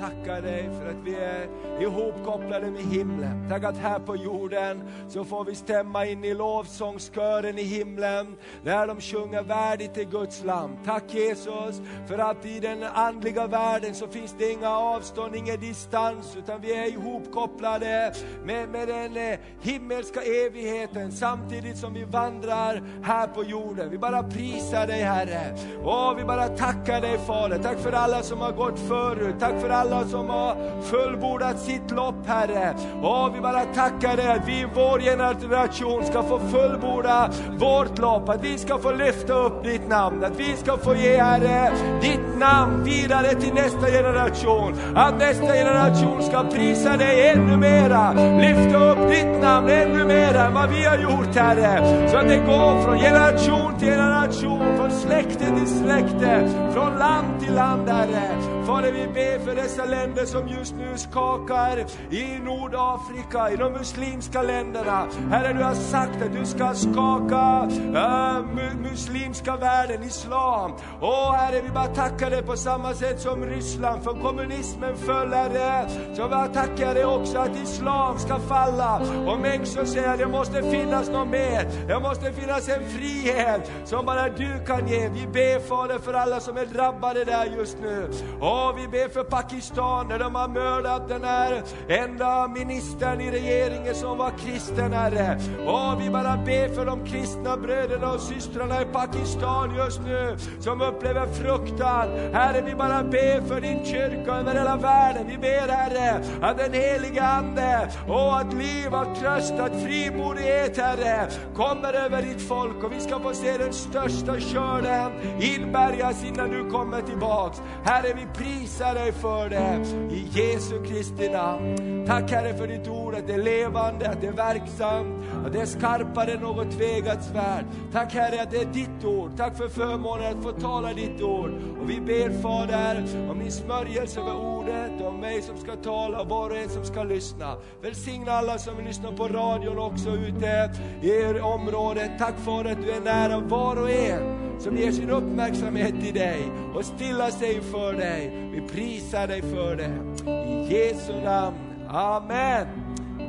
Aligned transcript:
tackar 0.00 0.42
dig 0.42 0.70
för 0.80 0.90
att 0.90 1.04
vi 1.04 1.14
är 1.14 1.48
ihopkopplade 1.82 2.70
med 2.70 2.82
himlen. 2.82 3.39
Tack 3.50 3.64
att 3.64 3.76
här 3.76 3.98
på 3.98 4.16
jorden 4.16 4.82
så 5.08 5.24
får 5.24 5.44
vi 5.44 5.54
stämma 5.54 6.06
in 6.06 6.24
i 6.24 6.34
lovsångskören 6.34 7.58
i 7.58 7.62
himlen, 7.62 8.36
när 8.64 8.86
de 8.86 9.00
sjunger 9.00 9.42
värdigt 9.42 9.94
till 9.94 10.08
Guds 10.08 10.44
lam. 10.44 10.76
Tack 10.84 11.04
Jesus, 11.08 11.82
för 12.06 12.18
att 12.18 12.46
i 12.46 12.60
den 12.60 12.82
andliga 12.82 13.46
världen 13.46 13.94
så 13.94 14.08
finns 14.08 14.34
det 14.38 14.52
inga 14.52 14.70
avstånd, 14.70 15.36
ingen 15.36 15.60
distans, 15.60 16.36
utan 16.36 16.60
vi 16.60 16.72
är 16.72 16.86
ihopkopplade 16.86 18.12
med, 18.44 18.68
med 18.68 18.88
den 18.88 19.16
eh, 19.16 19.38
himmelska 19.60 20.20
evigheten, 20.20 21.12
samtidigt 21.12 21.76
som 21.76 21.94
vi 21.94 22.04
vandrar 22.04 22.82
här 23.02 23.26
på 23.26 23.44
jorden. 23.44 23.90
Vi 23.90 23.98
bara 23.98 24.22
prisar 24.22 24.86
dig 24.86 25.00
Herre. 25.00 25.56
Åh, 25.84 26.14
vi 26.16 26.24
bara 26.24 26.48
tackar 26.48 27.00
dig 27.00 27.18
Fader. 27.18 27.58
Tack 27.58 27.78
för 27.78 27.92
alla 27.92 28.22
som 28.22 28.40
har 28.40 28.52
gått 28.52 28.78
förut. 28.78 29.34
Tack 29.40 29.60
för 29.60 29.70
alla 29.70 30.04
som 30.04 30.28
har 30.28 30.82
fullbordat 30.82 31.60
sitt 31.60 31.90
lopp 31.90 32.26
Herre. 32.26 32.74
Åh, 33.02 33.32
vi 33.34 33.39
bara 33.40 33.64
tackar 33.64 34.16
dig 34.16 34.28
att 34.28 34.48
vi 34.48 34.60
i 34.60 34.66
vår 34.74 34.98
generation 34.98 36.04
ska 36.04 36.22
få 36.22 36.38
fullborda 36.38 37.30
vårt 37.58 37.98
lopp. 37.98 38.28
Att 38.28 38.44
vi 38.44 38.58
ska 38.58 38.78
få 38.78 38.92
lyfta 38.92 39.32
upp 39.32 39.64
ditt 39.64 39.88
namn. 39.88 40.24
Att 40.24 40.40
vi 40.40 40.56
ska 40.56 40.76
få 40.76 40.94
ge 40.94 41.16
Herre 41.16 41.72
ditt 42.02 42.38
namn 42.38 42.84
vidare 42.84 43.28
till 43.34 43.54
nästa 43.54 43.86
generation. 43.86 44.74
Att 44.94 45.18
nästa 45.18 45.52
generation 45.52 46.22
ska 46.22 46.42
prisa 46.42 46.96
dig 46.96 47.28
ännu 47.28 47.56
mera. 47.56 48.12
Lyfta 48.38 48.90
upp 48.90 49.10
ditt 49.10 49.42
namn 49.42 49.68
ännu 49.68 50.04
mera 50.04 50.46
än 50.46 50.54
vad 50.54 50.70
vi 50.70 50.84
har 50.84 50.98
gjort 50.98 51.34
Herre. 51.34 52.08
Så 52.10 52.16
att 52.16 52.28
det 52.28 52.36
går 52.36 52.82
från 52.84 52.98
generation 52.98 53.78
till 53.78 53.88
generation, 53.88 54.76
från 54.76 54.90
släkte 54.90 55.44
till 55.44 55.66
släkte, 55.66 56.48
från 56.72 56.98
land 56.98 57.40
till 57.40 57.54
land 57.54 57.88
Herre. 57.88 58.60
Fader 58.66 58.92
vi 58.92 59.06
ber 59.06 59.38
för 59.44 59.54
dessa 59.56 59.84
länder 59.84 60.24
som 60.24 60.48
just 60.48 60.74
nu 60.74 60.96
skakar 60.96 61.84
i 62.10 62.38
Nordafrika, 62.44 63.29
i 63.30 63.56
de 63.56 63.72
muslimska 63.72 64.42
länderna. 64.42 65.06
Herre 65.30 65.52
du 65.52 65.64
har 65.64 65.74
sagt 65.74 66.22
att 66.22 66.32
du 66.32 66.46
ska 66.46 66.74
skaka 66.74 67.68
äh, 67.94 68.44
mu 68.54 68.90
muslimska 68.90 69.56
världen, 69.56 70.02
islam. 70.02 70.72
Åh 71.00 71.32
Herre 71.32 71.60
vi 71.62 71.70
bara 71.70 71.86
tackar 71.86 72.30
dig 72.30 72.42
på 72.42 72.56
samma 72.56 72.94
sätt 72.94 73.20
som 73.20 73.44
Ryssland, 73.44 74.02
för 74.02 74.22
kommunismen 74.22 74.96
föll 74.96 75.32
Herre. 75.32 75.88
Så 76.16 76.28
vi 76.28 76.54
tackar 76.54 76.94
dig 76.94 77.04
också 77.04 77.38
att 77.38 77.56
islam 77.62 78.18
ska 78.18 78.38
falla. 78.38 79.00
Och 79.26 79.40
människor 79.40 79.84
säger 79.84 80.08
att 80.08 80.18
det 80.18 80.26
måste 80.26 80.62
finnas 80.62 81.08
något 81.08 81.28
mer. 81.28 81.86
Det 81.86 82.00
måste 82.00 82.32
finnas 82.32 82.68
en 82.68 82.88
frihet 82.88 83.70
som 83.84 84.06
bara 84.06 84.28
du 84.28 84.64
kan 84.66 84.88
ge. 84.88 85.08
Vi 85.08 85.26
ber 85.26 85.60
Fader 85.60 85.98
för 85.98 86.14
alla 86.14 86.40
som 86.40 86.56
är 86.56 86.66
drabbade 86.66 87.24
där 87.24 87.44
just 87.44 87.78
nu. 87.82 88.10
Åh, 88.40 88.74
vi 88.76 88.88
ber 88.88 89.08
för 89.08 89.24
Pakistan 89.24 90.08
när 90.08 90.18
de 90.18 90.34
har 90.34 90.48
mördat 90.48 91.08
den 91.08 91.24
här 91.24 91.62
enda 91.88 92.48
ministern 92.48 93.19
i 93.20 93.30
regeringen 93.30 93.94
som 93.94 94.18
var 94.18 94.30
kristen 94.30 94.92
Herre. 94.92 95.38
Och 95.66 96.02
vi 96.02 96.10
bara 96.10 96.36
ber 96.36 96.74
för 96.74 96.86
de 96.86 97.04
kristna 97.06 97.56
bröderna 97.56 98.12
och 98.12 98.20
systrarna 98.20 98.82
i 98.82 98.84
Pakistan 98.84 99.76
just 99.76 100.00
nu 100.00 100.36
som 100.60 100.80
upplever 100.80 101.26
fruktan. 101.26 102.08
Herre 102.32 102.62
vi 102.66 102.74
bara 102.74 103.02
ber 103.02 103.40
för 103.48 103.60
din 103.60 103.84
kyrka 103.84 104.32
över 104.32 104.54
hela 104.54 104.76
världen. 104.76 105.26
Vi 105.28 105.38
ber 105.38 105.68
Herre 105.68 106.24
att 106.40 106.58
den 106.58 106.72
helige 106.72 107.22
Ande 107.22 107.88
och 108.08 108.38
att 108.38 108.54
liv, 108.54 108.94
att 108.94 109.20
tröst, 109.20 109.52
att 109.52 109.82
frimodighet 109.82 110.76
Herre 110.76 111.26
kommer 111.54 111.92
över 111.92 112.22
ditt 112.22 112.48
folk 112.48 112.84
och 112.84 112.92
vi 112.92 113.00
ska 113.00 113.18
få 113.20 113.34
se 113.34 113.58
den 113.58 113.72
största 113.72 114.40
skörden 114.40 115.12
inbärgas 115.40 116.24
innan 116.24 116.50
du 116.50 116.70
kommer 116.70 117.02
tillbaks. 117.02 117.62
Herre 117.84 118.14
vi 118.14 118.44
prisar 118.44 118.94
dig 118.94 119.12
för 119.12 119.48
det 119.48 119.86
i 120.14 120.28
Jesu 120.32 120.84
Kristi 120.84 121.28
namn. 121.28 121.99
Tack 122.10 122.30
Herre 122.30 122.54
för 122.54 122.66
ditt 122.66 122.88
ord, 122.88 123.14
att 123.14 123.26
det 123.26 123.32
är 123.32 123.42
levande, 123.42 124.10
att 124.10 124.20
det 124.20 124.26
är 124.26 124.32
verksamt, 124.32 125.24
att 125.46 125.52
det 125.52 125.60
är 125.60 125.66
skarpare 125.66 126.32
än 126.32 126.40
något 126.40 126.70
tvegat 126.70 127.24
svärd. 127.24 127.64
Tack 127.92 128.14
Herre 128.14 128.42
att 128.42 128.50
det 128.50 128.56
är 128.56 128.64
ditt 128.64 129.04
ord. 129.04 129.36
Tack 129.36 129.56
för 129.56 129.68
förmånen 129.68 130.38
att 130.38 130.42
få 130.42 130.52
tala 130.52 130.92
ditt 130.92 131.22
ord. 131.22 131.50
Och 131.80 131.90
vi 131.90 132.00
ber 132.00 132.42
Fader 132.42 133.04
om 133.30 133.38
din 133.38 133.52
smörjelse 133.52 134.20
över 134.20 134.36
ordet, 134.36 135.00
och 135.00 135.08
om 135.08 135.20
mig 135.20 135.42
som 135.42 135.56
ska 135.56 135.76
tala 135.76 136.20
och 136.20 136.28
var 136.28 136.50
och 136.50 136.56
en 136.56 136.68
som 136.68 136.84
ska 136.84 137.02
lyssna. 137.02 137.56
Välsigna 137.82 138.32
alla 138.32 138.58
som 138.58 138.84
lyssnar 138.84 139.12
på 139.12 139.28
radion 139.28 139.78
också 139.78 140.10
ute 140.10 140.70
i 141.02 141.40
området. 141.40 142.10
Tack 142.18 142.34
Fader 142.44 142.72
att 142.72 142.82
du 142.82 142.90
är 142.90 143.00
nära 143.00 143.40
var 143.40 143.76
och 143.76 143.90
en 143.90 144.60
som 144.60 144.76
ger 144.76 144.92
sin 144.92 145.10
uppmärksamhet 145.10 145.94
till 146.04 146.14
dig 146.14 146.42
och 146.74 146.84
stillar 146.84 147.30
sig 147.30 147.60
för 147.60 147.92
dig. 147.92 148.50
Vi 148.52 148.60
prisar 148.60 149.26
dig 149.26 149.42
för 149.42 149.76
det. 149.76 149.92
I 150.30 150.74
Jesu 150.74 151.12
namn. 151.24 151.69
Amen. 151.92 152.66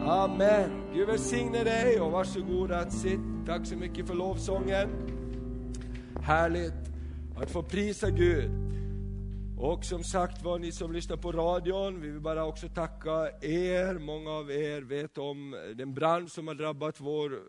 Amen. 0.02 0.70
Gud 0.94 1.08
välsigne 1.08 1.64
dig 1.64 2.02
och 2.02 2.12
varsågod 2.12 2.72
att 2.72 2.94
sitta. 2.94 3.22
Tack 3.46 3.68
så 3.68 3.76
mycket 3.76 4.08
för 4.08 4.14
lovsången. 4.14 4.90
Härligt 6.24 6.74
att 7.38 7.52
få 7.52 7.64
prisa 7.64 8.10
Gud. 8.10 8.52
Och 9.58 9.86
som 9.86 10.04
sagt 10.04 10.44
var, 10.44 10.60
ni 10.60 10.72
som 10.72 10.92
lyssnar 10.92 11.18
på 11.18 11.32
radion, 11.32 12.02
vi 12.02 12.10
vill 12.10 12.22
bara 12.22 12.46
också 12.46 12.68
tacka 12.68 13.30
er. 13.42 14.00
Många 14.00 14.32
av 14.32 14.52
er 14.52 14.82
vet 14.82 15.18
om 15.18 15.56
den 15.76 15.94
brand 15.94 16.32
som 16.32 16.48
har 16.48 16.56
drabbat 16.56 17.00
vår 17.00 17.40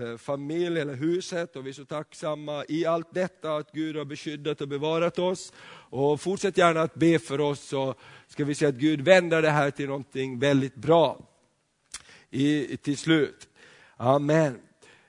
eh, 0.00 0.16
familj 0.16 0.80
eller 0.80 0.94
huset 0.94 1.56
och 1.56 1.66
vi 1.66 1.70
är 1.70 1.74
så 1.74 1.84
tacksamma 1.84 2.64
i 2.68 2.86
allt 2.86 3.14
detta 3.14 3.56
att 3.56 3.72
Gud 3.72 3.96
har 3.96 4.04
beskyddat 4.04 4.60
och 4.60 4.68
bevarat 4.68 5.18
oss. 5.18 5.52
Och 5.90 6.20
fortsätt 6.20 6.58
gärna 6.58 6.82
att 6.82 6.94
be 6.94 7.18
för 7.18 7.40
oss 7.40 7.60
så 7.60 7.94
ska 8.28 8.44
vi 8.44 8.54
se 8.54 8.66
att 8.66 8.74
Gud 8.74 9.00
vänder 9.00 9.42
det 9.42 9.50
här 9.50 9.70
till 9.70 9.86
någonting 9.86 10.38
väldigt 10.38 10.74
bra 10.74 11.18
i, 12.30 12.76
till 12.76 12.96
slut. 12.96 13.48
Amen. 13.96 14.58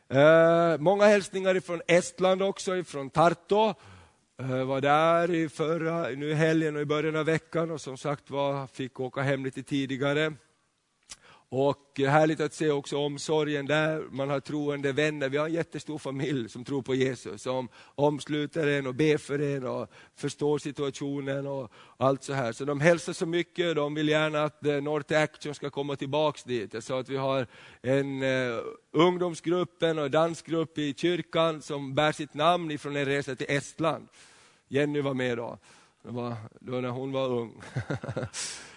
Eh, 0.09 0.77
många 0.79 1.05
hälsningar 1.05 1.59
från 1.59 1.81
Estland 1.87 2.41
också, 2.41 2.83
från 2.83 3.09
Tartu. 3.09 3.73
Eh, 4.39 4.63
var 4.63 4.81
där 4.81 5.33
i 5.33 5.49
förra, 5.49 6.09
nu 6.09 6.29
i 6.29 6.33
helgen 6.33 6.75
och 6.75 6.81
i 6.81 6.85
början 6.85 7.15
av 7.15 7.25
veckan 7.25 7.71
och 7.71 7.81
som 7.81 7.97
sagt 7.97 8.29
var 8.29 8.67
fick 8.67 8.99
åka 8.99 9.21
hem 9.21 9.45
lite 9.45 9.63
tidigare. 9.63 10.33
Och 11.49 11.99
härligt 11.99 12.39
att 12.39 12.53
se 12.53 12.71
också 12.71 12.97
omsorgen 12.97 13.65
där, 13.65 14.03
man 14.11 14.29
har 14.29 14.39
troende 14.39 14.91
vänner. 14.91 15.29
Vi 15.29 15.37
har 15.37 15.45
en 15.45 15.53
jättestor 15.53 15.97
familj 15.97 16.49
som 16.49 16.65
tror 16.65 16.81
på 16.81 16.95
Jesus, 16.95 17.41
som 17.41 17.69
omsluter 17.95 18.67
en 18.67 18.87
och 18.87 18.95
ber 18.95 19.17
för 19.17 19.39
en 19.39 19.65
och 19.65 19.89
förstår 20.15 20.57
situationen 20.57 21.47
och 21.47 21.71
allt 21.97 22.23
så 22.23 22.33
här. 22.33 22.51
Så 22.51 22.65
de 22.65 22.81
hälsar 22.81 23.13
så 23.13 23.25
mycket, 23.25 23.75
de 23.75 23.93
vill 23.93 24.09
gärna 24.09 24.43
att 24.43 24.65
eh, 24.65 24.81
North 24.81 25.17
Action 25.19 25.55
ska 25.55 25.69
komma 25.69 25.95
tillbaks 25.95 26.43
dit. 26.43 26.73
Jag 26.73 26.83
sa 26.83 26.99
att 26.99 27.09
vi 27.09 27.17
har 27.17 27.47
en 27.81 28.23
eh, 28.23 28.29
uh, 28.29 28.61
ungdomsgrupp 28.91 29.83
och 29.83 30.11
dansgrupp 30.11 30.77
i 30.77 30.93
kyrkan 30.93 31.61
som 31.61 31.95
bär 31.95 32.11
sitt 32.11 32.33
namn 32.33 32.71
ifrån 32.71 32.95
en 32.95 33.05
resa 33.05 33.35
till 33.35 33.49
Estland. 33.49 34.07
Jenny 34.67 35.01
var 35.01 35.13
med 35.13 35.37
då, 35.37 35.57
det 36.03 36.11
var, 36.11 36.35
då 36.59 36.71
när 36.81 36.89
hon 36.89 37.11
var 37.11 37.29
ung. 37.29 37.61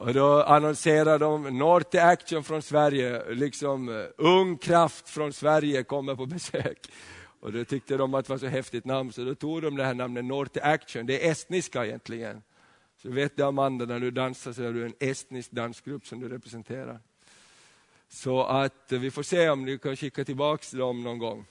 Och 0.00 0.14
då 0.14 0.42
annonserade 0.42 1.18
de 1.18 1.58
North 1.58 2.06
Action 2.06 2.44
från 2.44 2.62
Sverige, 2.62 3.34
liksom 3.34 3.88
eh, 3.88 4.04
ung 4.16 4.58
kraft 4.58 5.08
från 5.08 5.32
Sverige 5.32 5.82
kommer 5.82 6.14
på 6.14 6.26
besök. 6.26 6.90
Och 7.40 7.52
då 7.52 7.64
tyckte 7.64 7.96
de 7.96 8.14
att 8.14 8.26
det 8.26 8.32
var 8.32 8.38
så 8.38 8.46
häftigt 8.46 8.84
namn, 8.84 9.12
så 9.12 9.24
då 9.24 9.34
tog 9.34 9.62
de 9.62 9.76
det 9.76 9.84
här 9.84 9.94
namnet 9.94 10.24
North 10.24 10.58
Action, 10.62 11.06
det 11.06 11.26
är 11.26 11.30
estniska 11.30 11.86
egentligen. 11.86 12.42
Så 13.02 13.10
vet 13.10 13.36
du 13.36 13.42
Amanda, 13.42 13.84
när 13.84 14.00
du 14.00 14.10
dansar 14.10 14.52
så 14.52 14.62
är 14.62 14.72
du 14.72 14.84
en 14.84 14.94
estnisk 14.98 15.50
dansgrupp 15.50 16.06
som 16.06 16.20
du 16.20 16.28
representerar. 16.28 17.00
Så 18.08 18.44
att 18.44 18.92
eh, 18.92 18.98
vi 18.98 19.10
får 19.10 19.22
se 19.22 19.50
om 19.50 19.64
du 19.64 19.78
kan 19.78 19.96
skicka 19.96 20.24
tillbaka 20.24 20.76
dem 20.76 21.02
någon 21.02 21.18
gång 21.18 21.46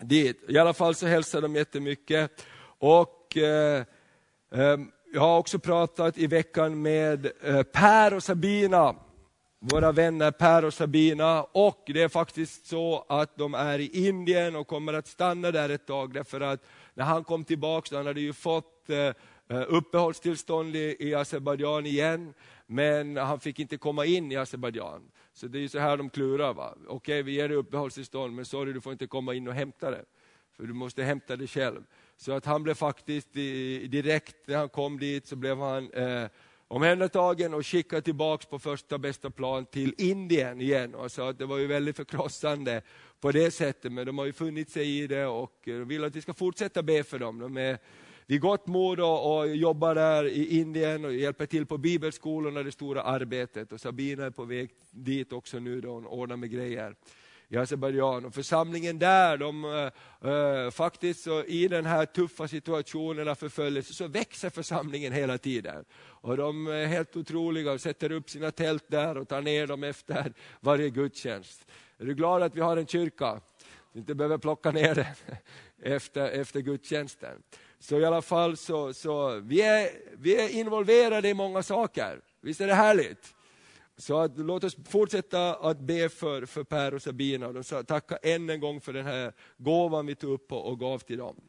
dit. 0.00 0.44
I 0.48 0.58
alla 0.58 0.74
fall 0.74 0.94
så 0.94 1.06
hälsar 1.06 1.40
de 1.40 1.54
jättemycket. 1.54 2.46
Och 2.78 3.36
eh, 3.36 3.84
eh, 4.50 4.78
jag 5.14 5.20
har 5.20 5.38
också 5.38 5.58
pratat 5.58 6.18
i 6.18 6.26
veckan 6.26 6.82
med 6.82 7.30
eh, 7.42 7.62
Per 7.62 8.14
och 8.14 8.22
Sabina, 8.22 8.94
våra 9.58 9.92
vänner 9.92 10.30
Per 10.30 10.64
och 10.64 10.74
Sabina. 10.74 11.42
Och 11.42 11.82
det 11.86 12.02
är 12.02 12.08
faktiskt 12.08 12.66
så 12.66 13.04
att 13.08 13.36
de 13.36 13.54
är 13.54 13.78
i 13.78 14.06
Indien 14.08 14.56
och 14.56 14.66
kommer 14.66 14.92
att 14.92 15.06
stanna 15.06 15.50
där 15.50 15.68
ett 15.68 15.86
tag. 15.86 16.14
Därför 16.14 16.40
att 16.40 16.64
när 16.94 17.04
han 17.04 17.24
kom 17.24 17.44
tillbaka, 17.44 17.96
han 17.96 18.06
hade 18.06 18.20
ju 18.20 18.32
fått 18.32 18.90
eh, 18.90 18.98
eh, 18.98 19.64
uppehållstillstånd 19.68 20.76
i 20.76 21.14
Azerbajdzjan 21.14 21.86
igen, 21.86 22.34
men 22.66 23.16
han 23.16 23.40
fick 23.40 23.58
inte 23.58 23.76
komma 23.76 24.04
in 24.06 24.32
i 24.32 24.36
Azerbajdzjan. 24.36 25.02
Så 25.32 25.46
det 25.46 25.64
är 25.64 25.68
så 25.68 25.78
här 25.78 25.96
de 25.96 26.10
klurar. 26.10 26.54
Va? 26.54 26.74
Okej, 26.88 27.22
vi 27.22 27.32
ger 27.32 27.48
dig 27.48 27.56
uppehållstillstånd, 27.56 28.36
men 28.36 28.44
sorry, 28.44 28.72
du 28.72 28.80
får 28.80 28.92
inte 28.92 29.06
komma 29.06 29.34
in 29.34 29.48
och 29.48 29.54
hämta 29.54 29.90
det. 29.90 30.04
för 30.56 30.66
du 30.66 30.72
måste 30.72 31.02
hämta 31.02 31.36
det 31.36 31.46
själv. 31.46 31.82
Så 32.22 32.32
att 32.32 32.46
han 32.46 32.62
blev 32.62 32.74
faktiskt 32.74 33.32
direkt 33.32 34.36
när 34.46 34.56
han 34.56 34.68
kom 34.68 34.98
dit 34.98 35.26
så 35.26 35.36
blev 35.36 35.58
han 35.58 35.90
eh, 35.90 36.26
omhändertagen 36.68 37.54
och 37.54 37.66
skickad 37.66 38.04
tillbaka 38.04 38.46
på 38.50 38.58
första 38.58 38.98
bästa 38.98 39.30
plan 39.30 39.66
till 39.66 39.94
Indien 39.98 40.60
igen. 40.60 40.94
Och 40.94 41.12
så 41.12 41.22
att 41.22 41.38
det 41.38 41.46
var 41.46 41.58
ju 41.58 41.66
väldigt 41.66 41.96
förkrossande 41.96 42.82
på 43.20 43.32
det 43.32 43.50
sättet, 43.50 43.92
men 43.92 44.06
de 44.06 44.18
har 44.18 44.24
ju 44.24 44.32
funnit 44.32 44.70
sig 44.70 44.98
i 44.98 45.06
det 45.06 45.26
och 45.26 45.68
eh, 45.68 45.74
vill 45.74 46.04
att 46.04 46.16
vi 46.16 46.20
ska 46.20 46.34
fortsätta 46.34 46.82
be 46.82 47.04
för 47.04 47.18
dem. 47.18 47.38
De 47.38 47.56
är 47.56 47.78
vid 48.26 48.40
gott 48.40 48.66
mod 48.66 49.00
och, 49.00 49.38
och 49.38 49.56
jobbar 49.56 49.94
där 49.94 50.24
i 50.24 50.58
Indien 50.58 51.04
och 51.04 51.14
hjälper 51.14 51.46
till 51.46 51.66
på 51.66 51.78
bibelskolorna, 51.78 52.62
det 52.62 52.72
stora 52.72 53.02
arbetet. 53.02 53.72
Och 53.72 53.80
Sabina 53.80 54.26
är 54.26 54.30
på 54.30 54.44
väg 54.44 54.70
dit 54.90 55.32
också 55.32 55.58
nu 55.58 55.80
då 55.80 55.90
hon 55.90 56.06
ordnar 56.06 56.36
med 56.36 56.50
grejer 56.50 56.94
i 57.52 57.56
Azerbajdzjan. 57.56 58.24
Och 58.24 58.34
församlingen 58.34 58.98
där, 58.98 59.36
de, 59.36 59.64
uh, 59.64 60.70
faktiskt 60.70 61.22
så 61.22 61.44
i 61.44 61.68
den 61.68 61.86
här 61.86 62.06
tuffa 62.06 62.48
situationen 62.48 63.28
av 63.28 63.34
förföljelse, 63.34 63.94
så 63.94 64.06
växer 64.06 64.50
församlingen 64.50 65.12
hela 65.12 65.38
tiden. 65.38 65.84
Och 66.04 66.36
de 66.36 66.66
är 66.66 66.86
helt 66.86 67.16
otroliga 67.16 67.72
och 67.72 67.80
sätter 67.80 68.12
upp 68.12 68.30
sina 68.30 68.50
tält 68.50 68.84
där 68.88 69.18
och 69.18 69.28
tar 69.28 69.42
ner 69.42 69.66
dem 69.66 69.84
efter 69.84 70.32
varje 70.60 70.90
gudstjänst. 70.90 71.66
Är 71.98 72.04
du 72.04 72.14
glad 72.14 72.42
att 72.42 72.56
vi 72.56 72.60
har 72.60 72.76
en 72.76 72.86
kyrka? 72.86 73.40
Du 73.92 73.98
inte 73.98 74.14
behöver 74.14 74.38
plocka 74.38 74.70
ner 74.70 74.94
den 74.94 75.06
efter, 75.94 76.30
efter 76.30 76.60
gudstjänsten. 76.60 77.42
Så 77.78 77.98
i 77.98 78.04
alla 78.04 78.22
fall 78.22 78.56
så, 78.56 78.92
så 78.94 79.40
vi, 79.40 79.62
är, 79.62 79.88
vi 80.18 80.40
är 80.40 80.48
involverade 80.48 81.28
i 81.28 81.34
många 81.34 81.62
saker. 81.62 82.20
Visst 82.40 82.60
är 82.60 82.66
det 82.66 82.74
härligt? 82.74 83.34
Så 84.02 84.18
att, 84.18 84.38
låt 84.38 84.64
oss 84.64 84.76
fortsätta 84.88 85.54
att 85.54 85.78
be 85.78 86.08
för, 86.08 86.46
för 86.46 86.64
Per 86.64 86.94
och 86.94 87.02
Sabina. 87.02 87.46
Och 87.46 87.54
de 87.54 87.84
tacka 87.84 88.16
än 88.16 88.50
en 88.50 88.60
gång 88.60 88.80
för 88.80 88.92
den 88.92 89.06
här 89.06 89.32
gåvan 89.56 90.06
vi 90.06 90.14
tog 90.14 90.32
upp 90.32 90.52
och, 90.52 90.68
och 90.68 90.80
gav 90.80 90.98
till 90.98 91.18
dem. 91.18 91.40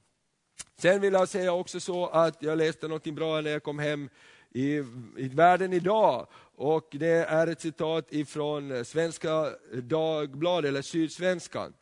Sen 0.78 1.02
vill 1.02 1.14
jag 1.14 1.30
säga 1.30 1.54
också 1.54 1.80
så 1.80 2.08
att 2.08 2.44
jag 2.44 2.58
läste 2.58 2.88
något 2.88 3.04
bra 3.04 3.42
när 3.42 3.52
jag 3.52 3.64
kom 3.64 3.80
hem 3.80 4.10
i, 4.50 4.76
i 5.18 5.28
Världen 5.34 5.74
idag. 5.74 6.28
Och 6.56 6.88
det 6.92 7.26
är 7.26 7.48
ett 7.48 7.62
citat 7.62 8.14
ifrån 8.14 8.86
Svenska 8.86 9.50
Dagbladet, 9.74 10.70
eller 10.70 10.82
Sydsvenskan. 10.82 11.74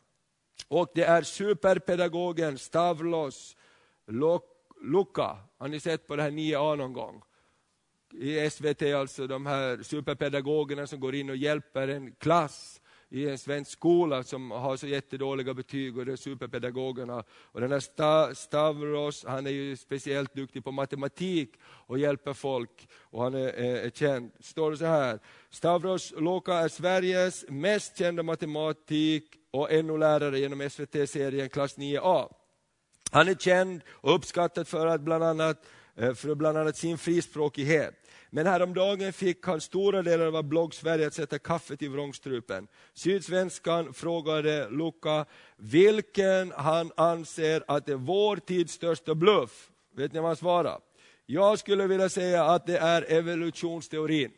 Och 0.68 0.90
det 0.94 1.04
är 1.04 1.22
superpedagogen 1.22 2.58
Stavlos 2.58 3.56
Luka. 4.82 5.36
Har 5.58 5.68
ni 5.68 5.80
sett 5.80 6.06
på 6.06 6.16
det 6.16 6.22
här 6.22 6.30
9A 6.30 6.76
någon 6.76 6.92
gång? 6.92 7.22
I 8.14 8.50
SVT, 8.50 8.82
alltså 8.82 9.26
de 9.26 9.46
här 9.46 9.82
superpedagogerna 9.82 10.86
som 10.86 11.00
går 11.00 11.14
in 11.14 11.30
och 11.30 11.36
hjälper 11.36 11.88
en 11.88 12.12
klass 12.12 12.80
i 13.12 13.28
en 13.28 13.38
svensk 13.38 13.70
skola 13.70 14.22
som 14.22 14.50
har 14.50 14.76
så 14.76 14.86
jättedåliga 14.86 15.54
betyg 15.54 15.98
och 15.98 16.06
det 16.06 16.12
är 16.12 16.16
superpedagogerna. 16.16 17.24
Och 17.30 17.60
den 17.60 17.72
här 17.72 18.34
Stavros, 18.34 19.24
han 19.28 19.46
är 19.46 19.50
ju 19.50 19.76
speciellt 19.76 20.34
duktig 20.34 20.64
på 20.64 20.72
matematik 20.72 21.50
och 21.62 21.98
hjälper 21.98 22.32
folk 22.32 22.88
och 23.00 23.22
han 23.22 23.34
är, 23.34 23.48
är, 23.48 23.76
är 23.76 23.90
känd. 23.90 24.30
Står 24.40 24.70
det 24.70 24.76
så 24.76 24.84
här, 24.84 25.18
Stavros 25.50 26.12
Loka 26.16 26.54
är 26.54 26.68
Sveriges 26.68 27.44
mest 27.48 27.98
kända 27.98 28.22
matematik 28.22 29.24
och 29.50 29.84
NO-lärare 29.84 30.38
genom 30.38 30.70
SVT-serien 30.70 31.48
Klass 31.48 31.78
9A. 31.78 32.34
Han 33.10 33.28
är 33.28 33.34
känd 33.34 33.80
och 33.88 34.14
uppskattad 34.14 34.68
för 34.68 34.86
att 34.86 35.00
bland 35.00 35.24
annat 35.24 35.66
eh, 35.96 36.14
för 36.14 36.34
bland 36.34 36.58
annat 36.58 36.76
sin 36.76 36.98
frispråkighet. 36.98 38.01
Men 38.34 38.46
häromdagen 38.46 39.12
fick 39.12 39.46
han 39.46 39.60
stora 39.60 40.02
delar 40.02 40.26
av 40.26 40.42
blogg-Sverige 40.42 41.06
att 41.06 41.14
sätta 41.14 41.38
kaffet 41.38 41.82
i 41.82 41.88
vrångstrupen. 41.88 42.66
Sydsvenskan 42.94 43.94
frågade 43.94 44.68
Luca 44.70 45.26
vilken 45.56 46.52
han 46.56 46.92
anser 46.96 47.64
att 47.68 47.88
är 47.88 47.94
vår 47.94 48.36
tids 48.36 48.72
största 48.72 49.14
bluff. 49.14 49.70
Vet 49.96 50.12
ni 50.12 50.20
vad 50.20 50.28
han 50.28 50.36
svarade? 50.36 50.80
Jag 51.26 51.58
skulle 51.58 51.86
vilja 51.86 52.08
säga 52.08 52.44
att 52.44 52.66
det 52.66 52.78
är 52.78 53.12
evolutionsteorin. 53.12 54.30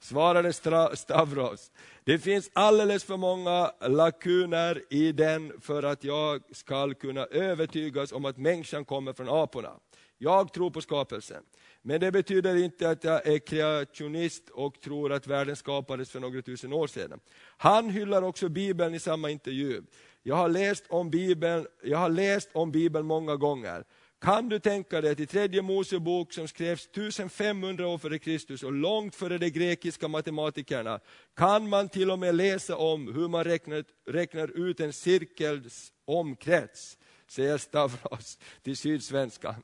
Svarade 0.00 0.52
Stavros. 0.96 1.70
Det 2.04 2.18
finns 2.18 2.50
alldeles 2.52 3.04
för 3.04 3.16
många 3.16 3.72
lakuner 3.80 4.82
i 4.90 5.12
den 5.12 5.60
för 5.60 5.82
att 5.82 6.04
jag 6.04 6.42
ska 6.52 6.94
kunna 6.94 7.24
övertygas 7.24 8.12
om 8.12 8.24
att 8.24 8.36
människan 8.36 8.84
kommer 8.84 9.12
från 9.12 9.28
aporna. 9.28 9.72
Jag 10.18 10.52
tror 10.52 10.70
på 10.70 10.80
skapelsen. 10.80 11.42
Men 11.82 12.00
det 12.00 12.12
betyder 12.12 12.56
inte 12.56 12.90
att 12.90 13.04
jag 13.04 13.26
är 13.26 13.38
kreationist 13.38 14.48
och 14.50 14.80
tror 14.80 15.12
att 15.12 15.26
världen 15.26 15.56
skapades 15.56 16.10
för 16.10 16.20
några 16.20 16.42
tusen 16.42 16.72
år 16.72 16.86
sedan. 16.86 17.20
Han 17.56 17.90
hyllar 17.90 18.22
också 18.22 18.48
Bibeln 18.48 18.94
i 18.94 18.98
samma 18.98 19.30
intervju. 19.30 19.82
Jag 20.22 20.36
har 20.36 20.48
läst 20.48 20.84
om 20.88 21.10
Bibeln, 21.10 21.66
jag 21.82 21.98
har 21.98 22.08
läst 22.08 22.50
om 22.52 22.72
Bibeln 22.72 23.06
många 23.06 23.36
gånger. 23.36 23.84
Kan 24.20 24.48
du 24.48 24.58
tänka 24.58 25.00
dig 25.00 25.12
att 25.12 25.20
i 25.20 25.26
tredje 25.26 25.62
Mosebok 25.62 26.32
som 26.32 26.48
skrevs 26.48 26.86
1500 26.86 27.88
år 27.88 27.98
före 27.98 28.18
Kristus 28.18 28.62
och 28.62 28.72
långt 28.72 29.14
före 29.14 29.38
de 29.38 29.50
grekiska 29.50 30.08
matematikerna, 30.08 31.00
kan 31.36 31.68
man 31.68 31.88
till 31.88 32.10
och 32.10 32.18
med 32.18 32.34
läsa 32.34 32.76
om 32.76 33.14
hur 33.14 33.28
man 33.28 33.44
räknar, 33.44 33.84
räknar 34.06 34.68
ut 34.68 34.80
en 34.80 34.92
cirkels 34.92 35.92
omkrets, 36.04 36.98
säger 37.28 37.58
Stavros 37.58 38.38
till 38.62 38.76
Sydsvenskan. 38.76 39.54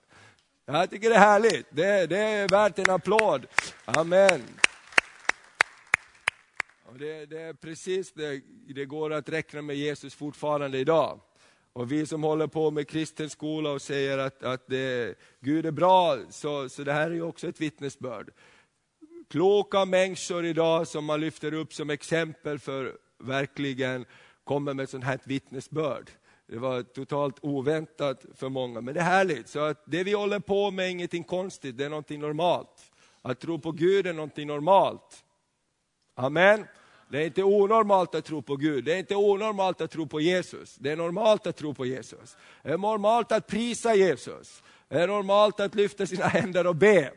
Jag 0.70 0.90
tycker 0.90 1.10
det 1.10 1.16
är 1.16 1.20
härligt. 1.20 1.66
Det, 1.70 2.06
det 2.06 2.18
är 2.18 2.48
värt 2.48 2.78
en 2.78 2.90
applåd. 2.90 3.46
Amen. 3.84 4.42
Och 6.84 6.98
det, 6.98 7.26
det 7.26 7.40
är 7.40 7.54
precis 7.54 8.12
det, 8.12 8.40
det 8.74 8.84
går 8.84 9.12
att 9.12 9.28
räkna 9.28 9.62
med 9.62 9.76
Jesus 9.76 10.14
fortfarande 10.14 10.78
idag. 10.78 11.20
Och 11.72 11.92
vi 11.92 12.06
som 12.06 12.22
håller 12.22 12.46
på 12.46 12.70
med 12.70 12.88
kristen 12.88 13.30
skola 13.30 13.70
och 13.70 13.82
säger 13.82 14.18
att, 14.18 14.42
att 14.42 14.66
det, 14.66 15.18
Gud 15.40 15.66
är 15.66 15.70
bra, 15.70 16.18
så, 16.30 16.68
så 16.68 16.84
det 16.84 16.92
här 16.92 17.10
är 17.10 17.14
ju 17.14 17.22
också 17.22 17.48
ett 17.48 17.60
vittnesbörd. 17.60 18.30
Kloka 19.30 19.84
människor 19.84 20.44
idag 20.44 20.88
som 20.88 21.04
man 21.04 21.20
lyfter 21.20 21.54
upp 21.54 21.74
som 21.74 21.90
exempel 21.90 22.58
för 22.58 22.98
verkligen 23.18 24.04
kommer 24.44 24.74
med 24.74 24.88
sånt 24.88 25.04
här 25.04 25.18
vittnesbörd. 25.24 26.10
Det 26.50 26.58
var 26.58 26.82
totalt 26.82 27.36
oväntat 27.42 28.24
för 28.34 28.48
många, 28.48 28.80
men 28.80 28.94
det 28.94 29.00
är 29.00 29.04
härligt. 29.04 29.48
Så 29.48 29.60
att 29.60 29.82
det 29.84 30.04
vi 30.04 30.12
håller 30.12 30.40
på 30.40 30.70
med 30.70 30.86
är 30.86 30.90
ingenting 30.90 31.24
konstigt, 31.24 31.78
det 31.78 31.84
är 31.84 31.88
någonting 31.88 32.20
normalt. 32.20 32.90
Att 33.22 33.40
tro 33.40 33.58
på 33.58 33.72
Gud 33.72 34.06
är 34.06 34.12
någonting 34.12 34.46
normalt. 34.46 35.24
Amen. 36.14 36.64
Det 37.10 37.18
är 37.18 37.26
inte 37.26 37.42
onormalt 37.42 38.14
att 38.14 38.24
tro 38.24 38.42
på 38.42 38.56
Gud, 38.56 38.84
det 38.84 38.94
är 38.94 38.98
inte 38.98 39.16
onormalt 39.16 39.80
att 39.80 39.90
tro 39.90 40.06
på 40.06 40.20
Jesus. 40.20 40.76
Det 40.76 40.90
är 40.90 40.96
normalt 40.96 41.46
att 41.46 41.56
tro 41.56 41.74
på 41.74 41.86
Jesus. 41.86 42.36
Det 42.62 42.70
är 42.70 42.78
normalt 42.78 43.32
att 43.32 43.46
prisa 43.46 43.94
Jesus. 43.94 44.62
Det 44.88 45.02
är 45.02 45.08
normalt 45.08 45.60
att 45.60 45.74
lyfta 45.74 46.06
sina 46.06 46.24
händer 46.26 46.66
och 46.66 46.76
be. 46.76 47.12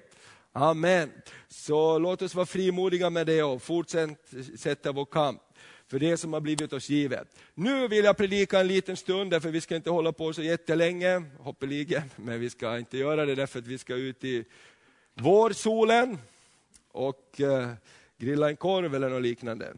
Amen. 0.53 1.11
Så 1.47 1.99
låt 1.99 2.21
oss 2.21 2.35
vara 2.35 2.45
frimodiga 2.45 3.09
med 3.09 3.27
det 3.27 3.43
och 3.43 3.61
fortsätta 3.61 4.91
vår 4.91 5.05
kamp 5.05 5.41
för 5.91 5.99
det 5.99 6.17
som 6.17 6.33
har 6.33 6.41
blivit 6.41 6.73
oss 6.73 6.89
givet. 6.89 7.27
Nu 7.53 7.87
vill 7.87 8.05
jag 8.05 8.17
predika 8.17 8.59
en 8.59 8.67
liten 8.67 8.97
stund, 8.97 9.31
därför 9.31 9.49
vi 9.49 9.61
ska 9.61 9.75
inte 9.75 9.89
hålla 9.89 10.11
på 10.11 10.33
så 10.33 10.41
jättelänge, 10.41 11.23
hoppeligen, 11.39 12.01
men 12.15 12.39
vi 12.39 12.49
ska 12.49 12.77
inte 12.77 12.97
göra 12.97 13.25
det 13.25 13.35
därför 13.35 13.59
att 13.59 13.67
vi 13.67 13.77
ska 13.77 13.95
ut 13.95 14.23
i 14.23 14.45
vårsolen 15.13 16.17
och 16.91 17.41
eh, 17.41 17.69
grilla 18.17 18.49
en 18.49 18.55
korv 18.55 18.95
eller 18.95 19.09
något 19.09 19.21
liknande. 19.21 19.73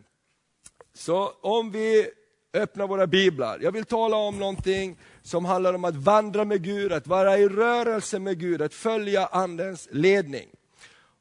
Så 0.94 1.34
om 1.42 1.72
vi 1.72 2.10
öppnar 2.54 2.88
våra 2.88 3.08
biblar. 3.08 3.60
Jag 3.62 3.72
vill 3.72 3.86
tala 3.86 4.18
om 4.18 4.40
någonting 4.40 4.98
som 5.22 5.46
handlar 5.46 5.74
om 5.74 5.86
att 5.86 5.96
vandra 5.96 6.46
med 6.46 6.64
Gud, 6.64 6.94
att 6.94 7.08
vara 7.08 7.38
i 7.38 7.48
rörelse 7.48 8.20
med 8.20 8.40
Gud, 8.40 8.62
att 8.62 8.74
följa 8.74 9.26
Andens 9.26 9.88
ledning. 9.92 10.50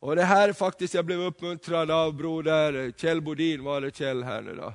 Och 0.01 0.17
det 0.17 0.23
här 0.23 0.53
faktiskt, 0.53 0.95
jag 0.95 1.05
blev 1.05 1.21
uppmuntrad 1.21 1.91
av 1.91 2.15
broder 2.15 2.93
Kjell 2.97 3.21
Bodin, 3.21 3.65
var 3.65 3.81
det 3.81 3.97
Kjell 3.97 4.23
här 4.23 4.43
nu 4.43 4.55
då? 4.55 4.75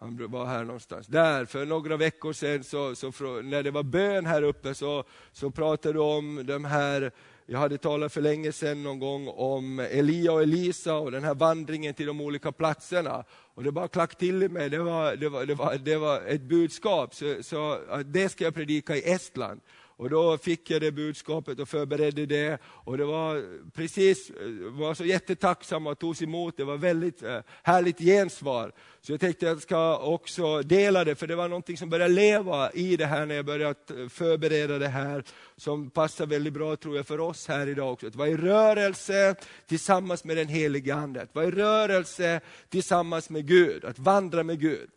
Han 0.00 0.30
var 0.30 0.46
här 0.46 0.64
någonstans. 0.64 1.06
Där, 1.06 1.44
för 1.44 1.66
några 1.66 1.96
veckor 1.96 2.32
sedan, 2.32 2.64
så, 2.64 2.94
så, 2.94 3.10
när 3.42 3.62
det 3.62 3.70
var 3.70 3.82
bön 3.82 4.26
här 4.26 4.42
uppe, 4.42 4.74
så, 4.74 5.04
så 5.32 5.50
pratade 5.50 5.94
du 5.94 6.00
om 6.00 6.46
de 6.46 6.64
här, 6.64 7.12
jag 7.46 7.58
hade 7.58 7.78
talat 7.78 8.12
för 8.12 8.20
länge 8.20 8.52
sedan 8.52 8.82
någon 8.82 8.98
gång 8.98 9.28
om 9.28 9.80
Elia 9.80 10.32
och 10.32 10.42
Elisa 10.42 10.96
och 10.96 11.12
den 11.12 11.24
här 11.24 11.34
vandringen 11.34 11.94
till 11.94 12.06
de 12.06 12.20
olika 12.20 12.52
platserna. 12.52 13.24
Och 13.54 13.62
det 13.62 13.72
bara 13.72 13.88
klack 13.88 14.18
till 14.18 14.42
i 14.42 14.48
mig, 14.48 14.70
det 14.70 14.78
var, 14.78 15.16
det 15.16 15.28
var, 15.28 15.46
det 15.46 15.54
var, 15.54 15.74
det 15.74 15.96
var 15.96 16.20
ett 16.20 16.42
budskap, 16.42 17.14
så, 17.14 17.42
så 17.42 17.78
det 18.04 18.28
ska 18.28 18.44
jag 18.44 18.54
predika 18.54 18.96
i 18.96 19.12
Estland. 19.12 19.60
Och 19.98 20.10
då 20.10 20.38
fick 20.38 20.70
jag 20.70 20.80
det 20.80 20.92
budskapet 20.92 21.58
och 21.58 21.68
förberedde 21.68 22.26
det. 22.26 22.58
Och 22.64 22.98
det 22.98 23.04
var 23.04 23.44
precis, 23.74 24.30
var 24.70 24.94
så 24.94 25.04
jättetacksam 25.04 25.86
och 25.86 25.98
togs 25.98 26.22
emot. 26.22 26.56
Det 26.56 26.64
var 26.64 26.76
väldigt 26.76 27.22
eh, 27.22 27.40
härligt 27.62 27.98
gensvar. 27.98 28.72
Så 29.00 29.12
jag 29.12 29.20
tänkte 29.20 29.46
att 29.46 29.52
jag 29.52 29.62
ska 29.62 29.98
också 29.98 30.62
dela 30.62 31.04
det, 31.04 31.14
för 31.14 31.26
det 31.26 31.36
var 31.36 31.48
någonting 31.48 31.76
som 31.76 31.90
började 31.90 32.14
leva 32.14 32.70
i 32.70 32.96
det 32.96 33.06
här 33.06 33.26
när 33.26 33.34
jag 33.34 33.44
började 33.44 34.02
eh, 34.02 34.08
förbereda 34.08 34.78
det 34.78 34.88
här, 34.88 35.24
som 35.56 35.90
passar 35.90 36.26
väldigt 36.26 36.52
bra 36.52 36.76
tror 36.76 36.96
jag 36.96 37.06
för 37.06 37.20
oss 37.20 37.48
här 37.48 37.66
idag 37.66 37.92
också. 37.92 38.06
Att 38.06 38.16
vara 38.16 38.28
i 38.28 38.36
rörelse 38.36 39.34
tillsammans 39.66 40.24
med 40.24 40.36
den 40.36 40.48
helige 40.48 40.94
Ande, 40.94 41.22
att 41.22 41.34
vara 41.34 41.46
i 41.46 41.50
rörelse 41.50 42.40
tillsammans 42.68 43.30
med 43.30 43.46
Gud, 43.46 43.84
att 43.84 43.98
vandra 43.98 44.42
med 44.42 44.60
Gud. 44.60 44.90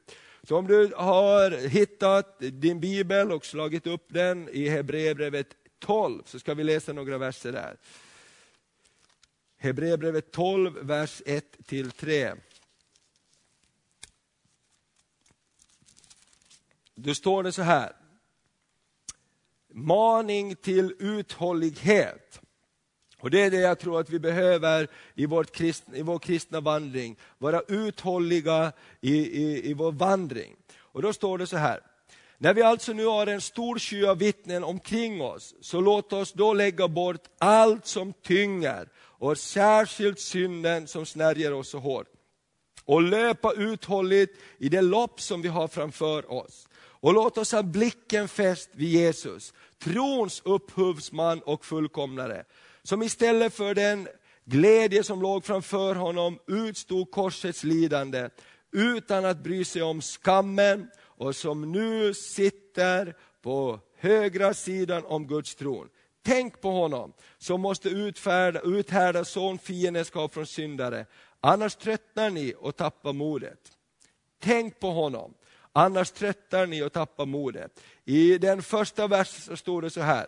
Så 0.44 0.58
om 0.58 0.68
du 0.68 0.94
har 0.96 1.52
hittat 1.52 2.40
din 2.40 2.80
bibel 2.80 3.32
och 3.32 3.46
slagit 3.46 3.88
upp 3.88 4.06
den 4.08 4.50
i 4.50 4.70
Hebreerbrevet 4.70 5.56
12, 5.80 6.24
så 6.26 6.40
ska 6.40 6.54
vi 6.54 6.64
läsa 6.64 6.94
några 6.94 7.18
verser 7.18 7.52
där. 7.52 7.78
Hebreerbrevet 9.58 10.32
12, 10.32 10.78
vers 10.82 11.22
1-3. 11.26 12.38
Då 16.96 17.16
står 17.16 17.44
det 17.44 17.52
så 17.52 17.62
här. 17.62 17.96
Maning 19.68 20.56
till 20.56 20.96
uthållighet. 21.00 22.41
Och 23.22 23.32
Det 23.32 23.42
är 23.42 23.52
det 23.52 23.60
jag 23.60 23.80
tror 23.80 24.00
att 24.00 24.10
vi 24.10 24.20
behöver 24.20 24.88
i, 25.16 25.26
vårt 25.26 25.52
kristna, 25.52 25.98
i 25.98 26.02
vår 26.02 26.20
kristna 26.20 26.60
vandring. 26.60 27.18
Vara 27.38 27.62
uthålliga 27.68 28.72
i, 29.02 29.16
i, 29.16 29.70
i 29.70 29.74
vår 29.74 29.92
vandring. 29.92 30.56
Och 30.78 31.02
Då 31.02 31.14
står 31.14 31.38
det 31.38 31.48
så 31.48 31.58
här. 31.58 31.80
När 32.38 32.54
vi 32.54 32.62
alltså 32.62 32.94
nu 32.94 33.06
har 33.06 33.28
en 33.28 33.42
stor 33.42 33.80
sky 33.80 34.06
av 34.06 34.18
vittnen 34.18 34.64
omkring 34.64 35.22
oss, 35.22 35.56
så 35.62 35.82
låt 35.82 36.14
oss 36.14 36.34
då 36.34 36.54
lägga 36.54 36.88
bort 36.88 37.24
allt 37.38 37.86
som 37.86 38.14
tynger 38.14 38.88
och 38.98 39.38
särskilt 39.38 40.20
synden 40.20 40.88
som 40.88 41.06
snärjer 41.06 41.54
oss 41.54 41.70
så 41.70 41.80
hårt. 41.80 42.08
Och 42.86 43.02
löpa 43.02 43.54
uthålligt 43.54 44.40
i 44.58 44.70
det 44.70 44.82
lopp 44.82 45.22
som 45.22 45.42
vi 45.42 45.48
har 45.48 45.68
framför 45.68 46.32
oss. 46.32 46.68
Och 46.78 47.14
låt 47.14 47.38
oss 47.38 47.52
ha 47.52 47.64
blicken 47.64 48.28
fäst 48.28 48.70
vid 48.74 48.90
Jesus, 48.90 49.54
trons 49.84 50.42
upphovsman 50.46 51.42
och 51.42 51.66
fullkomnare, 51.66 52.46
som 52.84 53.04
istället 53.04 53.54
för 53.54 53.76
den 53.76 54.08
glädje 54.46 55.04
som 55.04 55.22
låg 55.22 55.46
framför 55.46 55.96
honom 55.96 56.40
utstod 56.48 57.12
korsets 57.12 57.64
lidande, 57.64 58.30
utan 58.72 59.26
att 59.26 59.44
bry 59.44 59.66
sig 59.66 59.82
om 59.82 60.02
skammen, 60.02 60.90
och 61.00 61.36
som 61.36 61.72
nu 61.72 62.14
sitter 62.14 63.16
på 63.42 63.80
högra 63.98 64.54
sidan 64.54 65.06
om 65.06 65.28
Guds 65.28 65.56
tron. 65.56 65.90
Tänk 66.24 66.62
på 66.62 66.72
honom 66.72 67.14
som 67.38 67.62
måste 67.62 67.90
utfärda, 67.90 68.62
uthärda 68.62 69.26
sån 69.26 69.60
fiendskap 69.60 70.34
från 70.34 70.46
syndare, 70.46 71.06
annars 71.42 71.76
tröttnar 71.76 72.30
ni 72.30 72.54
och 72.60 72.76
tappar 72.76 73.14
modet. 73.14 73.60
Tänk 74.40 74.80
på 74.80 74.92
honom, 74.92 75.34
annars 75.72 76.12
tröttnar 76.12 76.66
ni 76.66 76.84
och 76.84 76.94
tappar 76.94 77.26
modet. 77.26 77.80
I 78.06 78.38
den 78.38 78.62
första 78.62 79.08
versen 79.08 79.58
står 79.58 79.82
det 79.82 79.90
så 79.90 80.02
här, 80.02 80.28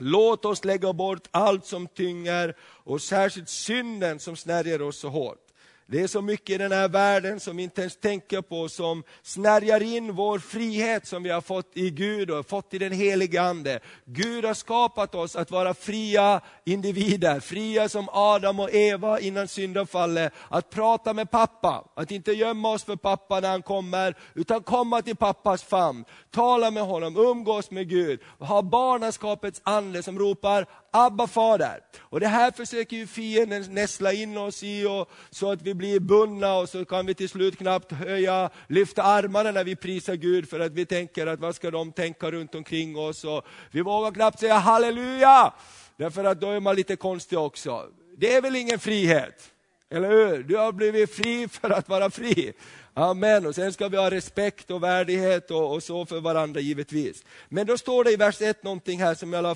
Låt 0.00 0.44
oss 0.44 0.64
lägga 0.64 0.92
bort 0.92 1.28
allt 1.30 1.66
som 1.66 1.86
tynger 1.86 2.56
och 2.60 3.02
särskilt 3.02 3.48
synden 3.48 4.18
som 4.18 4.36
snärjer 4.36 4.82
oss 4.82 4.98
så 4.98 5.08
hårt. 5.08 5.47
Det 5.90 6.00
är 6.00 6.06
så 6.06 6.22
mycket 6.22 6.54
i 6.54 6.58
den 6.58 6.72
här 6.72 6.88
världen 6.88 7.40
som 7.40 7.56
vi 7.56 7.62
inte 7.62 7.80
ens 7.80 7.96
tänker 7.96 8.42
på, 8.42 8.68
som 8.68 9.02
snärjar 9.22 9.82
in 9.82 10.14
vår 10.14 10.38
frihet 10.38 11.06
som 11.06 11.22
vi 11.22 11.30
har 11.30 11.40
fått 11.40 11.70
i 11.74 11.90
Gud 11.90 12.30
och 12.30 12.46
fått 12.46 12.74
i 12.74 12.78
den 12.78 12.92
helige 12.92 13.42
Ande. 13.42 13.80
Gud 14.04 14.44
har 14.44 14.54
skapat 14.54 15.14
oss 15.14 15.36
att 15.36 15.50
vara 15.50 15.74
fria 15.74 16.40
individer, 16.64 17.40
fria 17.40 17.88
som 17.88 18.08
Adam 18.12 18.60
och 18.60 18.74
Eva 18.74 19.20
innan 19.20 19.48
syndafallet. 19.48 20.32
Att 20.48 20.70
prata 20.70 21.12
med 21.12 21.30
pappa, 21.30 21.84
att 21.94 22.10
inte 22.10 22.32
gömma 22.32 22.72
oss 22.72 22.84
för 22.84 22.96
pappa 22.96 23.40
när 23.40 23.50
han 23.50 23.62
kommer, 23.62 24.16
utan 24.34 24.62
komma 24.62 25.02
till 25.02 25.16
pappas 25.16 25.62
famn. 25.62 26.04
Tala 26.30 26.70
med 26.70 26.82
honom, 26.82 27.16
umgås 27.16 27.70
med 27.70 27.88
Gud, 27.88 28.20
ha 28.38 28.62
barnaskapets 28.62 29.60
ande 29.64 30.02
som 30.02 30.18
ropar 30.18 30.66
Abba 30.90 31.26
fader. 31.26 31.80
Och 32.00 32.20
det 32.20 32.26
här 32.26 32.50
försöker 32.50 32.96
ju 32.96 33.06
fienden 33.06 33.74
näsla 33.74 34.12
in 34.12 34.36
oss 34.36 34.62
i, 34.62 34.86
och, 34.86 35.10
så 35.30 35.50
att 35.50 35.62
vi 35.62 35.74
blir 35.78 36.00
bundna 36.00 36.54
och 36.54 36.68
så 36.68 36.84
kan 36.84 37.06
vi 37.06 37.14
till 37.14 37.28
slut 37.28 37.58
knappt 37.58 37.92
höja, 37.92 38.50
lyfta 38.66 39.02
armarna 39.02 39.50
när 39.50 39.64
vi 39.64 39.76
prisar 39.76 40.14
Gud 40.14 40.48
för 40.48 40.60
att 40.60 40.72
vi 40.72 40.86
tänker 40.86 41.26
att 41.26 41.40
vad 41.40 41.54
ska 41.54 41.70
de 41.70 41.92
tänka 41.92 42.30
runt 42.30 42.54
omkring 42.54 42.96
oss. 42.96 43.24
Och 43.24 43.44
vi 43.70 43.80
vågar 43.80 44.10
knappt 44.10 44.40
säga 44.40 44.54
halleluja, 44.54 45.52
därför 45.96 46.24
att 46.24 46.40
då 46.40 46.50
är 46.50 46.60
man 46.60 46.76
lite 46.76 46.96
konstig 46.96 47.38
också. 47.38 47.86
Det 48.16 48.34
är 48.34 48.42
väl 48.42 48.56
ingen 48.56 48.78
frihet? 48.78 49.50
Eller 49.90 50.10
hur? 50.10 50.42
Du 50.42 50.56
har 50.56 50.72
blivit 50.72 51.14
fri 51.14 51.48
för 51.48 51.70
att 51.70 51.88
vara 51.88 52.10
fri. 52.10 52.52
Amen. 52.94 53.46
Och 53.46 53.54
sen 53.54 53.72
ska 53.72 53.88
vi 53.88 53.96
ha 53.96 54.10
respekt 54.10 54.70
och 54.70 54.82
värdighet 54.82 55.50
och, 55.50 55.74
och, 55.74 55.82
så 55.82 56.06
för 56.06 56.20
varandra 56.20 56.60
givetvis. 56.60 57.24
Men 57.48 57.66
då 57.66 57.78
står 57.78 58.04
det 58.04 58.12
i 58.12 58.16
vers 58.16 58.40
1 58.40 58.62
någonting 58.62 59.00
här 59.00 59.14
som 59.14 59.32
jag 59.32 59.42
la, 59.42 59.54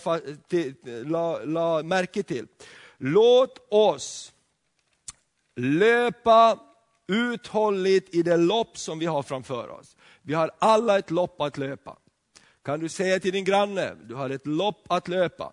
la, 1.05 1.45
la 1.45 1.83
märke 1.83 2.23
till. 2.23 2.47
Låt 2.99 3.67
oss 3.69 4.32
löpa 5.57 6.59
uthålligt 7.07 8.15
i 8.15 8.23
det 8.23 8.37
lopp 8.37 8.79
som 8.79 8.99
vi 8.99 9.07
har 9.07 9.23
framför 9.23 9.69
oss. 9.69 9.97
Vi 10.23 10.35
har 10.35 10.51
alla 10.59 10.99
ett 10.99 11.11
lopp 11.11 11.41
att 11.41 11.59
löpa. 11.59 11.97
Kan 12.65 12.81
du 12.81 12.89
säga 12.89 13.21
till 13.21 13.33
din 13.33 13.45
granne, 13.45 13.95
du 14.05 14.15
har 14.15 14.31
ett 14.31 14.47
lopp 14.47 14.85
att 14.89 15.09
löpa. 15.09 15.53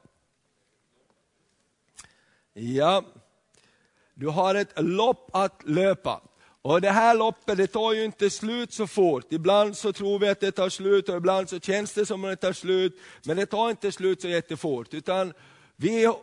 Ja, 2.53 3.03
du 4.13 4.27
har 4.27 4.55
ett 4.55 4.73
lopp 4.75 5.29
att 5.33 5.61
löpa. 5.65 6.21
Och 6.61 6.81
det 6.81 6.91
här 6.91 7.15
loppet 7.15 7.57
det 7.57 7.67
tar 7.67 7.93
ju 7.93 8.03
inte 8.03 8.29
slut 8.29 8.73
så 8.73 8.87
fort. 8.87 9.33
Ibland 9.33 9.77
så 9.77 9.93
tror 9.93 10.19
vi 10.19 10.29
att 10.29 10.39
det 10.39 10.51
tar 10.51 10.69
slut 10.69 11.09
och 11.09 11.17
ibland 11.17 11.49
så 11.49 11.59
känns 11.59 11.93
det 11.93 12.05
som 12.05 12.23
att 12.23 12.29
det 12.29 12.35
tar 12.35 12.53
slut. 12.53 12.99
Men 13.25 13.37
det 13.37 13.45
tar 13.45 13.69
inte 13.69 13.91
slut 13.91 14.21
så 14.21 14.27
jättefort. 14.27 14.93
Utan 14.93 15.33
vi, 15.75 16.05
eh, 16.05 16.13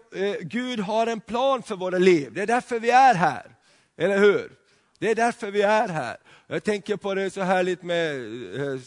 Gud 0.41 0.81
har 0.81 1.07
en 1.07 1.21
plan 1.21 1.63
för 1.63 1.77
våra 1.77 1.99
liv. 1.99 2.33
Det 2.33 2.43
är 2.43 2.47
därför 2.47 2.81
vi 2.81 2.91
är 2.91 3.15
här. 3.15 3.56
Eller 3.97 4.19
hur? 4.19 4.53
Det 4.99 5.11
är 5.11 5.15
därför 5.15 5.51
vi 5.51 5.63
är 5.63 5.89
här. 5.89 6.17
Jag 6.47 6.65
tänker 6.65 6.97
på 6.97 7.15
det 7.15 7.31
så 7.31 7.41
härligt 7.41 7.83
med 7.83 8.15
eh, 8.61 8.81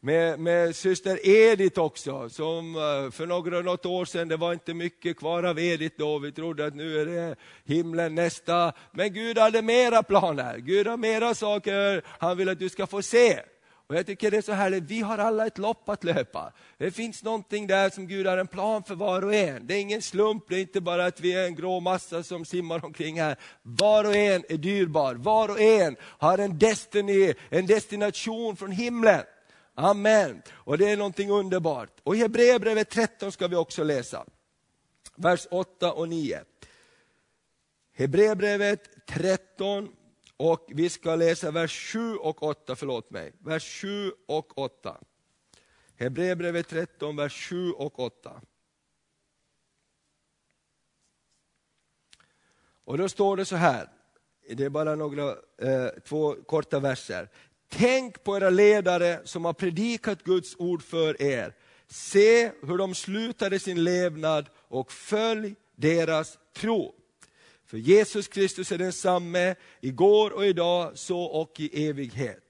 med, 0.00 0.40
med 0.40 0.76
syster 0.76 1.28
Edith 1.28 1.80
också, 1.80 2.28
som 2.28 2.74
eh, 2.74 3.10
för 3.10 3.26
några, 3.26 3.60
något 3.60 3.86
år 3.86 4.04
sedan, 4.04 4.28
det 4.28 4.36
var 4.36 4.52
inte 4.52 4.74
mycket 4.74 5.16
kvar 5.16 5.42
av 5.42 5.58
Edith 5.58 5.94
då, 5.98 6.18
vi 6.18 6.32
trodde 6.32 6.66
att 6.66 6.74
nu 6.74 7.00
är 7.00 7.06
det 7.06 7.36
himlen 7.64 8.14
nästa. 8.14 8.72
Men 8.92 9.12
Gud 9.12 9.38
hade 9.38 9.62
mera 9.62 10.02
planer, 10.02 10.58
Gud 10.58 10.86
har 10.86 10.96
mera 10.96 11.34
saker 11.34 12.02
han 12.06 12.36
vill 12.36 12.48
att 12.48 12.58
du 12.58 12.68
ska 12.68 12.86
få 12.86 13.02
se. 13.02 13.40
Och 13.88 13.94
Jag 13.94 14.06
tycker 14.06 14.30
det 14.30 14.36
är 14.36 14.42
så 14.42 14.52
härligt, 14.52 14.84
vi 14.84 15.00
har 15.00 15.18
alla 15.18 15.46
ett 15.46 15.58
lopp 15.58 15.88
att 15.88 16.04
löpa. 16.04 16.52
Det 16.78 16.90
finns 16.90 17.22
någonting 17.22 17.66
där 17.66 17.90
som 17.90 18.06
Gud 18.06 18.26
har 18.26 18.38
en 18.38 18.46
plan 18.46 18.84
för 18.84 18.94
var 18.94 19.24
och 19.24 19.34
en. 19.34 19.66
Det 19.66 19.74
är 19.74 19.80
ingen 19.80 20.02
slump, 20.02 20.44
det 20.48 20.56
är 20.56 20.60
inte 20.60 20.80
bara 20.80 21.06
att 21.06 21.20
vi 21.20 21.32
är 21.32 21.46
en 21.46 21.54
grå 21.54 21.80
massa 21.80 22.22
som 22.22 22.44
simmar 22.44 22.84
omkring 22.84 23.20
här. 23.20 23.36
Var 23.62 24.04
och 24.04 24.16
en 24.16 24.44
är 24.48 24.56
dyrbar, 24.56 25.14
var 25.14 25.48
och 25.48 25.60
en 25.60 25.96
har 26.00 26.38
en 26.38 26.58
destiny, 26.58 27.34
en 27.50 27.66
destination 27.66 28.56
från 28.56 28.70
himlen. 28.70 29.22
Amen. 29.74 30.42
Och 30.52 30.78
det 30.78 30.90
är 30.90 30.96
någonting 30.96 31.30
underbart. 31.30 31.90
Och 32.02 32.16
i 32.16 32.18
Hebreerbrevet 32.18 32.90
13 32.90 33.32
ska 33.32 33.48
vi 33.48 33.56
också 33.56 33.84
läsa. 33.84 34.24
Vers 35.16 35.46
8 35.50 35.92
och 35.92 36.08
9. 36.08 36.40
Hebreerbrevet 37.96 39.06
13 39.06 39.88
och 40.36 40.66
vi 40.68 40.88
ska 40.88 41.16
läsa 41.16 41.50
vers 41.50 41.92
7 41.92 42.16
och 42.16 42.42
8, 42.42 42.76
förlåt 42.76 43.10
mig. 43.10 43.32
Vers 43.38 43.80
7 43.80 44.12
och 44.26 44.58
8. 44.58 44.96
Hebreerbrevet 45.96 46.68
13, 46.68 47.16
vers 47.16 47.48
7 47.48 47.72
och 47.72 47.98
8. 48.00 48.40
Och 52.84 52.98
då 52.98 53.08
står 53.08 53.36
det 53.36 53.44
så 53.44 53.56
här, 53.56 53.88
det 54.48 54.64
är 54.64 54.70
bara 54.70 54.94
några, 54.94 55.30
eh, 55.58 55.88
två 56.04 56.34
korta 56.46 56.80
verser. 56.80 57.28
Tänk 57.68 58.24
på 58.24 58.36
era 58.36 58.50
ledare 58.50 59.20
som 59.24 59.44
har 59.44 59.52
predikat 59.52 60.22
Guds 60.22 60.56
ord 60.58 60.82
för 60.82 61.22
er. 61.22 61.54
Se 61.88 62.52
hur 62.62 62.78
de 62.78 62.94
slutade 62.94 63.58
sin 63.58 63.84
levnad 63.84 64.48
och 64.56 64.92
följ 64.92 65.54
deras 65.74 66.38
tro. 66.52 66.94
För 67.66 67.76
Jesus 67.76 68.28
Kristus 68.28 68.72
är 68.72 68.78
densamme 68.78 69.54
igår 69.80 70.30
och 70.30 70.46
idag, 70.46 70.98
så 70.98 71.20
och 71.20 71.60
i 71.60 71.88
evighet. 71.88 72.42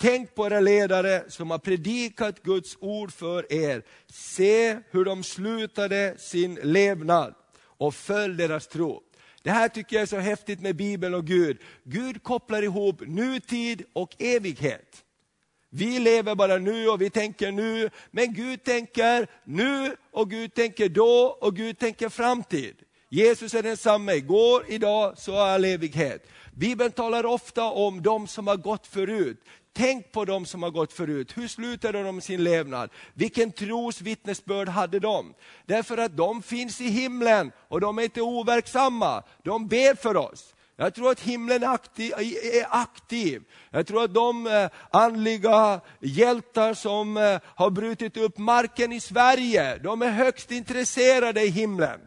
Tänk 0.00 0.34
på 0.34 0.46
era 0.46 0.60
ledare 0.60 1.24
som 1.28 1.50
har 1.50 1.58
predikat 1.58 2.42
Guds 2.42 2.76
ord 2.80 3.12
för 3.12 3.52
er. 3.52 3.82
Se 4.12 4.78
hur 4.90 5.04
de 5.04 5.24
slutade 5.24 6.14
sin 6.18 6.54
levnad 6.54 7.34
och 7.60 7.94
följ 7.94 8.36
deras 8.36 8.66
tro. 8.66 9.02
Det 9.42 9.50
här 9.50 9.68
tycker 9.68 9.96
jag 9.96 10.02
är 10.02 10.06
så 10.06 10.16
häftigt 10.16 10.60
med 10.60 10.76
Bibeln 10.76 11.14
och 11.14 11.26
Gud. 11.26 11.58
Gud 11.82 12.22
kopplar 12.22 12.62
ihop 12.62 13.00
nutid 13.00 13.82
och 13.92 14.16
evighet. 14.18 15.04
Vi 15.70 15.98
lever 15.98 16.34
bara 16.34 16.58
nu 16.58 16.88
och 16.88 17.00
vi 17.00 17.10
tänker 17.10 17.52
nu, 17.52 17.90
men 18.10 18.34
Gud 18.34 18.64
tänker 18.64 19.26
nu 19.44 19.96
och 20.10 20.30
Gud 20.30 20.54
tänker 20.54 20.88
då 20.88 21.38
och 21.40 21.56
Gud 21.56 21.78
tänker 21.78 22.08
framtid. 22.08 22.76
Jesus 23.08 23.54
är 23.54 23.62
densamme 23.62 24.14
igår, 24.14 24.64
idag, 24.68 25.18
så 25.18 25.38
all 25.38 25.64
evighet. 25.64 26.26
Bibeln 26.52 26.92
talar 26.92 27.26
ofta 27.26 27.64
om 27.64 28.02
de 28.02 28.26
som 28.26 28.46
har 28.46 28.56
gått 28.56 28.86
förut. 28.86 29.44
Tänk 29.72 30.12
på 30.12 30.24
de 30.24 30.46
som 30.46 30.62
har 30.62 30.70
gått 30.70 30.92
förut. 30.92 31.32
Hur 31.36 31.48
slutade 31.48 32.02
de 32.02 32.20
sin 32.20 32.44
levnad? 32.44 32.90
Vilken 33.14 33.52
tros 33.52 34.00
vittnesbörd 34.00 34.68
hade 34.68 34.98
de? 34.98 35.34
Därför 35.66 35.98
att 35.98 36.16
de 36.16 36.42
finns 36.42 36.80
i 36.80 36.88
himlen 36.88 37.52
och 37.68 37.80
de 37.80 37.98
är 37.98 38.02
inte 38.02 38.22
overksamma. 38.22 39.22
De 39.42 39.68
ber 39.68 39.94
för 39.94 40.16
oss. 40.16 40.54
Jag 40.76 40.94
tror 40.94 41.10
att 41.10 41.20
himlen 41.20 41.62
är 41.62 41.68
aktiv. 41.68 42.12
Är 42.52 42.66
aktiv. 42.68 43.42
Jag 43.70 43.86
tror 43.86 44.04
att 44.04 44.14
de 44.14 44.46
eh, 44.46 44.68
andliga 44.90 45.80
hjältar 46.00 46.74
som 46.74 47.16
eh, 47.16 47.40
har 47.44 47.70
brutit 47.70 48.16
upp 48.16 48.38
marken 48.38 48.92
i 48.92 49.00
Sverige, 49.00 49.78
de 49.78 50.02
är 50.02 50.10
högst 50.10 50.50
intresserade 50.50 51.42
i 51.42 51.48
himlen. 51.48 52.00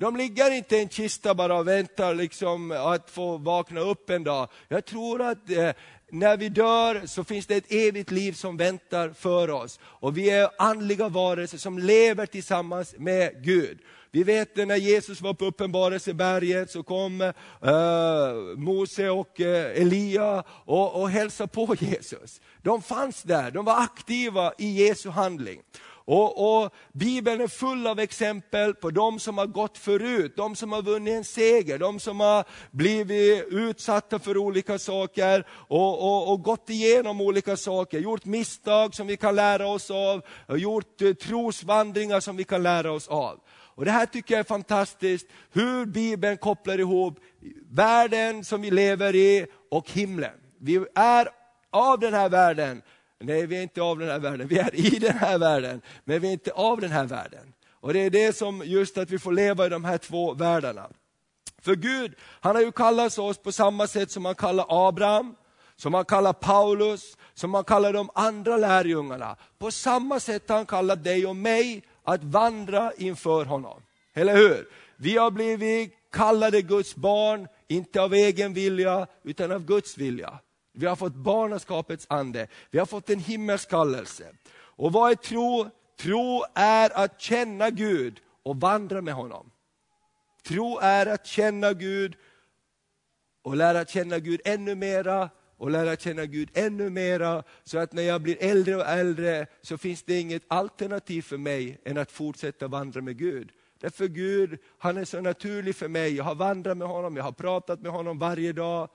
De 0.00 0.16
ligger 0.16 0.50
inte 0.50 0.76
i 0.76 0.80
en 0.80 0.88
kista 0.88 1.34
bara 1.34 1.58
och 1.58 1.68
väntar 1.68 2.14
liksom 2.14 2.70
att 2.70 3.10
få 3.10 3.36
vakna 3.36 3.80
upp 3.80 4.10
en 4.10 4.24
dag. 4.24 4.48
Jag 4.68 4.84
tror 4.84 5.22
att 5.22 5.50
eh, 5.50 5.70
när 6.10 6.36
vi 6.36 6.48
dör 6.48 7.06
så 7.06 7.24
finns 7.24 7.46
det 7.46 7.56
ett 7.56 7.72
evigt 7.72 8.10
liv 8.10 8.32
som 8.32 8.56
väntar 8.56 9.10
för 9.10 9.50
oss. 9.50 9.80
Och 9.82 10.18
vi 10.18 10.30
är 10.30 10.50
andliga 10.58 11.08
varelser 11.08 11.58
som 11.58 11.78
lever 11.78 12.26
tillsammans 12.26 12.94
med 12.98 13.44
Gud. 13.44 13.78
Vi 14.10 14.22
vet 14.22 14.56
när 14.56 14.76
Jesus 14.76 15.20
var 15.20 15.34
på 15.34 15.44
uppenbarelseberget 15.44 16.70
så 16.70 16.82
kom 16.82 17.20
eh, 17.20 17.32
Mose 18.56 19.10
och 19.10 19.40
eh, 19.40 19.82
Elia 19.82 20.44
och, 20.48 21.00
och 21.00 21.10
hälsade 21.10 21.48
på 21.48 21.76
Jesus. 21.78 22.40
De 22.62 22.82
fanns 22.82 23.22
där, 23.22 23.50
de 23.50 23.64
var 23.64 23.82
aktiva 23.82 24.52
i 24.58 24.86
Jesu 24.86 25.10
handling. 25.10 25.60
Och, 26.10 26.62
och, 26.62 26.74
Bibeln 26.92 27.40
är 27.40 27.48
full 27.48 27.86
av 27.86 28.00
exempel 28.00 28.74
på 28.74 28.90
de 28.90 29.20
som 29.20 29.38
har 29.38 29.46
gått 29.46 29.78
förut, 29.78 30.32
de 30.36 30.56
som 30.56 30.72
har 30.72 30.82
vunnit 30.82 31.14
en 31.14 31.24
seger, 31.24 31.78
de 31.78 32.00
som 32.00 32.20
har 32.20 32.44
blivit 32.70 33.46
utsatta 33.50 34.18
för 34.18 34.36
olika 34.36 34.78
saker 34.78 35.46
och, 35.50 36.02
och, 36.02 36.32
och 36.32 36.42
gått 36.42 36.70
igenom 36.70 37.20
olika 37.20 37.56
saker, 37.56 37.98
gjort 37.98 38.24
misstag 38.24 38.94
som 38.94 39.06
vi 39.06 39.16
kan 39.16 39.34
lära 39.34 39.68
oss 39.68 39.90
av, 39.90 40.22
gjort 40.48 41.02
eh, 41.02 41.12
trosvandringar 41.12 42.20
som 42.20 42.36
vi 42.36 42.44
kan 42.44 42.62
lära 42.62 42.92
oss 42.92 43.08
av. 43.08 43.40
Och 43.50 43.84
Det 43.84 43.90
här 43.90 44.06
tycker 44.06 44.34
jag 44.34 44.40
är 44.40 44.44
fantastiskt, 44.44 45.26
hur 45.52 45.86
Bibeln 45.86 46.36
kopplar 46.36 46.80
ihop 46.80 47.18
världen 47.70 48.44
som 48.44 48.62
vi 48.62 48.70
lever 48.70 49.14
i 49.14 49.46
och 49.70 49.90
himlen. 49.90 50.34
Vi 50.60 50.84
är 50.94 51.28
av 51.70 51.98
den 52.00 52.14
här 52.14 52.28
världen, 52.28 52.82
nej 53.20 53.46
vi 53.46 53.56
är 53.56 53.62
inte 53.62 53.82
av 53.82 53.98
den 53.98 54.08
här 54.08 54.18
världen, 54.18 54.48
vi 54.48 54.58
är 54.58 54.74
i 54.74 54.98
den 54.98 55.18
här 55.18 55.38
världen, 55.38 55.80
men 56.04 56.20
vi 56.20 56.28
är 56.28 56.32
inte 56.32 56.52
av 56.52 56.80
den 56.80 56.90
här 56.90 57.04
världen. 57.04 57.54
Och 57.80 57.92
det 57.92 58.00
är 58.00 58.10
det 58.10 58.36
som 58.36 58.62
just 58.64 58.98
att 58.98 59.10
vi 59.10 59.18
får 59.18 59.32
leva 59.32 59.66
i 59.66 59.68
de 59.68 59.84
här 59.84 59.98
två 59.98 60.34
världarna. 60.34 60.88
För 61.62 61.74
Gud, 61.74 62.14
han 62.20 62.56
har 62.56 62.62
ju 62.62 62.72
kallat 62.72 63.18
oss 63.18 63.38
på 63.38 63.52
samma 63.52 63.86
sätt 63.86 64.10
som 64.10 64.24
han 64.24 64.34
kallar 64.34 64.66
Abraham, 64.88 65.34
som 65.76 65.94
han 65.94 66.04
kallar 66.04 66.32
Paulus, 66.32 67.16
som 67.34 67.54
han 67.54 67.64
kallar 67.64 67.92
de 67.92 68.10
andra 68.14 68.56
lärjungarna. 68.56 69.36
På 69.58 69.70
samma 69.70 70.20
sätt 70.20 70.48
har 70.48 70.56
han 70.56 70.66
kallat 70.66 71.04
dig 71.04 71.26
och 71.26 71.36
mig 71.36 71.82
att 72.04 72.24
vandra 72.24 72.92
inför 72.96 73.44
honom. 73.44 73.82
Eller 74.14 74.36
hur? 74.36 74.68
Vi 74.96 75.16
har 75.16 75.30
blivit 75.30 75.94
kallade 76.12 76.62
Guds 76.62 76.96
barn, 76.96 77.48
inte 77.68 78.02
av 78.02 78.14
egen 78.14 78.54
vilja, 78.54 79.06
utan 79.22 79.52
av 79.52 79.64
Guds 79.64 79.98
vilja. 79.98 80.38
Vi 80.78 80.86
har 80.86 80.96
fått 80.96 81.14
barnaskapets 81.14 82.06
ande, 82.10 82.46
vi 82.70 82.78
har 82.78 82.86
fått 82.86 83.10
en 83.10 83.18
himmelskallelse. 83.18 84.24
Och 84.52 84.92
vad 84.92 85.10
är 85.10 85.14
tro? 85.14 85.70
Tro 86.00 86.44
är 86.54 87.04
att 87.04 87.20
känna 87.20 87.70
Gud 87.70 88.20
och 88.42 88.60
vandra 88.60 89.00
med 89.00 89.14
honom. 89.14 89.50
Tro 90.48 90.78
är 90.78 91.06
att 91.06 91.26
känna 91.26 91.72
Gud 91.72 92.16
och 93.42 93.56
lära 93.56 93.84
känna 93.84 94.18
Gud 94.18 94.40
ännu 94.44 94.74
mera 94.74 95.30
och 95.56 95.70
lära 95.70 95.96
känna 95.96 96.26
Gud 96.26 96.50
ännu 96.54 96.90
mera, 96.90 97.42
så 97.64 97.78
att 97.78 97.92
när 97.92 98.02
jag 98.02 98.22
blir 98.22 98.42
äldre 98.42 98.76
och 98.76 98.86
äldre 98.86 99.46
så 99.62 99.78
finns 99.78 100.02
det 100.02 100.20
inget 100.20 100.42
alternativ 100.48 101.22
för 101.22 101.38
mig 101.38 101.80
än 101.84 101.98
att 101.98 102.12
fortsätta 102.12 102.68
vandra 102.68 103.00
med 103.00 103.18
Gud. 103.18 103.50
Därför 103.80 104.06
Gud, 104.06 104.58
han 104.78 104.96
är 104.96 105.04
så 105.04 105.20
naturlig 105.20 105.76
för 105.76 105.88
mig. 105.88 106.16
Jag 106.16 106.24
har 106.24 106.34
vandrat 106.34 106.76
med 106.76 106.88
honom, 106.88 107.16
jag 107.16 107.24
har 107.24 107.32
pratat 107.32 107.80
med 107.80 107.92
honom 107.92 108.18
varje 108.18 108.52
dag. 108.52 108.88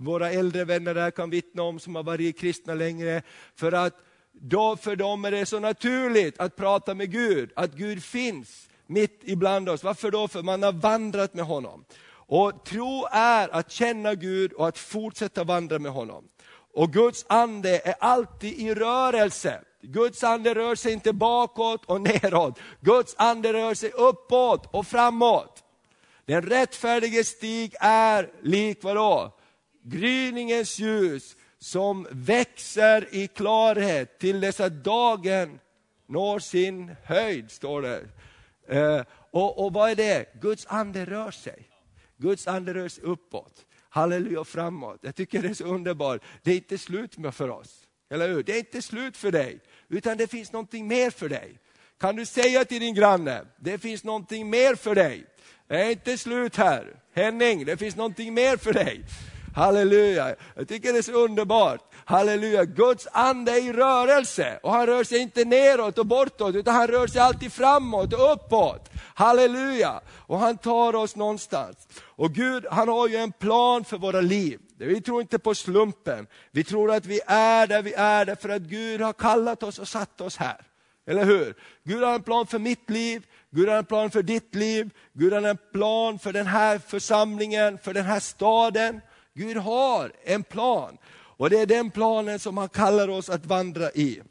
Våra 0.00 0.30
äldre 0.30 0.64
vänner 0.64 0.94
där 0.94 1.10
kan 1.10 1.30
vittna 1.30 1.62
om, 1.62 1.80
som 1.80 1.94
har 1.94 2.02
varit 2.02 2.38
kristna 2.38 2.74
längre. 2.74 3.22
För 3.54 3.72
att 3.72 3.94
då 4.32 4.76
för 4.76 4.96
dem 4.96 5.24
är 5.24 5.30
det 5.30 5.46
så 5.46 5.60
naturligt 5.60 6.40
att 6.40 6.56
prata 6.56 6.94
med 6.94 7.12
Gud, 7.12 7.50
att 7.56 7.72
Gud 7.72 8.04
finns 8.04 8.68
mitt 8.86 9.20
ibland 9.24 9.68
oss. 9.68 9.84
Varför 9.84 10.10
då? 10.10 10.28
För 10.28 10.42
man 10.42 10.62
har 10.62 10.72
vandrat 10.72 11.34
med 11.34 11.44
honom. 11.44 11.84
Och 12.10 12.64
tro 12.64 13.06
är 13.12 13.48
att 13.48 13.70
känna 13.70 14.14
Gud 14.14 14.52
och 14.52 14.68
att 14.68 14.78
fortsätta 14.78 15.44
vandra 15.44 15.78
med 15.78 15.92
honom. 15.92 16.24
Och 16.74 16.92
Guds 16.92 17.24
ande 17.28 17.80
är 17.84 17.94
alltid 18.00 18.52
i 18.52 18.74
rörelse. 18.74 19.60
Guds 19.82 20.24
ande 20.24 20.54
rör 20.54 20.74
sig 20.74 20.92
inte 20.92 21.12
bakåt 21.12 21.84
och 21.84 22.00
neråt. 22.00 22.58
Guds 22.80 23.14
ande 23.18 23.52
rör 23.52 23.74
sig 23.74 23.90
uppåt 23.90 24.74
och 24.74 24.86
framåt. 24.86 25.64
Den 26.24 26.42
rättfärdige 26.42 27.24
stig 27.24 27.74
är 27.80 28.30
lik 28.42 28.78
vadå? 28.82 29.37
Gryningens 29.90 30.78
ljus 30.78 31.36
som 31.58 32.06
växer 32.10 33.08
i 33.10 33.26
klarhet 33.26 34.18
till 34.18 34.40
dess 34.40 34.60
att 34.60 34.84
dagen 34.84 35.58
når 36.06 36.38
sin 36.38 36.96
höjd, 37.04 37.50
står 37.50 37.82
det. 37.82 38.04
Eh, 38.68 39.04
och, 39.30 39.64
och 39.64 39.72
vad 39.72 39.90
är 39.90 39.96
det? 39.96 40.40
Guds 40.40 40.66
ande 40.66 41.04
rör 41.04 41.30
sig. 41.30 41.68
Guds 42.16 42.46
ande 42.46 42.74
rör 42.74 42.88
sig 42.88 43.04
uppåt. 43.04 43.64
Halleluja, 43.88 44.44
framåt. 44.44 44.98
Jag 45.02 45.14
tycker 45.14 45.42
det 45.42 45.48
är 45.48 45.54
så 45.54 45.64
underbart. 45.64 46.22
Det 46.42 46.50
är 46.50 46.56
inte 46.56 46.78
slut 46.78 47.18
med 47.18 47.34
för 47.34 47.48
oss. 47.48 47.88
Eller 48.10 48.28
hur? 48.28 48.42
Det 48.42 48.52
är 48.52 48.58
inte 48.58 48.82
slut 48.82 49.16
för 49.16 49.32
dig, 49.32 49.60
utan 49.88 50.16
det 50.16 50.26
finns 50.26 50.52
någonting 50.52 50.88
mer 50.88 51.10
för 51.10 51.28
dig. 51.28 51.58
Kan 52.00 52.16
du 52.16 52.26
säga 52.26 52.64
till 52.64 52.80
din 52.80 52.94
granne, 52.94 53.44
det 53.56 53.78
finns 53.78 54.04
någonting 54.04 54.50
mer 54.50 54.74
för 54.74 54.94
dig. 54.94 55.24
Det 55.66 55.74
är 55.74 55.90
inte 55.90 56.18
slut 56.18 56.56
här. 56.56 56.96
Henning, 57.14 57.64
det 57.64 57.76
finns 57.76 57.96
någonting 57.96 58.34
mer 58.34 58.56
för 58.56 58.72
dig. 58.72 59.04
Halleluja, 59.58 60.34
jag 60.54 60.68
tycker 60.68 60.92
det 60.92 60.98
är 60.98 61.02
så 61.02 61.12
underbart. 61.12 61.80
Halleluja, 62.04 62.64
Guds 62.64 63.08
ande 63.12 63.52
är 63.52 63.64
i 63.64 63.72
rörelse 63.72 64.58
och 64.62 64.72
han 64.72 64.86
rör 64.86 65.04
sig 65.04 65.18
inte 65.18 65.44
neråt 65.44 65.98
och 65.98 66.06
bortåt 66.06 66.54
utan 66.54 66.74
han 66.74 66.86
rör 66.86 67.06
sig 67.06 67.20
alltid 67.20 67.52
framåt 67.52 68.12
och 68.12 68.32
uppåt. 68.32 68.90
Halleluja, 69.14 70.00
och 70.26 70.38
han 70.38 70.58
tar 70.58 70.94
oss 70.94 71.16
någonstans. 71.16 71.88
Och 72.02 72.32
Gud 72.32 72.66
han 72.70 72.88
har 72.88 73.08
ju 73.08 73.16
en 73.16 73.32
plan 73.32 73.84
för 73.84 73.98
våra 73.98 74.20
liv. 74.20 74.60
Vi 74.78 75.00
tror 75.00 75.20
inte 75.20 75.38
på 75.38 75.54
slumpen, 75.54 76.26
vi 76.50 76.64
tror 76.64 76.92
att 76.92 77.06
vi 77.06 77.20
är 77.26 77.66
där 77.66 77.82
vi 77.82 77.92
är 77.92 78.24
därför 78.24 78.48
att 78.48 78.62
Gud 78.62 79.00
har 79.00 79.12
kallat 79.12 79.62
oss 79.62 79.78
och 79.78 79.88
satt 79.88 80.20
oss 80.20 80.36
här. 80.36 80.60
Eller 81.06 81.24
hur? 81.24 81.54
Gud 81.84 82.02
har 82.02 82.14
en 82.14 82.22
plan 82.22 82.46
för 82.46 82.58
mitt 82.58 82.90
liv, 82.90 83.22
Gud 83.50 83.68
har 83.68 83.76
en 83.76 83.84
plan 83.84 84.10
för 84.10 84.22
ditt 84.22 84.54
liv, 84.54 84.90
Gud 85.12 85.32
har 85.32 85.42
en 85.42 85.58
plan 85.72 86.18
för 86.18 86.32
den 86.32 86.46
här 86.46 86.78
församlingen, 86.78 87.78
för 87.78 87.94
den 87.94 88.04
här 88.04 88.20
staden. 88.20 89.00
Gud 89.38 89.56
har 89.56 90.12
en 90.24 90.42
plan. 90.42 90.98
Och 91.10 91.50
det 91.50 91.60
är 91.60 91.66
den 91.66 91.90
planen 91.90 92.38
som 92.38 92.56
han 92.56 92.68
kallar 92.68 93.08
oss 93.08 93.28
att 93.28 93.46
vandra 93.46 93.90
i. 93.90 94.22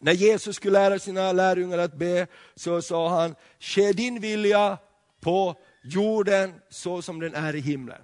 När 0.00 0.12
Jesus 0.12 0.56
skulle 0.56 0.72
lära 0.78 0.98
sina 0.98 1.32
lärjungar 1.32 1.78
att 1.78 1.94
be, 1.94 2.26
så 2.54 2.82
sa 2.82 3.08
han, 3.08 3.34
ske 3.60 3.92
din 3.92 4.20
vilja 4.20 4.78
på 5.20 5.56
jorden 5.84 6.54
så 6.70 7.02
som 7.02 7.20
den 7.20 7.34
är 7.34 7.54
i 7.54 7.60
himlen. 7.60 8.00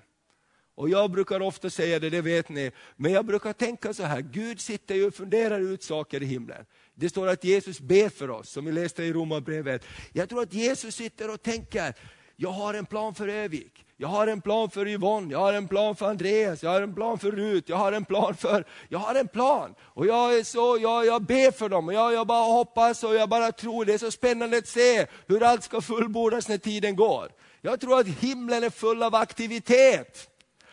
Och 0.74 0.88
jag 0.88 1.10
brukar 1.10 1.40
ofta 1.42 1.70
säga 1.70 1.98
det, 1.98 2.10
det 2.10 2.20
vet 2.20 2.48
ni, 2.48 2.70
men 2.96 3.12
jag 3.12 3.26
brukar 3.26 3.52
tänka 3.52 3.94
så 3.94 4.02
här, 4.02 4.20
Gud 4.20 4.60
sitter 4.60 4.94
ju 4.94 5.06
och 5.06 5.14
funderar 5.14 5.60
ut 5.60 5.82
saker 5.82 6.22
i 6.22 6.26
himlen. 6.26 6.64
Det 6.94 7.08
står 7.08 7.26
att 7.26 7.44
Jesus 7.44 7.80
ber 7.80 8.08
för 8.08 8.30
oss, 8.30 8.50
som 8.50 8.64
vi 8.64 8.72
läste 8.72 9.02
i 9.04 9.12
Romarbrevet. 9.12 9.84
Jag 10.12 10.28
tror 10.28 10.42
att 10.42 10.54
Jesus 10.54 10.94
sitter 10.94 11.30
och 11.30 11.42
tänker, 11.42 11.94
jag 12.36 12.50
har 12.50 12.74
en 12.74 12.86
plan 12.86 13.14
för 13.14 13.28
Övik. 13.28 13.84
Jag 14.02 14.08
har 14.08 14.26
en 14.26 14.40
plan 14.40 14.70
för 14.70 14.88
Yvonne, 14.88 15.32
jag 15.32 15.38
har 15.38 15.52
en 15.52 15.68
plan 15.68 15.96
för 15.96 16.06
Andreas, 16.06 16.62
jag 16.62 16.70
har 16.70 16.82
en 16.82 16.94
plan 16.94 17.18
för 17.18 17.32
Rut, 17.32 17.68
jag 17.68 17.76
har 17.76 17.92
en 17.92 18.04
plan 18.04 18.34
för... 18.34 18.64
Jag 18.88 18.98
har 18.98 19.14
en 19.14 19.28
plan. 19.28 19.74
Och 19.80 20.06
jag, 20.06 20.38
är 20.38 20.44
så, 20.44 20.78
jag, 20.80 21.06
jag 21.06 21.22
ber 21.22 21.50
för 21.50 21.68
dem 21.68 21.88
och 21.88 21.94
jag, 21.94 22.12
jag 22.12 22.26
bara 22.26 22.52
hoppas 22.52 23.04
och 23.04 23.14
jag 23.14 23.28
bara 23.28 23.52
tror. 23.52 23.84
Det 23.84 23.94
är 23.94 23.98
så 23.98 24.10
spännande 24.10 24.58
att 24.58 24.66
se 24.66 25.06
hur 25.26 25.42
allt 25.42 25.64
ska 25.64 25.80
fullbordas 25.80 26.48
när 26.48 26.58
tiden 26.58 26.96
går. 26.96 27.28
Jag 27.60 27.80
tror 27.80 28.00
att 28.00 28.06
himlen 28.06 28.64
är 28.64 28.70
full 28.70 29.02
av 29.02 29.14
aktivitet. 29.14 30.28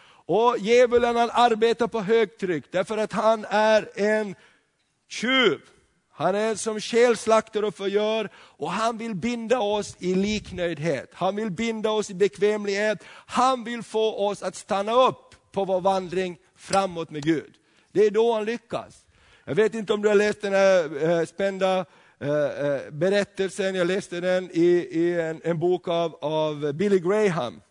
Och 0.09 0.55
djävulen 0.59 1.15
han 1.15 1.29
arbetar 1.33 1.87
på 1.87 1.99
högtryck 1.99 2.65
därför 2.71 2.97
att 2.97 3.13
han 3.13 3.45
är 3.49 3.89
en 3.95 4.35
tjuv. 5.09 5.59
Han 6.17 6.35
är 6.35 6.55
som 6.55 6.79
själslaktare 6.79 7.65
och 7.65 7.75
förgör 7.75 8.29
och 8.35 8.71
han 8.71 8.97
vill 8.97 9.15
binda 9.15 9.59
oss 9.59 9.95
i 9.99 10.15
liknöjdhet. 10.15 11.09
Han 11.13 11.35
vill 11.35 11.51
binda 11.51 11.89
oss 11.89 12.09
i 12.09 12.13
bekvämlighet. 12.13 13.03
Han 13.25 13.63
vill 13.63 13.83
få 13.83 14.27
oss 14.27 14.43
att 14.43 14.55
stanna 14.55 14.93
upp 15.07 15.35
på 15.51 15.65
vår 15.65 15.81
vandring 15.81 16.37
framåt 16.55 17.09
med 17.09 17.23
Gud. 17.23 17.53
Det 17.91 18.05
är 18.05 18.11
då 18.11 18.33
han 18.33 18.45
lyckas. 18.45 19.05
Jag 19.45 19.55
vet 19.55 19.73
inte 19.73 19.93
om 19.93 20.01
du 20.01 20.07
har 20.07 20.15
läst 20.15 20.41
den 20.41 20.53
här 20.53 21.03
eh, 21.09 21.25
spända 21.25 21.85
eh, 22.19 22.29
eh, 22.29 22.91
berättelsen, 22.91 23.75
jag 23.75 23.87
läste 23.87 24.19
den 24.19 24.49
i, 24.51 24.87
i 24.91 25.21
en, 25.21 25.41
en, 25.43 25.59
bok 25.59 25.87
av, 25.87 26.15
av 26.21 26.73
Billy 26.73 26.99
Graham. 26.99 27.61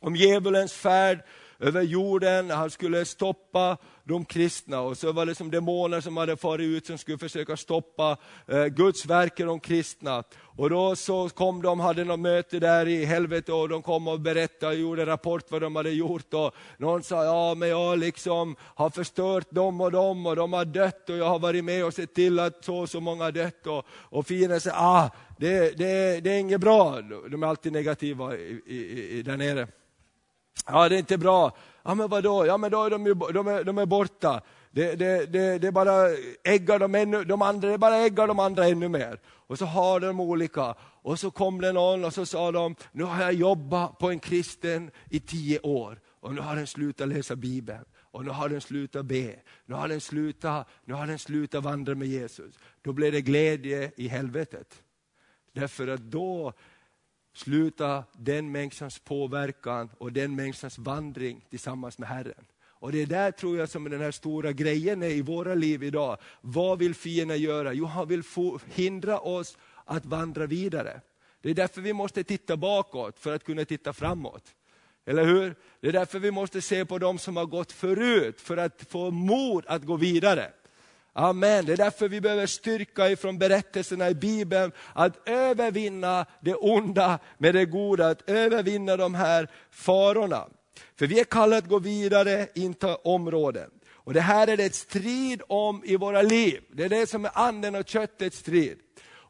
Om 0.00 0.16
djävulens 0.16 0.72
färd 0.72 1.22
över 1.60 1.82
jorden, 1.82 2.50
han 2.50 2.70
skulle 2.70 3.04
stoppa 3.04 3.76
de 4.04 4.24
kristna 4.24 4.80
och 4.80 4.96
så 4.96 5.12
var 5.12 5.26
det 5.26 5.34
som 5.34 5.50
demoner 5.50 6.00
som 6.00 6.16
hade 6.16 6.36
farit 6.36 6.64
ut 6.64 6.86
som 6.86 6.98
skulle 6.98 7.18
försöka 7.18 7.56
stoppa 7.56 8.16
eh, 8.46 8.66
Guds 8.66 9.06
verk 9.06 9.40
i 9.40 9.42
de 9.42 9.60
kristna. 9.60 10.24
Och 10.56 10.70
då 10.70 10.96
så 10.96 11.28
kom 11.28 11.62
de, 11.62 11.80
hade 11.80 12.04
något 12.04 12.20
möte 12.20 12.58
där 12.58 12.88
i 12.88 13.04
helvetet 13.04 13.54
och 13.54 13.68
de 13.68 13.82
kom 13.82 14.08
och 14.08 14.20
berättade, 14.20 14.72
och 14.72 14.80
gjorde 14.80 15.06
rapport 15.06 15.50
vad 15.50 15.62
de 15.62 15.76
hade 15.76 15.90
gjort. 15.90 16.34
Och 16.34 16.54
någon 16.78 17.02
sa, 17.02 17.24
ja 17.24 17.54
men 17.54 17.68
jag 17.68 17.98
liksom 17.98 18.56
har 18.60 18.90
förstört 18.90 19.50
dem 19.50 19.80
och 19.80 19.92
dem 19.92 20.26
och 20.26 20.36
de 20.36 20.52
har 20.52 20.64
dött 20.64 21.10
och 21.10 21.16
jag 21.16 21.28
har 21.28 21.38
varit 21.38 21.64
med 21.64 21.84
och 21.84 21.94
sett 21.94 22.14
till 22.14 22.38
att 22.38 22.64
så 22.64 22.76
och 22.76 22.90
så 22.90 23.00
många 23.00 23.24
har 23.24 23.32
dött. 23.32 23.66
Och, 23.66 23.86
och 23.88 24.26
fienden 24.26 24.60
sa, 24.60 24.70
ah, 24.74 25.10
det, 25.38 25.78
det, 25.78 26.20
det 26.20 26.30
är 26.30 26.38
inget 26.38 26.60
bra. 26.60 27.00
De 27.30 27.42
är 27.42 27.46
alltid 27.46 27.72
negativa 27.72 28.36
i, 28.36 28.62
i, 28.66 29.18
i, 29.18 29.22
där 29.22 29.36
nere. 29.36 29.68
Ja, 30.66 30.88
det 30.88 30.94
är 30.94 30.98
inte 30.98 31.18
bra. 31.18 31.56
Ja, 31.82 31.94
men 31.94 32.08
vadå? 32.08 32.46
Ja, 32.46 32.56
men 32.56 32.70
då 32.70 32.84
är 32.84 32.90
de, 32.90 33.06
ju, 33.06 33.14
de, 33.14 33.48
är, 33.48 33.64
de 33.64 33.78
är 33.78 33.86
borta. 33.86 34.42
Det, 34.70 34.94
det, 34.94 35.26
det, 35.26 35.58
det 35.58 35.72
bara 35.72 36.08
äggar 36.44 36.78
de, 36.78 36.94
ännu, 36.94 37.24
de 37.24 37.42
andra, 37.42 37.68
det 37.68 37.78
bara 37.78 37.96
äggar 37.96 38.26
de 38.26 38.38
andra 38.38 38.66
ännu 38.66 38.88
mer. 38.88 39.20
Och 39.26 39.58
så 39.58 39.64
har 39.64 40.00
de 40.00 40.20
olika. 40.20 40.74
Och 40.80 41.18
så 41.18 41.30
kom 41.30 41.60
det 41.60 41.72
någon 41.72 42.04
och 42.04 42.14
så 42.14 42.26
sa 42.26 42.52
de, 42.52 42.74
nu 42.92 43.04
har 43.04 43.22
jag 43.22 43.32
jobbat 43.32 43.98
på 43.98 44.10
en 44.10 44.18
kristen 44.18 44.90
i 45.10 45.20
tio 45.20 45.58
år 45.58 46.00
och 46.20 46.34
nu 46.34 46.40
har 46.40 46.56
den 46.56 46.66
slutat 46.66 47.08
läsa 47.08 47.36
Bibeln. 47.36 47.84
Och 48.12 48.24
nu 48.24 48.30
har 48.30 48.48
den 48.48 48.60
slutat 48.60 49.06
be, 49.06 49.34
nu 49.66 49.74
har 49.74 49.88
den 49.88 50.00
slutat, 50.00 50.68
nu 50.84 50.94
har 50.94 51.06
den 51.06 51.18
slutat 51.18 51.64
vandra 51.64 51.94
med 51.94 52.08
Jesus. 52.08 52.54
Då 52.82 52.92
blev 52.92 53.12
det 53.12 53.20
glädje 53.20 53.92
i 53.96 54.08
helvetet. 54.08 54.82
Därför 55.52 55.88
att 55.88 56.00
då 56.00 56.52
Sluta 57.32 58.04
den 58.12 58.52
människans 58.52 58.98
påverkan 58.98 59.90
och 59.98 60.12
den 60.12 60.36
människans 60.36 60.78
vandring 60.78 61.46
tillsammans 61.50 61.98
med 61.98 62.08
Herren. 62.08 62.44
Och 62.62 62.92
det 62.92 63.02
är 63.02 63.06
där 63.06 63.30
tror 63.30 63.58
jag 63.58 63.68
som 63.68 63.84
den 63.84 64.00
här 64.00 64.10
stora 64.10 64.52
grejen 64.52 65.02
är 65.02 65.10
i 65.10 65.22
våra 65.22 65.54
liv 65.54 65.82
idag. 65.82 66.16
Vad 66.40 66.78
vill 66.78 66.94
fienden 66.94 67.38
göra? 67.38 67.72
Jo, 67.72 67.84
han 67.84 68.08
vill 68.08 68.22
hindra 68.66 69.18
oss 69.18 69.58
att 69.84 70.04
vandra 70.04 70.46
vidare. 70.46 71.00
Det 71.42 71.50
är 71.50 71.54
därför 71.54 71.80
vi 71.80 71.92
måste 71.92 72.24
titta 72.24 72.56
bakåt 72.56 73.18
för 73.18 73.34
att 73.34 73.44
kunna 73.44 73.64
titta 73.64 73.92
framåt. 73.92 74.54
Eller 75.06 75.24
hur? 75.24 75.54
Det 75.80 75.88
är 75.88 75.92
därför 75.92 76.18
vi 76.18 76.30
måste 76.30 76.60
se 76.60 76.84
på 76.84 76.98
de 76.98 77.18
som 77.18 77.36
har 77.36 77.46
gått 77.46 77.72
förut, 77.72 78.40
för 78.40 78.56
att 78.56 78.86
få 78.88 79.10
mod 79.10 79.64
att 79.66 79.84
gå 79.84 79.96
vidare. 79.96 80.52
Amen. 81.12 81.64
Det 81.64 81.72
är 81.72 81.76
därför 81.76 82.08
vi 82.08 82.20
behöver 82.20 82.46
styrka 82.46 83.10
ifrån 83.10 83.38
berättelserna 83.38 84.10
i 84.10 84.14
Bibeln, 84.14 84.72
att 84.92 85.28
övervinna 85.28 86.26
det 86.40 86.54
onda 86.54 87.18
med 87.38 87.54
det 87.54 87.64
goda, 87.64 88.08
att 88.08 88.30
övervinna 88.30 88.96
de 88.96 89.14
här 89.14 89.50
farorna. 89.70 90.46
För 90.98 91.06
vi 91.06 91.20
är 91.20 91.24
kallade 91.24 91.58
att 91.58 91.68
gå 91.68 91.78
vidare, 91.78 92.48
inta 92.54 92.96
områden. 92.96 93.70
Och 93.92 94.14
det 94.14 94.20
här 94.20 94.48
är 94.48 94.56
det 94.56 94.64
ett 94.64 94.74
strid 94.74 95.42
om 95.48 95.82
i 95.84 95.96
våra 95.96 96.22
liv. 96.22 96.62
Det 96.72 96.84
är 96.84 96.88
det 96.88 97.08
som 97.08 97.24
är 97.24 97.30
anden 97.34 97.74
och 97.74 97.88
köttets 97.88 98.38
strid. 98.38 98.78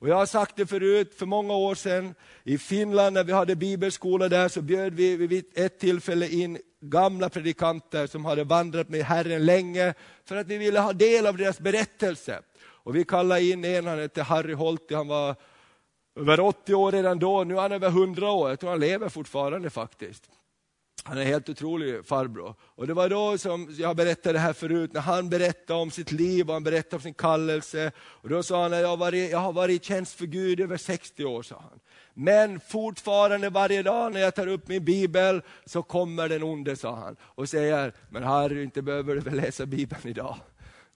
Och 0.01 0.09
jag 0.09 0.17
har 0.17 0.27
sagt 0.27 0.57
det 0.57 0.67
förut, 0.67 1.15
för 1.15 1.27
många 1.27 1.55
år 1.55 1.75
sedan, 1.75 2.15
i 2.45 2.59
Finland 2.59 3.15
när 3.15 3.25
vi 3.25 3.33
hade 3.33 3.57
bibelskola 3.57 4.29
där, 4.29 4.49
så 4.49 4.63
bjöd 4.63 4.95
vi 4.95 5.17
vid 5.17 5.45
ett 5.55 5.79
tillfälle 5.79 6.29
in 6.29 6.59
gamla 6.81 7.29
predikanter 7.29 8.07
som 8.07 8.25
hade 8.25 8.45
vandrat 8.45 8.89
med 8.89 9.05
Herren 9.05 9.47
länge, 9.47 9.95
för 10.25 10.37
att 10.37 10.47
vi 10.47 10.59
ville 10.59 10.81
ha 10.81 10.93
del 10.93 11.27
av 11.27 11.37
deras 11.37 11.61
berättelse. 11.61 12.41
Och 12.63 12.97
vi 12.97 13.05
kallade 13.05 13.43
in 13.43 13.65
en, 13.65 13.87
han 13.87 13.99
hette 13.99 14.23
Harry 14.23 14.55
Holti, 14.55 14.95
han 14.95 15.09
var 15.09 15.35
över 16.17 16.41
80 16.41 16.75
år 16.75 16.93
redan 16.93 17.19
då, 17.19 17.45
nu 17.45 17.57
är 17.57 17.61
han 17.61 17.73
över 17.73 17.89
100 17.89 18.31
år, 18.31 18.49
jag 18.49 18.61
tror 18.61 18.71
han 18.71 18.81
lever 18.81 19.09
fortfarande 19.09 19.71
faktiskt. 19.71 20.31
Han 21.05 21.17
är 21.17 21.21
en 21.21 21.27
helt 21.27 21.49
otrolig 21.49 22.07
farbror. 22.07 22.55
Och 22.61 22.87
det 22.87 22.95
var 22.95 23.09
då 23.09 23.39
som 23.39 23.75
jag 23.79 23.97
berättade 23.97 24.33
det 24.33 24.39
här 24.39 24.53
förut, 24.53 24.93
när 24.93 25.01
han 25.01 25.29
berättade 25.29 25.81
om 25.81 25.91
sitt 25.91 26.13
liv 26.13 26.49
och 26.49 26.53
han 26.53 26.65
berättade 26.65 26.97
om 26.97 27.03
sin 27.03 27.15
kallelse. 27.15 27.93
Och 27.99 28.29
då 28.29 28.43
sa 28.43 28.63
han 28.63 28.73
jag 28.73 28.89
har 28.89 28.97
varit, 28.97 29.31
jag 29.31 29.39
har 29.39 29.53
varit 29.53 29.83
i 29.83 29.85
tjänst 29.85 30.15
för 30.15 30.27
Gud 30.27 30.61
i 30.61 30.63
över 30.63 30.77
60 30.77 31.25
år. 31.25 31.43
Sa 31.43 31.65
han. 31.71 31.81
Men 32.15 32.61
fortfarande 32.61 33.51
varje 33.51 33.83
dag 33.83 34.13
när 34.13 34.21
jag 34.21 34.35
tar 34.35 34.47
upp 34.47 34.69
min 34.69 34.85
bibel 34.85 35.43
så 35.67 35.83
kommer 35.83 36.29
den 36.29 36.43
onde, 36.43 36.77
sa 36.77 36.95
han. 36.95 37.17
Och 37.23 37.49
säger, 37.49 37.93
men 38.09 38.23
Harry, 38.23 38.63
inte 38.63 38.83
behöver 38.83 39.15
du 39.15 39.21
väl 39.21 39.37
läsa 39.37 39.67
bibeln 39.67 40.09
idag. 40.09 40.37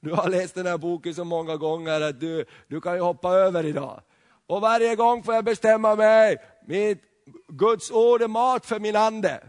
Du 0.00 0.12
har 0.12 0.28
läst 0.28 0.54
den 0.54 0.66
här 0.66 0.78
boken 0.78 1.14
så 1.14 1.24
många 1.24 1.56
gånger 1.56 2.00
att 2.00 2.20
du, 2.20 2.44
du 2.68 2.80
kan 2.80 2.94
ju 2.94 3.00
hoppa 3.00 3.30
över 3.30 3.66
idag. 3.66 4.00
Och 4.46 4.60
varje 4.60 4.96
gång 4.96 5.22
får 5.22 5.34
jag 5.34 5.44
bestämma 5.44 5.94
mig, 5.94 6.36
mitt 6.66 7.02
Guds 7.48 7.90
ord 7.90 8.22
är 8.22 8.28
mat 8.28 8.66
för 8.66 8.80
min 8.80 8.96
ande. 8.96 9.40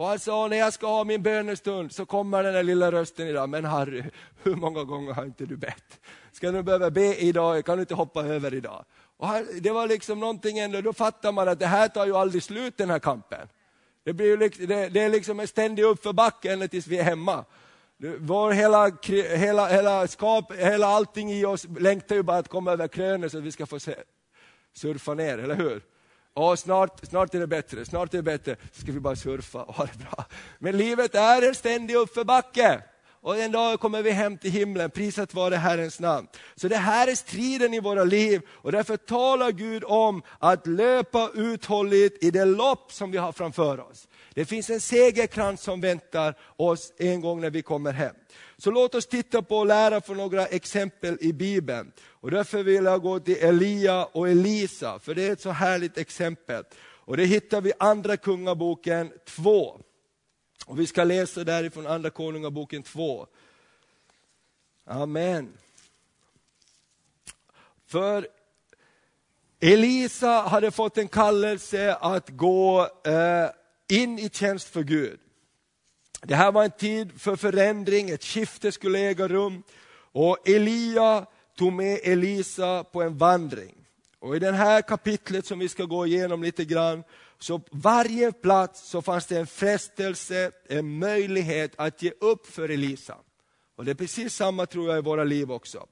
Och 0.00 0.06
han 0.06 0.18
sa, 0.18 0.48
när 0.48 0.56
jag 0.56 0.72
ska 0.72 0.86
ha 0.86 1.04
min 1.04 1.22
bönestund 1.22 1.92
så 1.92 2.06
kommer 2.06 2.42
den 2.42 2.54
där 2.54 2.62
lilla 2.62 2.92
rösten 2.92 3.28
idag. 3.28 3.48
Men 3.48 3.64
Harry, 3.64 4.04
hur 4.42 4.56
många 4.56 4.84
gånger 4.84 5.12
har 5.12 5.24
inte 5.24 5.46
du 5.46 5.56
bett? 5.56 6.00
Ska 6.32 6.50
du 6.50 6.62
behöva 6.62 6.90
be 6.90 7.16
idag? 7.16 7.64
Kan 7.64 7.76
du 7.76 7.80
inte 7.80 7.94
hoppa 7.94 8.24
över 8.24 8.54
idag? 8.54 8.84
Och 9.16 9.28
det 9.60 9.70
var 9.70 9.88
liksom 9.88 10.20
någonting 10.20 10.58
ändå, 10.58 10.80
då 10.80 10.92
fattar 10.92 11.32
man 11.32 11.48
att 11.48 11.58
det 11.58 11.66
här 11.66 11.88
tar 11.88 12.06
ju 12.06 12.16
aldrig 12.16 12.42
slut 12.42 12.76
den 12.76 12.90
här 12.90 12.98
kampen. 12.98 13.48
Det, 14.04 14.12
blir 14.12 14.36
liksom, 14.36 14.66
det, 14.66 14.88
det 14.88 15.00
är 15.00 15.08
liksom 15.08 15.40
en 15.40 15.48
ständig 15.48 15.82
uppförbacke 15.82 16.52
ända 16.52 16.68
tills 16.68 16.86
vi 16.86 16.98
är 16.98 17.04
hemma. 17.04 17.44
Vår 18.18 18.50
hela, 18.52 18.92
hela, 19.36 19.68
hela, 19.68 20.06
skap, 20.06 20.52
hela 20.52 20.86
allting 20.86 21.32
i 21.32 21.44
oss 21.44 21.66
längtar 21.78 22.16
ju 22.16 22.22
bara 22.22 22.38
att 22.38 22.48
komma 22.48 22.72
över 22.72 22.88
krönet 22.88 23.32
så 23.32 23.38
att 23.38 23.44
vi 23.44 23.52
ska 23.52 23.66
få 23.66 23.80
se, 23.80 23.94
surfa 24.72 25.14
ner, 25.14 25.38
eller 25.38 25.54
hur? 25.54 25.82
Ja, 26.34 26.56
snart, 26.56 27.06
snart 27.06 27.34
är 27.34 27.40
det 27.40 27.46
bättre, 27.46 27.84
snart 27.84 28.14
är 28.14 28.18
det 28.18 28.22
bättre, 28.22 28.56
så 28.72 28.80
ska 28.80 28.92
vi 28.92 29.00
bara 29.00 29.16
surfa 29.16 29.62
och 29.62 29.74
ha 29.74 29.84
det 29.84 29.98
bra. 29.98 30.24
Men 30.58 30.76
livet 30.76 31.14
är 31.14 31.48
en 31.48 31.54
ständig 31.54 31.94
uppförbacke. 31.94 32.82
Och 33.22 33.38
en 33.38 33.52
dag 33.52 33.80
kommer 33.80 34.02
vi 34.02 34.10
hem 34.10 34.38
till 34.38 34.50
himlen, 34.50 34.90
prisat 34.90 35.34
vare 35.34 35.54
Herrens 35.54 36.00
namn. 36.00 36.26
Så 36.54 36.68
det 36.68 36.76
här 36.76 37.08
är 37.08 37.14
striden 37.14 37.74
i 37.74 37.80
våra 37.80 38.04
liv 38.04 38.42
och 38.48 38.72
därför 38.72 38.96
talar 38.96 39.50
Gud 39.50 39.84
om 39.84 40.22
att 40.38 40.66
löpa 40.66 41.30
uthålligt 41.34 42.24
i 42.24 42.30
det 42.30 42.44
lopp 42.44 42.92
som 42.92 43.10
vi 43.10 43.18
har 43.18 43.32
framför 43.32 43.80
oss. 43.80 44.08
Det 44.34 44.44
finns 44.44 44.70
en 44.70 44.80
segerkrans 44.80 45.62
som 45.62 45.80
väntar 45.80 46.34
oss 46.56 46.92
en 46.98 47.20
gång 47.20 47.40
när 47.40 47.50
vi 47.50 47.62
kommer 47.62 47.92
hem. 47.92 48.14
Så 48.60 48.70
låt 48.70 48.94
oss 48.94 49.06
titta 49.06 49.42
på 49.42 49.58
och 49.58 49.66
lära 49.66 50.00
från 50.00 50.16
några 50.16 50.46
exempel 50.46 51.18
i 51.20 51.32
Bibeln. 51.32 51.92
Och 52.08 52.30
därför 52.30 52.62
vill 52.62 52.84
jag 52.84 53.02
gå 53.02 53.20
till 53.20 53.36
Elia 53.36 54.04
och 54.04 54.28
Elisa, 54.28 54.98
för 54.98 55.14
det 55.14 55.22
är 55.22 55.32
ett 55.32 55.40
så 55.40 55.50
härligt 55.50 55.98
exempel. 55.98 56.64
Och 56.80 57.16
det 57.16 57.24
hittar 57.24 57.60
vi 57.60 57.70
i 57.70 57.72
Andra 57.78 58.16
Kungaboken 58.16 59.12
2. 59.24 59.80
Och 60.66 60.80
vi 60.80 60.86
ska 60.86 61.04
läsa 61.04 61.44
därifrån 61.44 61.86
Andra 61.86 62.10
Konungaboken 62.10 62.82
2. 62.82 63.26
Amen. 64.84 65.52
För 67.86 68.28
Elisa 69.60 70.28
hade 70.28 70.70
fått 70.70 70.98
en 70.98 71.08
kallelse 71.08 71.94
att 71.94 72.28
gå 72.28 72.88
eh, 73.04 73.50
in 73.88 74.18
i 74.18 74.28
tjänst 74.28 74.68
för 74.68 74.82
Gud. 74.82 75.20
Det 76.22 76.34
här 76.34 76.52
var 76.52 76.64
en 76.64 76.70
tid 76.70 77.20
för 77.20 77.36
förändring, 77.36 78.10
ett 78.10 78.24
skifte 78.24 78.72
skulle 78.72 78.98
äga 78.98 79.28
rum. 79.28 79.62
Och 80.12 80.48
Elia 80.48 81.26
tog 81.58 81.72
med 81.72 82.00
Elisa 82.02 82.84
på 82.84 83.02
en 83.02 83.18
vandring. 83.18 83.74
Och 84.18 84.36
i 84.36 84.38
det 84.38 84.52
här 84.52 84.82
kapitlet 84.82 85.46
som 85.46 85.58
vi 85.58 85.68
ska 85.68 85.84
gå 85.84 86.06
igenom 86.06 86.42
lite 86.42 86.64
grann, 86.64 87.04
så 87.38 87.58
på 87.58 87.68
varje 87.70 88.32
plats 88.32 88.88
så 88.88 89.02
fanns 89.02 89.26
det 89.26 89.38
en 89.38 89.46
frestelse, 89.46 90.50
en 90.68 90.98
möjlighet 90.98 91.72
att 91.76 92.02
ge 92.02 92.12
upp 92.20 92.46
för 92.46 92.68
Elisa. 92.68 93.16
Och 93.76 93.84
det 93.84 93.90
är 93.90 93.94
precis 93.94 94.34
samma 94.34 94.66
tror 94.66 94.88
jag 94.88 94.98
i 94.98 95.02
våra 95.02 95.24
liv 95.24 95.52
också. 95.52 95.86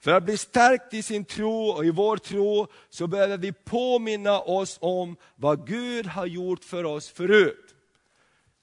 För 0.00 0.10
att 0.10 0.24
bli 0.24 0.36
stärkt 0.36 0.94
i 0.94 1.02
sin 1.02 1.24
tro 1.24 1.68
och 1.68 1.84
i 1.84 1.90
vår 1.90 2.16
tro 2.16 2.66
så 2.88 3.06
behöver 3.06 3.38
vi 3.38 3.52
påminna 3.52 4.40
oss 4.40 4.78
om 4.80 5.16
vad 5.36 5.66
Gud 5.66 6.06
har 6.06 6.26
gjort 6.26 6.64
för 6.64 6.84
oss 6.84 7.08
förut. 7.08 7.69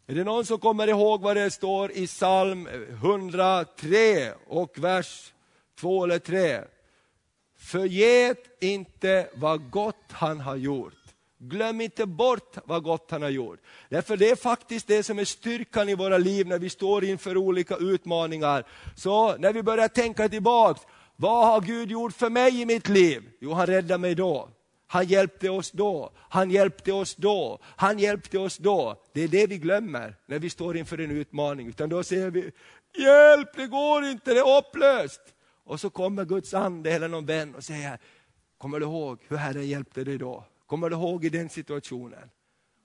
Är 0.10 0.16
det 0.16 0.24
någon 0.24 0.46
som 0.46 0.60
kommer 0.60 0.88
ihåg 0.88 1.22
vad 1.22 1.36
det 1.36 1.52
står 1.52 1.92
i 1.92 2.08
psalm 2.08 2.68
103 2.68 4.32
och 4.48 4.80
vers 4.80 5.34
2 5.80 6.04
eller 6.04 6.20
3? 6.20 6.62
Förget 7.58 8.64
inte 8.64 9.30
vad 9.34 9.70
gott 9.70 10.12
han 10.12 10.40
har 10.40 10.56
gjort. 10.56 10.94
Glöm 11.40 11.82
inte 11.82 12.06
bort 12.06 12.58
vad 12.66 12.84
gott 12.84 13.12
han 13.12 13.22
har 13.22 13.30
gjort. 13.30 13.60
Därför 13.90 14.18
det 14.18 14.30
är 14.30 14.36
faktiskt 14.36 14.88
det 14.88 15.04
som 15.04 15.20
är 15.20 15.26
styrkan 15.26 15.90
i 15.90 15.96
våra 15.96 16.18
liv 16.18 16.48
när 16.48 16.60
vi 16.60 16.70
står 16.70 17.04
inför 17.04 17.38
olika 17.38 17.76
utmaningar. 17.76 18.66
Så 18.96 19.38
när 19.38 19.54
vi 19.54 19.64
börjar 19.64 19.88
tänka 19.88 20.30
tillbaks, 20.30 20.82
vad 21.16 21.48
har 21.48 21.62
Gud 21.62 21.92
gjort 21.92 22.14
för 22.14 22.30
mig 22.30 22.62
i 22.62 22.66
mitt 22.66 22.90
liv? 22.90 23.24
Jo, 23.40 23.54
han 23.54 23.68
räddade 23.68 23.98
mig 23.98 24.16
då. 24.16 24.50
Han 24.88 25.06
hjälpte 25.06 25.50
oss 25.50 25.72
då, 25.72 26.12
han 26.18 26.52
hjälpte 26.52 26.92
oss 26.94 27.16
då, 27.16 27.60
han 27.64 28.00
hjälpte 28.00 28.40
oss 28.40 28.58
då. 28.58 29.04
Det 29.14 29.22
är 29.22 29.28
det 29.28 29.48
vi 29.48 29.58
glömmer 29.58 30.16
när 30.26 30.40
vi 30.40 30.50
står 30.50 30.78
inför 30.78 31.00
en 31.00 31.12
utmaning. 31.12 31.68
Utan 31.68 31.90
då 31.90 32.04
säger 32.04 32.30
vi, 32.30 32.52
hjälp, 32.98 33.50
det 33.56 33.68
går 33.68 34.04
inte, 34.04 34.34
det 34.34 34.40
är 34.40 34.56
hopplöst. 34.56 35.22
Och 35.64 35.80
så 35.80 35.90
kommer 35.90 36.26
Guds 36.26 36.54
ande 36.54 36.92
eller 36.92 37.08
någon 37.08 37.26
vän 37.26 37.56
och 37.56 37.64
säger, 37.64 38.00
kommer 38.58 38.80
du 38.80 38.86
ihåg 38.86 39.20
hur 39.28 39.38
Herren 39.38 39.68
hjälpte 39.68 40.04
dig 40.04 40.18
då? 40.18 40.44
Kommer 40.66 40.90
du 40.90 40.96
ihåg 40.96 41.26
i 41.26 41.30
den 41.30 41.50
situationen? 41.50 42.30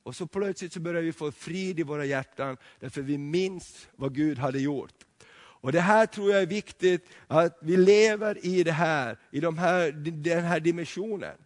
Och 0.02 0.16
så 0.16 0.26
plötsligt 0.26 0.72
så 0.72 0.80
börjar 0.80 1.02
vi 1.02 1.12
få 1.12 1.32
frid 1.32 1.80
i 1.80 1.82
våra 1.82 2.04
hjärtan, 2.04 2.56
därför 2.80 3.02
vi 3.02 3.18
minns 3.18 3.88
vad 3.96 4.14
Gud 4.14 4.38
hade 4.38 4.58
gjort. 4.58 4.94
Och 5.34 5.72
det 5.72 5.80
här 5.80 6.06
tror 6.06 6.30
jag 6.30 6.42
är 6.42 6.46
viktigt, 6.46 7.08
att 7.26 7.58
vi 7.60 7.76
lever 7.76 8.46
i 8.46 8.62
det 8.62 8.72
här, 8.72 9.18
i 9.30 9.40
de 9.40 9.58
här, 9.58 9.92
den 9.92 10.44
här 10.44 10.60
dimensionen. 10.60 11.36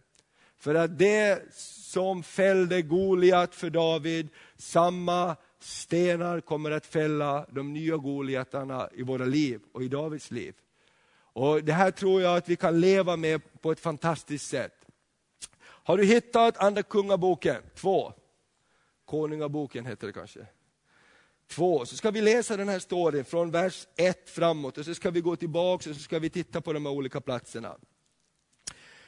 För 0.57 0.75
att 0.75 0.97
det 0.97 1.53
som 1.53 2.23
fällde 2.23 2.81
Goliat 2.81 3.55
för 3.55 3.69
David, 3.69 4.29
samma 4.57 5.35
stenar 5.59 6.41
kommer 6.41 6.71
att 6.71 6.85
fälla 6.85 7.45
de 7.51 7.73
nya 7.73 7.97
Goliatarna 7.97 8.89
i 8.93 9.03
våra 9.03 9.25
liv 9.25 9.61
och 9.71 9.83
i 9.83 9.87
Davids 9.87 10.31
liv. 10.31 10.55
Och 11.33 11.63
Det 11.63 11.73
här 11.73 11.91
tror 11.91 12.21
jag 12.21 12.37
att 12.37 12.49
vi 12.49 12.55
kan 12.55 12.79
leva 12.79 13.15
med 13.15 13.41
på 13.61 13.71
ett 13.71 13.79
fantastiskt 13.79 14.47
sätt. 14.47 14.73
Har 15.59 15.97
du 15.97 16.05
hittat 16.05 16.57
Andra 16.57 16.83
Kungaboken 16.83 17.61
2? 17.75 18.13
Konungaboken 19.05 19.85
heter 19.85 20.07
det 20.07 20.13
kanske. 20.13 20.47
2, 21.47 21.85
så 21.85 21.95
ska 21.95 22.11
vi 22.11 22.21
läsa 22.21 22.57
den 22.57 22.69
här 22.69 22.79
storyn 22.79 23.25
från 23.25 23.51
vers 23.51 23.87
1 23.95 24.29
framåt 24.29 24.77
och 24.77 24.85
så 24.85 24.95
ska 24.95 25.11
vi 25.11 25.21
gå 25.21 25.35
tillbaka 25.35 25.89
och 25.89 25.95
så 25.95 26.01
ska 26.01 26.19
vi 26.19 26.29
titta 26.29 26.61
på 26.61 26.73
de 26.73 26.85
här 26.85 26.93
olika 26.93 27.21
platserna. 27.21 27.75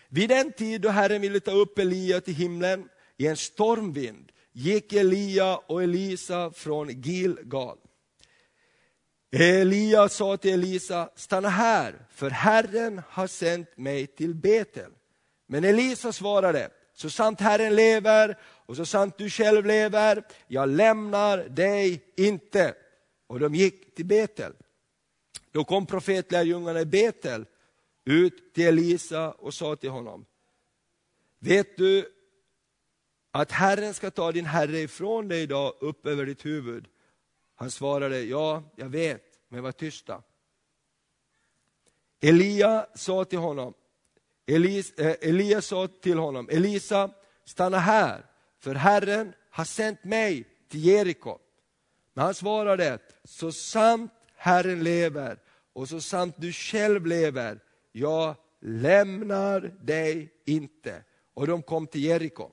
Vid 0.10 0.30
den 0.30 0.52
tid 0.52 0.82
då 0.82 0.90
Herren 0.90 1.22
ville 1.22 1.40
ta 1.40 1.52
upp 1.52 1.80
Elia 1.80 2.22
till 2.22 2.36
himlen 2.36 2.90
i 3.18 3.28
en 3.28 3.38
stormvind 3.38 4.32
gick 4.52 4.94
Elia 4.94 5.58
och 5.58 5.84
Elisa 5.84 6.52
från 6.52 7.02
Gilgal. 7.02 7.78
Elia 9.32 10.10
sa 10.10 10.38
till 10.38 10.54
Elisa, 10.54 11.10
stanna 11.16 11.50
här, 11.50 12.06
för 12.12 12.30
Herren 12.30 13.02
har 13.10 13.28
sänt 13.28 13.78
mig 13.78 14.08
till 14.08 14.36
Betel. 14.36 14.92
Men 15.48 15.64
Elisa 15.64 16.12
svarade, 16.12 16.70
så 16.94 17.10
sant 17.10 17.42
Herren 17.42 17.76
lever 17.76 18.38
och 18.42 18.76
så 18.76 18.86
sant 18.86 19.18
du 19.18 19.30
själv 19.30 19.66
lever, 19.66 20.24
jag 20.48 20.70
lämnar 20.70 21.38
dig 21.38 22.04
inte. 22.18 22.74
Och 23.28 23.40
de 23.40 23.56
gick 23.56 23.96
till 23.96 24.06
Betel. 24.06 24.54
Då 25.52 25.64
kom 25.64 25.86
profetlärjungarna 25.86 26.82
i 26.82 26.86
Betel 26.86 27.46
ut 28.10 28.54
till 28.54 28.68
Elisa 28.68 29.32
och 29.32 29.54
sa 29.54 29.76
till 29.76 29.90
honom, 29.90 30.26
vet 31.40 31.78
du 31.78 32.06
att 33.32 33.52
Herren 33.52 33.94
ska 33.94 34.12
ta 34.12 34.32
din 34.32 34.46
herre 34.46 34.80
ifrån 34.80 35.28
dig 35.28 35.42
idag 35.42 35.74
upp 35.80 36.06
över 36.06 36.26
ditt 36.26 36.46
huvud? 36.46 36.88
Han 37.56 37.72
svarade, 37.72 38.22
ja, 38.22 38.64
jag 38.76 38.90
vet, 38.90 39.24
men 39.50 39.64
var 39.64 39.72
tysta. 39.72 40.24
Elia 42.22 42.88
sa 42.96 43.26
till 43.26 43.40
honom, 43.40 43.74
Elis, 44.48 44.94
eh, 44.94 45.16
Elia 45.22 45.62
sa 45.62 45.88
till 45.88 46.18
honom, 46.18 46.50
Elisa, 46.52 47.12
stanna 47.46 47.78
här, 47.80 48.26
för 48.60 48.76
Herren 48.76 49.34
har 49.50 49.66
sänt 49.66 50.04
mig 50.04 50.48
till 50.70 50.86
Jeriko. 50.86 51.38
Men 52.14 52.26
han 52.26 52.34
svarade, 52.34 53.00
så 53.24 53.52
sant 53.52 54.12
Herren 54.36 54.84
lever 54.84 55.40
och 55.74 55.90
så 55.90 56.02
sant 56.02 56.36
du 56.38 56.54
själv 56.54 57.06
lever, 57.06 57.60
jag 58.00 58.36
lämnar 58.62 59.62
dig 59.82 60.34
inte. 60.46 61.04
Och 61.34 61.48
de 61.48 61.62
kom 61.62 61.88
till 61.88 62.04
Jeriko. 62.04 62.52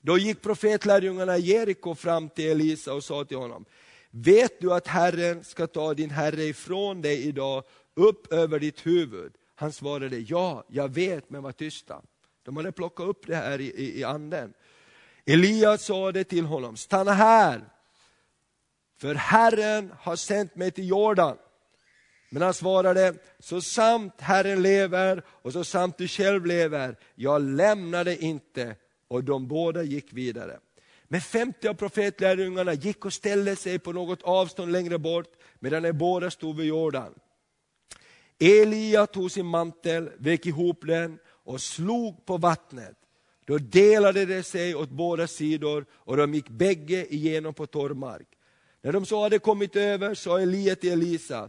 Då 0.00 0.18
gick 0.18 0.42
profetlärjungarna 0.42 1.36
i 1.36 1.40
Jeriko 1.40 1.94
fram 1.94 2.28
till 2.28 2.50
Elisa 2.50 2.94
och 2.94 3.04
sa 3.04 3.24
till 3.24 3.36
honom, 3.36 3.64
vet 4.10 4.60
du 4.60 4.72
att 4.72 4.86
Herren 4.86 5.44
ska 5.44 5.66
ta 5.66 5.94
din 5.94 6.10
herre 6.10 6.42
ifrån 6.42 7.02
dig 7.02 7.26
idag 7.26 7.64
upp 7.94 8.32
över 8.32 8.58
ditt 8.58 8.86
huvud? 8.86 9.32
Han 9.54 9.72
svarade, 9.72 10.18
ja, 10.18 10.64
jag 10.68 10.88
vet, 10.94 11.30
men 11.30 11.42
var 11.42 11.52
tysta. 11.52 12.02
De 12.42 12.56
hade 12.56 12.72
plockat 12.72 13.06
upp 13.06 13.26
det 13.26 13.36
här 13.36 13.60
i, 13.60 13.64
i, 13.64 13.98
i 14.00 14.04
anden. 14.04 14.52
Elias 15.26 15.84
sa 15.84 16.12
det 16.12 16.24
till 16.24 16.44
honom, 16.44 16.76
stanna 16.76 17.12
här, 17.12 17.64
för 18.98 19.14
Herren 19.14 19.92
har 20.00 20.16
sänt 20.16 20.56
mig 20.56 20.70
till 20.70 20.88
Jordan. 20.88 21.36
Men 22.30 22.42
han 22.42 22.54
svarade, 22.54 23.14
så 23.38 23.60
sant 23.60 24.14
Herren 24.18 24.62
lever 24.62 25.22
och 25.28 25.52
så 25.52 25.64
sant 25.64 25.98
du 25.98 26.08
själv 26.08 26.46
lever, 26.46 26.96
jag 27.14 27.42
lämnar 27.42 28.04
dig 28.04 28.18
inte. 28.18 28.76
Och 29.08 29.24
de 29.24 29.48
båda 29.48 29.82
gick 29.82 30.12
vidare. 30.12 30.58
Men 31.08 31.20
50 31.20 31.68
av 31.68 31.74
profetlärjungarna 31.74 32.74
gick 32.74 33.04
och 33.04 33.12
ställde 33.12 33.56
sig 33.56 33.78
på 33.78 33.92
något 33.92 34.22
avstånd 34.22 34.72
längre 34.72 34.98
bort, 34.98 35.32
medan 35.58 35.82
de 35.82 35.92
båda 35.92 36.30
stod 36.30 36.56
vid 36.56 36.66
Jordan. 36.66 37.14
Elia 38.38 39.06
tog 39.06 39.30
sin 39.30 39.46
mantel, 39.46 40.10
vek 40.18 40.46
ihop 40.46 40.86
den 40.86 41.18
och 41.26 41.60
slog 41.60 42.26
på 42.26 42.36
vattnet. 42.36 42.96
Då 43.44 43.58
delade 43.58 44.26
det 44.26 44.42
sig 44.42 44.74
åt 44.74 44.90
båda 44.90 45.26
sidor 45.26 45.86
och 45.92 46.16
de 46.16 46.34
gick 46.34 46.48
bägge 46.48 47.14
igenom 47.14 47.54
på 47.54 47.66
torr 47.66 47.94
mark. 47.94 48.28
När 48.82 48.92
de 48.92 49.06
så 49.06 49.22
hade 49.22 49.38
kommit 49.38 49.76
över 49.76 50.14
sa 50.14 50.40
Elia 50.40 50.76
till 50.76 50.92
Elisa, 50.92 51.48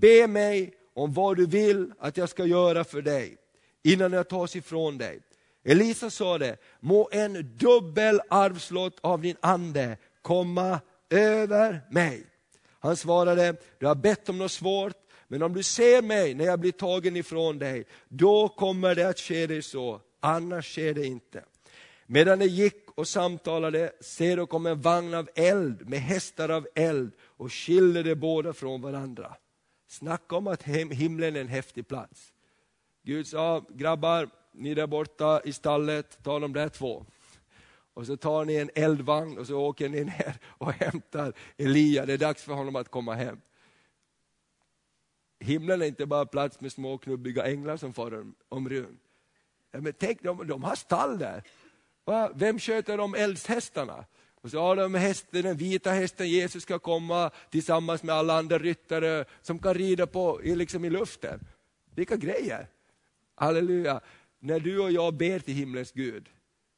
be 0.00 0.26
mig 0.26 0.74
om 0.94 1.12
vad 1.12 1.36
du 1.36 1.46
vill 1.46 1.92
att 1.98 2.16
jag 2.16 2.28
ska 2.28 2.44
göra 2.44 2.84
för 2.84 3.02
dig, 3.02 3.36
innan 3.82 4.12
jag 4.12 4.28
tas 4.28 4.56
ifrån 4.56 4.98
dig. 4.98 5.20
Elisa 5.64 6.10
sa 6.10 6.38
det, 6.38 6.56
må 6.80 7.08
en 7.12 7.56
dubbel 7.56 8.20
arvslott 8.28 8.98
av 9.00 9.20
din 9.20 9.36
ande 9.40 9.96
komma 10.22 10.80
över 11.10 11.80
mig. 11.90 12.26
Han 12.80 12.96
svarade, 12.96 13.56
du 13.78 13.86
har 13.86 13.94
bett 13.94 14.28
om 14.28 14.38
något 14.38 14.52
svårt, 14.52 14.96
men 15.28 15.42
om 15.42 15.54
du 15.54 15.62
ser 15.62 16.02
mig 16.02 16.34
när 16.34 16.44
jag 16.44 16.60
blir 16.60 16.72
tagen 16.72 17.16
ifrån 17.16 17.58
dig, 17.58 17.84
då 18.08 18.48
kommer 18.48 18.94
det 18.94 19.08
att 19.08 19.18
ske 19.18 19.46
dig 19.46 19.62
så, 19.62 20.00
annars 20.20 20.72
sker 20.72 20.94
det 20.94 21.06
inte. 21.06 21.44
Medan 22.06 22.38
de 22.38 22.46
gick 22.46 22.90
och 22.94 23.08
samtalade, 23.08 23.92
se 24.00 24.36
då 24.36 24.46
kom 24.46 24.66
en 24.66 24.80
vagn 24.80 25.14
av 25.14 25.28
eld 25.34 25.88
med 25.88 26.00
hästar 26.00 26.48
av 26.48 26.68
eld 26.74 27.12
och 27.20 27.52
skilde 27.52 28.02
de 28.02 28.14
båda 28.14 28.52
från 28.52 28.80
varandra. 28.80 29.36
Snacka 29.92 30.36
om 30.36 30.46
att 30.46 30.62
himlen 30.62 31.36
är 31.36 31.40
en 31.40 31.48
häftig 31.48 31.88
plats. 31.88 32.32
Gud 33.02 33.26
sa, 33.26 33.64
grabbar, 33.68 34.30
ni 34.52 34.74
där 34.74 34.86
borta 34.86 35.40
i 35.44 35.52
stallet, 35.52 36.18
ta 36.22 36.38
de 36.38 36.52
där 36.52 36.68
två. 36.68 37.06
Och 37.94 38.06
så 38.06 38.16
tar 38.16 38.44
ni 38.44 38.54
en 38.54 38.70
eldvagn 38.74 39.38
och 39.38 39.46
så 39.46 39.60
åker 39.60 39.88
ni 39.88 40.04
ner 40.04 40.36
och 40.44 40.72
hämtar 40.72 41.32
Elia, 41.56 42.06
det 42.06 42.12
är 42.12 42.18
dags 42.18 42.42
för 42.42 42.52
honom 42.52 42.76
att 42.76 42.88
komma 42.88 43.14
hem. 43.14 43.40
Himlen 45.40 45.82
är 45.82 45.86
inte 45.86 46.06
bara 46.06 46.26
plats 46.26 46.60
med 46.60 46.72
små 46.72 46.98
knubbiga 46.98 47.46
änglar 47.46 47.76
som 47.76 47.92
far 47.92 48.32
om 48.48 48.68
rymd. 48.68 48.98
Ja, 49.70 49.80
men 49.80 49.92
tänk, 49.92 50.22
de, 50.22 50.46
de 50.46 50.64
har 50.64 50.76
stall 50.76 51.18
där. 51.18 51.42
Va? 52.04 52.30
Vem 52.34 52.58
sköter 52.58 53.00
om 53.00 53.14
eldshästarna? 53.14 54.04
Och 54.42 54.50
så 54.50 54.60
har 54.60 54.76
de 54.76 54.94
hästen, 54.94 55.42
den 55.42 55.56
vita 55.56 55.90
hästen, 55.90 56.28
Jesus 56.28 56.62
ska 56.62 56.78
komma 56.78 57.30
tillsammans 57.50 58.02
med 58.02 58.14
alla 58.14 58.38
andra 58.38 58.58
ryttare 58.58 59.24
som 59.42 59.58
kan 59.58 59.74
rida 59.74 60.06
på 60.06 60.40
liksom 60.44 60.84
i 60.84 60.90
luften. 60.90 61.40
Vilka 61.94 62.16
grejer! 62.16 62.66
Halleluja! 63.34 64.00
När 64.38 64.60
du 64.60 64.78
och 64.78 64.92
jag 64.92 65.14
ber 65.14 65.38
till 65.38 65.54
himlens 65.54 65.92
Gud 65.92 66.28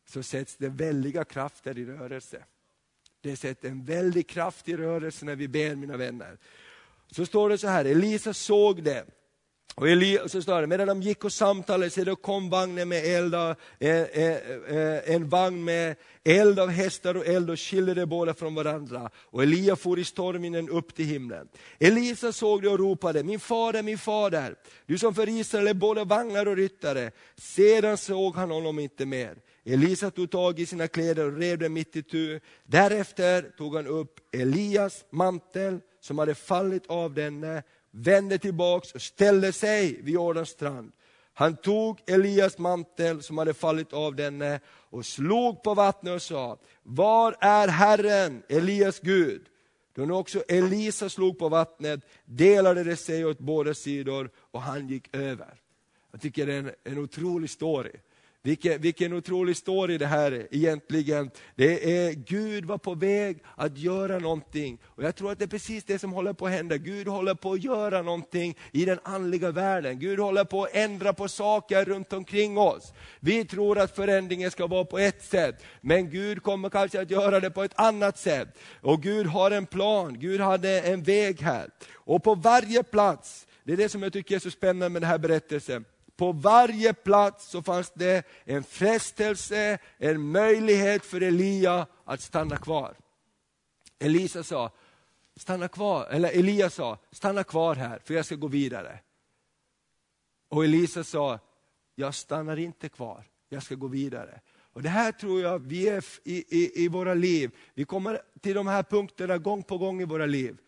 så 0.09 0.23
sätts 0.23 0.57
det 0.57 0.69
väldiga 0.69 1.25
krafter 1.25 1.79
i 1.79 1.85
rörelse. 1.85 2.45
Det 3.21 3.37
sätter 3.37 3.69
en 3.69 3.85
väldig 3.85 4.29
kraft 4.29 4.69
i 4.69 4.77
rörelse 4.77 5.25
när 5.25 5.37
vi 5.37 5.49
ber 5.49 5.75
mina 5.75 5.97
vänner. 5.97 6.39
Så 7.11 7.27
står 7.27 7.49
det 7.49 7.59
så 7.59 7.69
här, 7.69 7.85
Elisa 7.85 8.35
såg 8.35 8.83
det 8.83 9.07
och 9.77 9.89
Eli, 9.89 10.19
så 10.27 10.43
står 10.43 10.61
det, 10.61 10.67
medan 10.67 10.87
de 10.87 11.03
gick 11.03 11.25
och 11.25 11.33
samtalade 11.33 11.91
så 11.91 12.05
då 12.05 12.17
kom 12.17 12.51
vagnen 12.51 12.89
med 12.89 13.05
eld, 13.05 13.35
en, 13.35 13.55
en, 13.79 13.89
eh, 13.89 14.23
eh, 14.23 14.77
eh, 14.77 15.15
en 15.15 15.29
vagn 15.29 15.65
med 15.65 15.97
eld 16.25 16.59
av 16.59 16.69
hästar 16.69 17.17
och 17.17 17.27
eld 17.27 17.51
och 17.51 17.61
skilde 17.61 17.95
de 17.95 18.07
båda 18.07 18.35
från 18.35 18.55
varandra. 18.55 19.11
Och 19.17 19.43
Elia 19.43 19.77
for 19.77 19.99
i 19.99 20.05
stormvinden 20.05 20.69
upp 20.69 20.95
till 20.95 21.05
himlen. 21.05 21.49
Elisa 21.79 22.33
såg 22.33 22.63
det 22.63 22.69
och 22.69 22.79
ropade, 22.79 23.23
min 23.23 23.41
fader, 23.41 23.83
min 23.83 23.99
fader, 23.99 24.55
du 24.87 24.99
som 24.99 25.15
för 25.15 25.29
Israel 25.29 25.67
är 25.67 25.75
både 25.75 26.05
vagnar 26.05 26.47
och 26.47 26.57
ryttare. 26.57 27.11
Sedan 27.37 27.97
såg 27.97 28.35
han 28.35 28.51
honom 28.51 28.79
inte 28.79 29.07
mer. 29.07 29.37
Elisa 29.65 30.11
tog 30.11 30.31
tag 30.31 30.61
i 30.61 30.67
sina 30.67 30.89
kläder 30.89 31.27
och 31.27 31.39
rev 31.39 31.59
dem 31.59 31.73
mitt 31.73 31.97
i 31.97 32.03
tu. 32.03 32.41
Därefter 32.65 33.43
tog 33.59 33.77
han 33.77 33.87
upp 33.87 34.21
Elias 34.33 35.05
mantel 35.11 35.81
som 36.01 36.19
hade 36.19 36.35
fallit 36.35 36.87
av 36.87 37.15
denne 37.15 37.63
vände 37.95 38.39
tillbaks 38.39 38.93
och 38.93 39.03
ställde 39.03 39.53
sig 39.53 40.03
vid 40.03 40.15
Jordans 40.15 40.49
strand. 40.49 40.93
Han 41.35 41.57
tog 41.57 42.01
Elias 42.07 42.59
mantel 42.59 43.23
som 43.23 43.39
hade 43.39 43.55
fallit 43.55 43.93
av 43.93 44.15
denne 44.15 44.61
och 44.67 45.07
slog 45.07 45.63
på 45.63 45.75
vattnet 45.75 46.15
och 46.15 46.23
sa, 46.23 46.59
var 46.83 47.37
är 47.41 47.69
Herren, 47.69 48.43
Elias 48.49 49.01
Gud? 49.01 49.43
Då 49.95 50.05
nu 50.05 50.13
också 50.13 50.43
Elisa 50.49 51.09
slog 51.09 51.39
på 51.39 51.49
vattnet 51.49 52.01
delade 52.25 52.85
det 52.85 52.97
sig 52.97 53.25
åt 53.25 53.39
båda 53.39 53.75
sidor 53.75 54.31
och 54.37 54.63
han 54.63 54.89
gick 54.89 55.17
över. 55.17 55.61
Jag 56.13 56.21
tycker 56.21 56.47
det 56.47 56.55
är 56.55 56.59
en, 56.59 56.71
en 56.85 56.99
otrolig 56.99 57.51
story. 57.51 57.93
Vilken, 58.47 58.81
vilken 58.81 59.13
otrolig 59.13 59.57
story 59.57 59.99
det 59.99 60.07
här 60.07 60.49
egentligen. 60.51 61.31
Det 61.55 61.99
är, 61.99 62.13
Gud 62.13 62.65
var 62.65 62.79
på 62.79 62.95
väg 62.95 63.39
att 63.57 63.79
göra 63.79 64.19
någonting. 64.19 64.79
Och 64.85 65.03
Jag 65.03 65.17
tror 65.17 65.33
att 65.33 65.39
det 65.39 65.45
är 65.45 65.49
precis 65.49 65.85
det 65.85 65.99
som 65.99 66.13
håller 66.13 66.33
på 66.33 66.47
att 66.47 66.53
hända. 66.53 66.77
Gud 66.77 67.09
håller 67.09 67.35
på 67.35 67.53
att 67.53 67.65
göra 67.65 68.03
någonting 68.03 68.57
i 68.73 68.85
den 68.85 68.99
andliga 69.03 69.51
världen. 69.51 69.99
Gud 69.99 70.19
håller 70.19 70.45
på 70.45 70.65
att 70.65 70.75
ändra 70.77 71.13
på 71.13 71.29
saker 71.29 71.85
runt 71.85 72.13
omkring 72.13 72.59
oss. 72.59 72.93
Vi 73.21 73.45
tror 73.45 73.79
att 73.79 73.97
förändringen 73.97 74.51
ska 74.51 74.67
vara 74.67 74.85
på 74.85 74.99
ett 74.99 75.25
sätt, 75.25 75.63
men 75.81 76.11
Gud 76.11 76.43
kommer 76.43 76.71
kanske 76.71 77.01
att 77.01 77.11
göra 77.11 77.41
det 77.41 77.51
på 77.51 77.63
ett 77.63 77.81
annat 77.81 78.19
sätt. 78.19 78.49
Och 78.81 79.03
Gud 79.03 79.27
har 79.27 79.51
en 79.51 79.67
plan, 79.67 80.19
Gud 80.19 80.41
hade 80.41 80.81
en 80.81 81.03
väg 81.03 81.41
här. 81.41 81.71
Och 81.93 82.23
på 82.23 82.35
varje 82.35 82.83
plats, 82.83 83.47
det 83.65 83.73
är 83.73 83.77
det 83.77 83.89
som 83.89 84.03
jag 84.03 84.13
tycker 84.13 84.35
är 84.35 84.39
så 84.39 84.51
spännande 84.51 84.89
med 84.89 85.03
den 85.03 85.11
här 85.11 85.19
berättelsen, 85.19 85.85
på 86.17 86.33
varje 86.33 86.95
plats 86.95 87.49
så 87.51 87.63
fanns 87.63 87.93
det 87.95 88.27
en 88.45 88.65
frestelse, 88.65 89.79
en 89.99 90.31
möjlighet 90.31 91.05
för 91.05 91.21
Elia 91.21 91.87
att 92.05 92.21
stanna 92.21 92.57
kvar. 92.57 92.97
Elisa 93.99 94.43
sa, 94.43 94.71
stanna 95.37 95.69
kvar, 95.69 96.07
eller 96.11 96.29
Elia 96.29 96.71
sa, 96.71 96.99
stanna 97.11 97.45
kvar 97.45 97.75
här 97.75 98.01
för 98.05 98.15
jag 98.15 98.27
ska 98.27 98.35
gå 98.35 98.47
vidare. 98.47 99.01
Och 100.49 100.65
Elisa 100.65 101.05
sa, 101.05 101.39
jag 101.95 102.15
stannar 102.15 102.57
inte 102.57 102.89
kvar, 102.89 103.25
jag 103.49 103.63
ska 103.63 103.75
gå 103.75 103.87
vidare. 103.87 104.41
Och 104.75 104.83
Det 104.83 104.89
här 104.89 105.13
tror 105.13 105.41
jag 105.41 105.59
vi 105.59 105.89
är 105.89 106.05
i, 106.25 106.63
i, 106.63 106.85
i 106.85 106.89
våra 106.89 107.15
liv. 107.15 107.51
Vi 107.75 107.85
kommer 107.85 108.21
till 108.41 108.55
de 108.55 108.67
här 108.67 108.83
punkterna 108.83 109.39
gång 109.39 109.63
på 109.63 109.79
gång 109.79 110.01
i 110.01 110.05
våra 110.05 110.27
liv. 110.27 110.59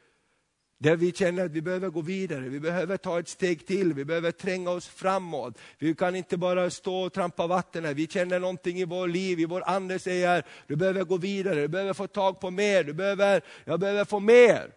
Där 0.78 0.96
vi 0.96 1.12
känner 1.12 1.44
att 1.44 1.50
vi 1.50 1.62
behöver 1.62 1.88
gå 1.88 2.00
vidare, 2.00 2.40
vi 2.40 2.60
behöver 2.60 2.96
ta 2.96 3.18
ett 3.18 3.28
steg 3.28 3.66
till, 3.66 3.92
vi 3.94 4.04
behöver 4.04 4.30
tränga 4.30 4.70
oss 4.70 4.86
framåt. 4.86 5.58
Vi 5.78 5.94
kan 5.94 6.16
inte 6.16 6.36
bara 6.36 6.70
stå 6.70 6.96
och 6.96 7.12
trampa 7.12 7.46
vatten, 7.46 7.94
vi 7.94 8.06
känner 8.06 8.40
någonting 8.40 8.78
i 8.78 8.84
vår 8.84 9.08
liv, 9.08 9.40
i 9.40 9.44
vår 9.44 9.62
ande 9.66 9.98
säger, 9.98 10.44
du 10.66 10.76
behöver 10.76 11.04
gå 11.04 11.16
vidare, 11.16 11.60
du 11.60 11.68
behöver 11.68 11.92
få 11.92 12.06
tag 12.06 12.40
på 12.40 12.50
mer, 12.50 12.84
du 12.84 12.92
behöver, 12.92 13.42
jag 13.64 13.80
behöver 13.80 14.04
få 14.04 14.20
mer. 14.20 14.70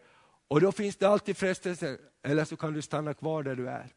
Och 0.48 0.62
då 0.62 0.72
finns 0.72 0.96
det 0.96 1.08
alltid 1.08 1.38
frestelsen, 1.38 1.98
eller 2.24 2.46
så 2.46 2.56
kan 2.56 2.74
du 2.74 2.82
stanna 2.82 3.14
kvar 3.14 3.44
där 3.44 3.56
du 3.56 3.70
är. 3.70 3.88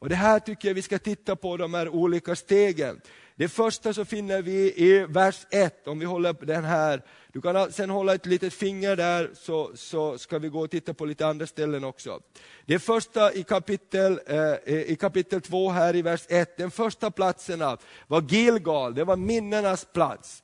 Och 0.00 0.08
Det 0.08 0.14
här 0.14 0.38
tycker 0.38 0.68
jag 0.68 0.74
vi 0.74 0.82
ska 0.82 0.98
titta 0.98 1.36
på, 1.36 1.56
de 1.56 1.74
här 1.74 1.88
olika 1.88 2.36
stegen. 2.36 3.00
Det 3.38 3.48
första 3.48 3.94
så 3.94 4.04
finner 4.04 4.42
vi 4.42 4.74
i 4.76 5.06
vers 5.08 5.46
1, 5.50 5.88
om 5.88 5.98
vi 5.98 6.06
håller 6.06 6.30
upp 6.30 6.46
den 6.46 6.64
här. 6.64 7.02
Du 7.32 7.40
kan 7.40 7.72
sen 7.72 7.90
hålla 7.90 8.14
ett 8.14 8.26
litet 8.26 8.54
finger 8.54 8.96
där, 8.96 9.30
så, 9.34 9.70
så 9.74 10.18
ska 10.18 10.38
vi 10.38 10.48
gå 10.48 10.60
och 10.60 10.70
titta 10.70 10.94
på 10.94 11.04
lite 11.04 11.26
andra 11.26 11.46
ställen 11.46 11.84
också. 11.84 12.20
Det 12.66 12.78
första 12.78 13.32
i 13.32 13.42
kapitel, 13.42 14.20
eh, 14.26 14.72
i 14.72 14.96
kapitel 15.00 15.40
2 15.40 15.70
här 15.70 15.96
i 15.96 16.02
vers 16.02 16.24
1, 16.28 16.56
den 16.56 16.70
första 16.70 17.10
platsen 17.10 17.58
var 18.06 18.22
Gilgal, 18.28 18.94
det 18.94 19.04
var 19.04 19.16
minnenas 19.16 19.84
plats. 19.84 20.42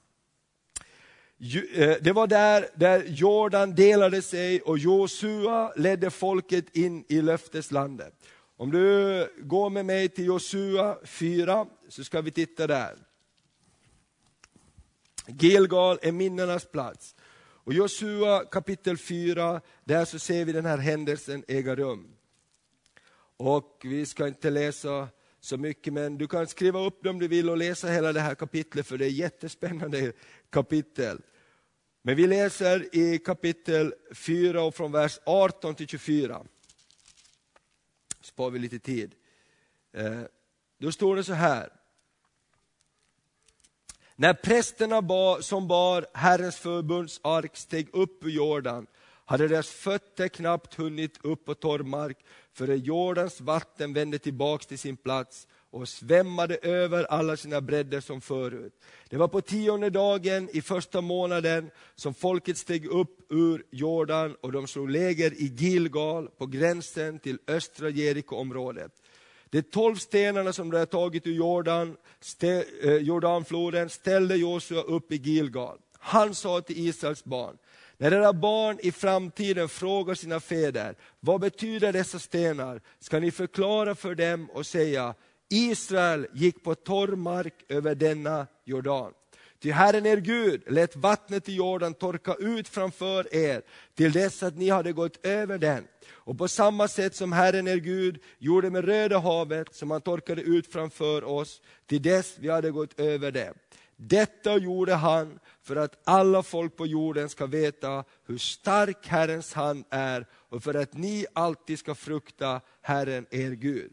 Eh, 1.75 1.97
det 2.01 2.13
var 2.13 2.27
där, 2.27 2.67
där 2.75 3.05
Jordan 3.07 3.75
delade 3.75 4.23
sig 4.23 4.61
och 4.61 4.79
Josua 4.79 5.73
ledde 5.77 6.11
folket 6.11 6.77
in 6.77 7.05
i 7.09 7.23
löfteslandet. 7.23 8.15
Om 8.57 8.71
du 8.71 9.29
går 9.39 9.71
med 9.71 9.87
mig 9.87 10.09
till 10.09 10.25
Josua 10.25 10.99
4 11.05 11.67
så 11.89 12.05
ska 12.05 12.21
vi 12.21 12.31
titta 12.31 12.67
där. 12.67 12.97
Gilgal 15.27 15.99
är 16.03 16.13
minnenas 16.13 16.65
plats. 16.65 17.15
Och 17.37 17.73
Josua 17.73 18.45
kapitel 18.45 18.99
4, 18.99 19.61
där 19.85 20.05
så 20.05 20.19
ser 20.19 20.45
vi 20.45 20.53
den 20.53 20.67
här 20.67 20.79
händelsen 20.79 21.45
äga 21.49 21.77
rum. 21.77 22.09
Och 23.37 23.81
vi 23.85 24.07
ska 24.07 24.29
inte 24.29 24.51
läsa 24.51 25.09
så 25.41 25.57
mycket, 25.57 25.93
men 25.93 26.19
du 26.19 26.27
kan 26.27 26.47
skriva 26.47 26.81
upp 26.81 27.03
det 27.03 27.11
om 27.11 27.19
du 27.19 27.29
vill 27.29 27.51
och 27.51 27.57
läsa 27.57 27.89
hela 27.89 28.13
det 28.13 28.21
här 28.21 28.35
kapitlet, 28.35 28.87
för 28.87 28.99
det 28.99 29.07
är 29.07 29.11
jättespännande 29.11 30.13
kapitel. 30.51 31.21
Men 32.03 32.17
vi 32.17 32.27
läser 32.27 32.97
i 32.97 33.19
kapitel 33.19 33.95
4 34.13 34.63
och 34.63 34.75
från 34.75 34.93
vers 34.93 35.19
18 35.25 35.75
till 35.75 35.89
24 35.89 36.47
spar 38.35 38.51
vi 38.51 38.59
lite 38.59 38.79
tid. 38.79 39.15
Eh, 39.93 40.21
då 40.79 40.93
står 40.93 41.17
det 41.17 41.25
så 41.25 41.33
här. 41.33 41.69
När 44.17 44.35
prästerna 44.35 45.03
som 45.43 45.69
bar 45.69 46.07
Herrens 46.15 46.57
förbunds 46.57 47.21
ark 47.23 47.57
steg 47.57 47.89
upp 47.93 48.25
ur 48.25 48.31
Jordan 48.31 48.87
hade 49.25 49.49
deras 49.49 49.71
fötter 49.71 50.29
knappt 50.29 50.75
hunnit 50.75 51.19
upp 51.25 51.45
på 51.45 51.55
torr 51.55 51.83
mark 51.83 52.25
förrän 52.53 52.79
Jordans 52.79 53.41
vatten 53.41 53.93
vände 53.93 54.19
tillbaks 54.19 54.67
till 54.67 54.79
sin 54.79 54.97
plats 54.97 55.47
och 55.75 55.89
svämmade 55.89 56.57
över 56.57 57.05
alla 57.05 57.37
sina 57.37 57.61
bredder 57.61 58.01
som 58.01 58.21
förut. 58.21 58.73
Det 59.09 59.17
var 59.17 59.29
på 59.29 59.41
tionde 59.41 59.91
dagen 59.91 60.49
i 60.53 60.63
första 60.63 61.01
månaden 61.01 61.71
som 61.95 62.15
folket 62.15 62.59
steg 62.59 62.87
upp 62.87 63.33
ur 63.33 63.65
Jordan 63.71 64.37
och 64.41 64.53
de 64.53 64.67
slog 64.67 64.91
läger 64.91 65.33
i 65.35 65.47
Gilgal 65.57 66.29
på 66.29 66.47
gränsen 66.47 67.19
till 67.19 67.39
östra 67.47 67.89
Jerikoområdet. 67.89 68.93
De 69.51 69.63
tolv 69.63 69.97
stenarna 69.97 70.53
som 70.53 70.71
de 70.71 70.77
hade 70.77 70.91
tagit 70.91 71.27
ur 71.27 71.35
Jordan, 71.35 71.97
stä, 72.21 72.65
eh, 72.83 72.97
Jordanfloden 72.97 73.91
ställde 73.91 74.37
Josua 74.37 74.83
upp 74.83 75.13
i 75.13 75.17
Gilgal. 75.17 75.79
Han 75.99 76.35
sa 76.35 76.61
till 76.61 76.89
Israels 76.89 77.25
barn, 77.25 77.57
när 77.99 78.13
era 78.13 78.33
barn 78.33 78.79
i 78.83 78.93
framtiden 78.93 79.69
frågar 79.69 80.15
sina 80.15 80.41
fäder, 80.41 80.95
vad 81.21 81.41
betyder 81.41 81.93
dessa 81.93 82.19
stenar? 82.19 82.81
Ska 82.99 83.21
ni 83.21 83.31
förklara 83.31 83.95
för 83.95 84.15
dem 84.15 84.51
och 84.51 84.67
säga, 84.67 85.15
Israel 85.51 86.27
gick 86.33 86.63
på 86.63 86.75
torr 86.75 87.17
mark 87.17 87.55
över 87.69 87.95
denna 87.95 88.47
Jordan. 88.65 89.13
Ty 89.65 89.71
Herren 89.71 90.07
er 90.07 90.17
Gud 90.17 90.63
lät 90.67 90.97
vattnet 90.97 91.49
i 91.49 91.55
Jordan 91.55 91.95
torka 91.95 92.35
ut 92.35 92.69
framför 92.69 93.35
er 93.35 93.63
till 93.95 94.13
dess 94.13 94.43
att 94.43 94.57
ni 94.57 94.69
hade 94.69 94.93
gått 94.93 95.27
över 95.27 95.59
den. 95.59 95.85
Och 96.11 96.39
på 96.39 96.49
samma 96.49 96.89
sätt 96.89 97.17
som 97.17 97.33
Herren 97.33 97.69
er 97.69 97.77
Gud 97.77 98.19
gjorde 98.39 98.71
med 98.71 98.85
Röda 98.85 99.19
havet, 99.19 99.75
som 99.75 99.91
han 99.91 100.01
torkade 100.01 100.43
ut 100.43 100.73
framför 100.73 101.25
oss, 101.25 101.63
till 101.87 102.03
dess 102.03 102.37
vi 102.39 102.49
hade 102.49 102.71
gått 102.71 103.01
över 103.01 103.31
det. 103.31 103.55
Detta 103.97 104.57
gjorde 104.57 104.95
han 104.95 105.39
för 105.63 105.77
att 105.77 106.01
alla 106.05 106.43
folk 106.43 106.77
på 106.77 106.87
jorden 106.87 107.29
ska 107.29 107.47
veta 107.47 108.05
hur 108.27 108.39
stark 108.39 109.07
Herrens 109.07 109.53
hand 109.53 109.85
är 109.91 110.27
och 110.33 110.63
för 110.63 110.75
att 110.75 110.95
ni 110.95 111.27
alltid 111.33 111.79
ska 111.79 111.95
frukta 111.95 112.61
Herren 112.83 113.27
er 113.31 113.51
Gud. 113.51 113.93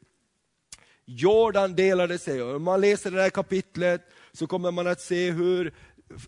Jordan 1.18 1.76
delade 1.76 2.18
sig. 2.18 2.44
Och 2.44 2.56
om 2.56 2.64
man 2.64 2.82
läser 2.82 3.12
det 3.12 3.22
här 3.22 3.30
kapitlet 3.30 4.02
så 4.32 4.48
kommer 4.48 4.72
man 4.72 4.88
att 4.88 5.02
se 5.02 5.32
hur 5.32 5.74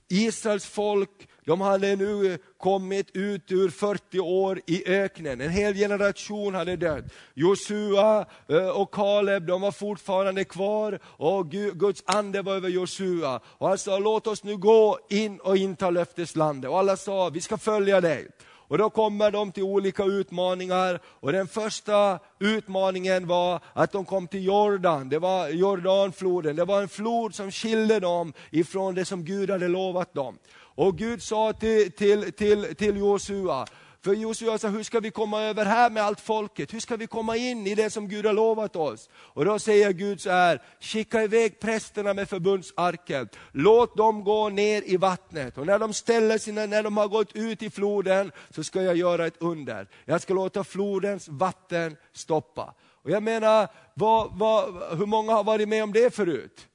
Israels 0.10 0.66
folk, 0.66 1.10
de 1.46 1.62
hade 1.62 1.96
nu 1.96 2.38
kommit 2.58 3.16
ut 3.16 3.52
ur 3.52 3.70
40 3.70 4.20
år 4.20 4.62
i 4.68 4.88
öknen. 4.88 5.42
En 5.42 5.50
hel 5.50 5.74
generation 5.74 6.56
hade 6.56 6.76
dött. 6.76 7.06
Josua 7.34 8.26
eh, 8.50 8.68
och 8.68 8.94
Kaleb, 8.94 9.46
de 9.46 9.62
var 9.62 9.72
fortfarande 9.72 10.44
kvar 10.44 11.00
och 11.06 11.52
Guds 11.52 12.04
ande 12.06 12.42
var 12.42 12.56
över 12.56 12.70
Josua. 12.70 13.42
Och 13.46 13.68
han 13.68 13.78
sa, 13.78 14.00
låt 14.00 14.28
oss 14.28 14.44
nu 14.44 14.58
gå 14.58 15.00
in 15.10 15.40
och 15.40 15.58
inta 15.58 15.90
löfteslandet. 15.90 16.72
Och 16.72 16.80
alla 16.80 16.98
sa, 16.98 17.30
vi 17.30 17.42
ska 17.42 17.58
följa 17.58 18.02
dig. 18.02 18.28
Och 18.74 18.80
då 18.80 18.90
kommer 18.90 19.32
de 19.32 19.52
till 19.52 19.64
olika 19.64 20.04
utmaningar. 20.04 21.00
Och 21.06 21.32
den 21.32 21.48
första 21.48 22.20
utmaningen 22.40 23.28
var 23.28 23.60
att 23.74 23.92
de 23.92 24.06
kom 24.06 24.28
till 24.28 24.46
Jordan, 24.46 25.10
det 25.10 25.20
var 25.20 25.50
Jordanfloden. 25.50 26.56
Det 26.56 26.66
var 26.66 26.82
en 26.82 26.90
flod 26.90 27.36
som 27.36 27.52
skilde 27.52 28.00
dem 28.00 28.34
ifrån 28.52 28.96
det 28.96 29.06
som 29.06 29.26
Gud 29.26 29.50
hade 29.50 29.68
lovat 29.68 30.14
dem. 30.14 30.38
Och 30.76 30.98
Gud 30.98 31.24
sa 31.24 31.54
till, 31.54 31.92
till, 31.92 32.32
till, 32.32 32.76
till 32.76 32.98
Josua, 32.98 33.66
för 34.04 34.14
Josua 34.14 34.58
sa, 34.58 34.68
hur 34.68 34.84
ska 34.84 35.00
vi 35.00 35.12
komma 35.12 35.42
över 35.42 35.66
här 35.66 35.90
med 35.90 36.04
allt 36.04 36.20
folket? 36.20 36.74
Hur 36.74 36.80
ska 36.80 36.96
vi 36.96 37.08
komma 37.08 37.38
in 37.38 37.68
i 37.68 37.76
det 37.76 37.90
som 37.90 38.08
Gud 38.08 38.26
har 38.26 38.34
lovat 38.34 38.76
oss? 38.76 39.10
Och 39.16 39.46
då 39.46 39.60
säger 39.60 39.92
Gud 39.92 40.22
så 40.22 40.30
här, 40.30 40.62
skicka 40.80 41.24
iväg 41.24 41.60
prästerna 41.60 42.14
med 42.14 42.30
förbundsarken. 42.30 43.30
Låt 43.52 43.98
dem 43.98 44.24
gå 44.24 44.50
ner 44.50 44.82
i 44.86 44.98
vattnet. 44.98 45.58
Och 45.58 45.66
när 45.66 45.80
de 45.80 45.94
ställer 45.94 46.38
sina, 46.38 46.66
när 46.66 46.84
de 46.84 46.98
har 46.98 47.08
gått 47.08 47.36
ut 47.36 47.64
i 47.64 47.70
floden, 47.70 48.32
så 48.50 48.64
ska 48.64 48.82
jag 48.82 48.96
göra 48.96 49.28
ett 49.28 49.38
under. 49.42 49.88
Jag 50.06 50.22
ska 50.22 50.34
låta 50.34 50.64
flodens 50.64 51.28
vatten 51.28 51.98
stoppa. 52.14 52.74
Och 53.04 53.12
jag 53.12 53.24
menar, 53.24 53.68
vad, 53.94 54.38
vad, 54.38 54.74
hur 54.98 55.06
många 55.06 55.34
har 55.34 55.44
varit 55.44 55.70
med 55.70 55.84
om 55.84 55.94
det 55.94 56.16
förut? 56.16 56.68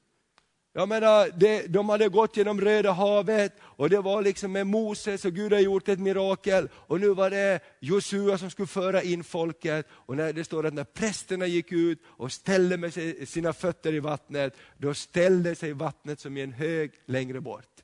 Jag 0.73 0.89
menar, 0.89 1.29
det, 1.37 1.67
de 1.67 1.89
hade 1.89 2.09
gått 2.09 2.37
genom 2.37 2.61
Röda 2.61 2.91
havet 2.91 3.53
och 3.61 3.89
det 3.89 4.01
var 4.01 4.21
liksom 4.21 4.51
med 4.51 4.67
Moses 4.67 5.25
och 5.25 5.33
Gud 5.33 5.53
har 5.53 5.59
gjort 5.59 5.89
ett 5.89 5.99
mirakel. 5.99 6.69
Och 6.73 6.99
nu 6.99 7.09
var 7.09 7.29
det 7.29 7.59
Josua 7.79 8.37
som 8.37 8.49
skulle 8.49 8.67
föra 8.67 9.01
in 9.01 9.23
folket. 9.23 9.87
Och 9.91 10.17
när 10.17 10.33
det 10.33 10.43
står 10.43 10.65
att 10.65 10.73
när 10.73 10.83
prästerna 10.83 11.45
gick 11.45 11.71
ut 11.71 11.99
och 12.05 12.31
ställde 12.31 12.77
med 12.77 12.93
sig, 12.93 13.25
sina 13.25 13.53
fötter 13.53 13.93
i 13.93 13.99
vattnet, 13.99 14.57
då 14.77 14.93
ställde 14.93 15.55
sig 15.55 15.73
vattnet 15.73 16.19
som 16.19 16.37
i 16.37 16.41
en 16.41 16.53
hög 16.53 16.91
längre 17.05 17.41
bort. 17.41 17.83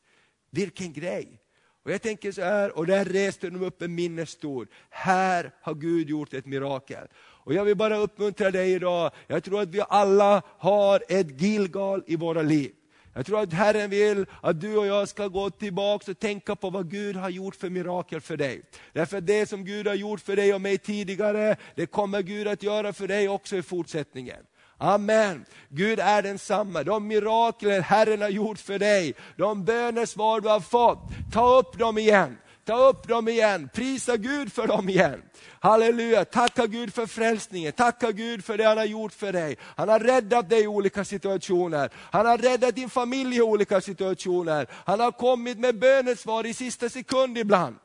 Vilken 0.52 0.94
grej! 0.94 1.42
Och 1.86 1.92
jag 1.92 2.02
tänker 2.02 2.32
så 2.32 2.42
här, 2.42 2.78
och 2.78 2.86
där 2.86 3.06
reste 3.06 3.50
de 3.50 3.62
upp 3.62 3.82
en 3.82 3.96
minnesstod. 3.96 4.68
Här 4.90 5.52
har 5.62 5.74
Gud 5.74 6.10
gjort 6.10 6.34
ett 6.34 6.46
mirakel. 6.46 7.08
Och 7.46 7.54
jag 7.54 7.66
vill 7.66 7.76
bara 7.76 7.98
uppmuntra 7.98 8.52
dig 8.52 8.72
idag, 8.72 9.12
jag 9.28 9.44
tror 9.44 9.62
att 9.62 9.70
vi 9.70 9.82
alla 9.90 10.42
har 10.58 11.04
ett 11.08 11.42
Gilgal 11.42 12.04
i 12.08 12.16
våra 12.16 12.42
liv. 12.42 12.72
Jag 13.14 13.26
tror 13.26 13.42
att 13.42 13.54
Herren 13.54 13.90
vill 13.90 14.26
att 14.42 14.62
du 14.62 14.78
och 14.78 14.88
jag 14.88 15.10
ska 15.10 15.28
gå 15.28 15.50
tillbaka 15.50 16.12
och 16.12 16.20
tänka 16.20 16.56
på 16.56 16.70
vad 16.70 16.92
Gud 16.92 17.16
har 17.16 17.30
gjort 17.30 17.56
för 17.56 17.70
mirakel 17.70 18.22
för 18.22 18.38
dig. 18.38 18.62
Därför 18.94 19.18
att 19.18 19.28
det 19.28 19.50
som 19.50 19.66
Gud 19.66 19.88
har 19.88 19.96
gjort 19.96 20.20
för 20.20 20.36
dig 20.36 20.54
och 20.54 20.62
mig 20.62 20.78
tidigare, 20.78 21.56
det 21.76 21.86
kommer 21.86 22.22
Gud 22.22 22.48
att 22.48 22.64
göra 22.64 22.94
för 22.94 23.08
dig 23.08 23.30
också 23.30 23.56
i 23.56 23.62
fortsättningen. 23.62 24.44
Amen. 24.78 25.46
Gud 25.70 26.00
är 26.00 26.22
densamma. 26.22 26.84
De 26.84 27.08
mirakler 27.08 27.82
Herren 27.82 28.22
har 28.22 28.30
gjort 28.30 28.60
för 28.60 28.80
dig, 28.80 29.14
de 29.38 29.66
bönesvar 29.66 30.42
du 30.42 30.50
har 30.50 30.60
fått, 30.60 31.00
ta 31.34 31.60
upp 31.60 31.80
dem 31.80 31.98
igen. 31.98 32.38
Ta 32.66 32.90
upp 32.90 33.08
dem 33.08 33.28
igen, 33.28 33.70
prisa 33.74 34.18
Gud 34.18 34.54
för 34.54 34.68
dem 34.68 34.90
igen. 34.90 35.22
Halleluja, 35.60 36.26
tacka 36.26 36.66
Gud 36.66 36.94
för 36.94 37.06
frälsningen, 37.06 37.74
tacka 37.74 38.12
Gud 38.12 38.46
för 38.46 38.58
det 38.58 38.64
han 38.64 38.78
har 38.78 38.86
gjort 38.86 39.14
för 39.14 39.34
dig. 39.34 39.58
Han 39.62 39.90
har 39.90 40.00
räddat 40.00 40.50
dig 40.50 40.64
i 40.64 40.68
olika 40.68 41.06
situationer, 41.06 41.90
han 41.96 42.26
har 42.26 42.38
räddat 42.38 42.76
din 42.76 42.90
familj 42.90 43.38
i 43.38 43.42
olika 43.42 43.82
situationer. 43.82 44.68
Han 44.72 45.00
har 45.00 45.12
kommit 45.12 45.60
med 45.60 45.80
bönesvar 45.80 46.46
i 46.46 46.54
sista 46.54 46.90
sekund 46.90 47.38
ibland. 47.38 47.76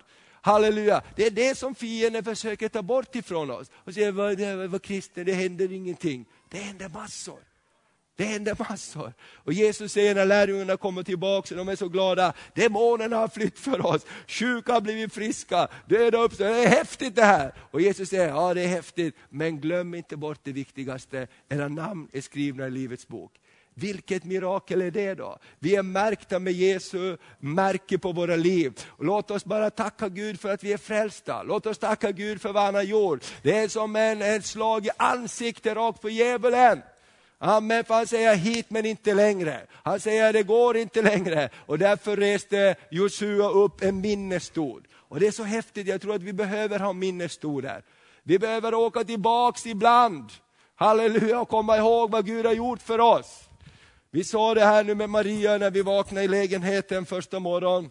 Halleluja, 0.43 1.03
det 1.17 1.27
är 1.27 1.31
det 1.31 1.59
som 1.59 1.75
fienden 1.75 2.25
försöker 2.25 2.69
ta 2.69 2.83
bort 2.83 3.15
ifrån 3.15 3.51
oss. 3.51 3.71
Och 3.75 3.95
säger, 3.95 4.13
vad, 4.13 4.71
vad 4.71 4.83
kristen, 4.83 5.27
det 5.27 5.33
händer 5.33 5.73
ingenting. 5.73 6.25
Det 6.49 6.59
händer 6.59 6.89
massor. 6.89 7.50
Det 8.21 8.27
händer 8.27 8.57
massor. 8.69 9.13
Och 9.35 9.53
Jesus 9.53 9.93
säger 9.93 10.15
när 10.15 10.25
lärjungarna 10.25 10.77
kommer 10.77 11.03
tillbaka, 11.03 11.55
de 11.55 11.69
är 11.69 11.77
så 11.77 11.89
glada, 11.89 12.33
demonerna 12.55 13.17
har 13.17 13.29
flytt 13.29 13.59
för 13.59 13.87
oss, 13.87 14.07
sjuka 14.27 14.73
har 14.73 14.81
blivit 14.81 15.15
friska, 15.15 15.69
döda 15.87 16.19
uppstår, 16.19 16.45
det 16.45 16.65
är 16.65 16.69
häftigt 16.69 17.17
det 17.17 17.25
här. 17.25 17.55
Och 17.71 17.81
Jesus 17.81 18.09
säger, 18.09 18.29
ja 18.29 18.55
det 18.55 18.63
är 18.63 18.69
häftigt, 18.69 19.17
men 19.29 19.61
glöm 19.61 19.95
inte 19.95 20.17
bort 20.17 20.39
det 20.43 20.53
viktigaste, 20.53 21.27
era 21.49 21.69
namn 21.69 22.09
är 22.13 22.21
skrivna 22.21 22.67
i 22.67 22.71
Livets 22.71 23.09
bok. 23.09 23.33
Vilket 23.75 24.25
mirakel 24.25 24.83
är 24.83 24.91
det 24.91 25.15
då? 25.15 25.39
Vi 25.59 25.77
är 25.77 25.83
märkta 25.83 26.39
med 26.39 26.53
Jesu 26.53 27.17
märke 27.39 27.99
på 27.99 28.13
våra 28.13 28.37
liv. 28.37 28.73
Och 28.87 29.05
låt 29.05 29.31
oss 29.31 29.45
bara 29.45 29.71
tacka 29.71 30.09
Gud 30.09 30.41
för 30.41 30.53
att 30.53 30.65
vi 30.65 30.73
är 30.73 30.79
frälsta. 30.79 31.43
Låt 31.43 31.67
oss 31.67 31.79
tacka 31.79 32.13
Gud 32.13 32.41
för 32.41 32.53
vad 32.53 32.63
han 32.63 32.75
har 32.75 32.83
gjort. 32.83 33.25
Det 33.43 33.59
är 33.59 33.69
som 33.69 33.97
en, 33.97 34.23
ett 34.23 34.47
slag 34.47 34.87
i 34.87 34.91
ansiktet 34.97 35.77
rakt 35.77 36.03
på 36.03 36.11
djävulen. 36.11 36.83
Amen, 37.43 37.85
för 37.85 37.95
han 37.95 38.07
säger 38.07 38.37
hit 38.37 38.67
men 38.69 38.87
inte 38.87 39.15
längre. 39.15 39.61
Han 39.71 40.01
säger 40.01 40.33
det 40.33 40.43
går 40.43 40.77
inte 40.77 41.03
längre. 41.03 41.49
Och 41.67 41.79
därför 41.79 42.17
reste 42.17 42.75
Josua 42.91 43.51
upp 43.51 43.83
en 43.83 44.01
minnesstod. 44.01 44.87
Och 44.93 45.21
det 45.21 45.27
är 45.27 45.31
så 45.31 45.43
häftigt, 45.43 45.87
jag 45.87 46.01
tror 46.01 46.15
att 46.15 46.23
vi 46.23 46.33
behöver 46.33 46.79
ha 46.79 46.93
minnesstoder. 46.93 47.83
Vi 48.23 48.39
behöver 48.39 48.75
åka 48.75 49.05
tillbaks 49.05 49.67
ibland. 49.67 50.31
Halleluja, 50.75 51.41
och 51.41 51.49
komma 51.49 51.77
ihåg 51.77 52.11
vad 52.11 52.27
Gud 52.27 52.47
har 52.47 52.53
gjort 52.53 52.83
för 52.83 53.01
oss. 53.01 53.49
Vi 54.11 54.25
sa 54.25 54.55
det 54.55 54.65
här 54.65 54.85
nu 54.85 54.95
med 54.95 55.11
Maria 55.11 55.59
när 55.59 55.71
vi 55.71 55.83
vaknade 55.83 56.25
i 56.25 56.29
lägenheten 56.29 57.07
första 57.07 57.39
morgonen. 57.39 57.91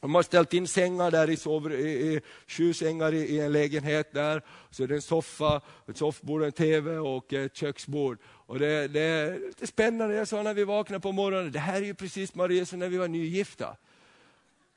De 0.00 0.14
har 0.14 0.22
ställt 0.22 0.54
in 0.54 0.66
sängar 0.66 1.10
där 1.10 1.30
i, 1.30 1.36
sover, 1.36 1.72
i, 1.72 2.14
i 2.14 2.20
sju 2.46 2.74
sängar 2.74 3.14
i, 3.14 3.18
i, 3.18 3.40
en 3.40 3.52
lägenhet 3.52 4.12
där. 4.12 4.42
Så 4.70 4.82
är 4.82 4.86
det 4.86 4.94
en 4.94 5.02
soffa, 5.02 5.60
ett 5.88 5.96
soffbord, 5.96 6.42
en 6.42 6.52
TV 6.52 6.98
och 6.98 7.32
ett 7.32 7.56
köksbord. 7.56 8.18
Och 8.50 8.58
det, 8.58 8.88
det 8.88 9.00
är 9.00 9.38
lite 9.38 9.66
spännande, 9.66 10.14
jag 10.14 10.28
sa 10.28 10.42
när 10.42 10.54
vi 10.54 10.64
vaknade 10.64 11.00
på 11.00 11.12
morgonen, 11.12 11.52
det 11.52 11.58
här 11.58 11.76
är 11.76 11.86
ju 11.86 11.94
precis 11.94 12.34
Maria 12.34 12.66
som 12.66 12.78
när 12.78 12.88
vi 12.88 12.96
var 12.96 13.08
nygifta. 13.08 13.76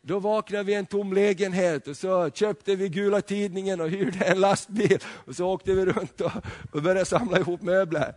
Då 0.02 0.20
vaknade 0.20 0.64
vi 0.64 0.72
i 0.72 0.76
en 0.76 0.86
tom 0.86 1.14
lägenhet 1.14 1.88
och 1.88 1.98
så 1.98 2.30
köpte 2.30 2.76
vi 2.76 2.90
gula 2.90 3.22
tidningen 3.22 3.82
och 3.82 3.90
hyrde 3.90 4.26
en 4.26 4.40
lastbil. 4.40 5.00
Och 5.06 5.36
så 5.36 5.46
åkte 5.48 5.74
vi 5.74 5.86
runt 5.86 6.22
och, 6.22 6.32
och 6.72 6.82
började 6.82 7.06
samla 7.06 7.40
ihop 7.40 7.62
möbler. 7.62 8.16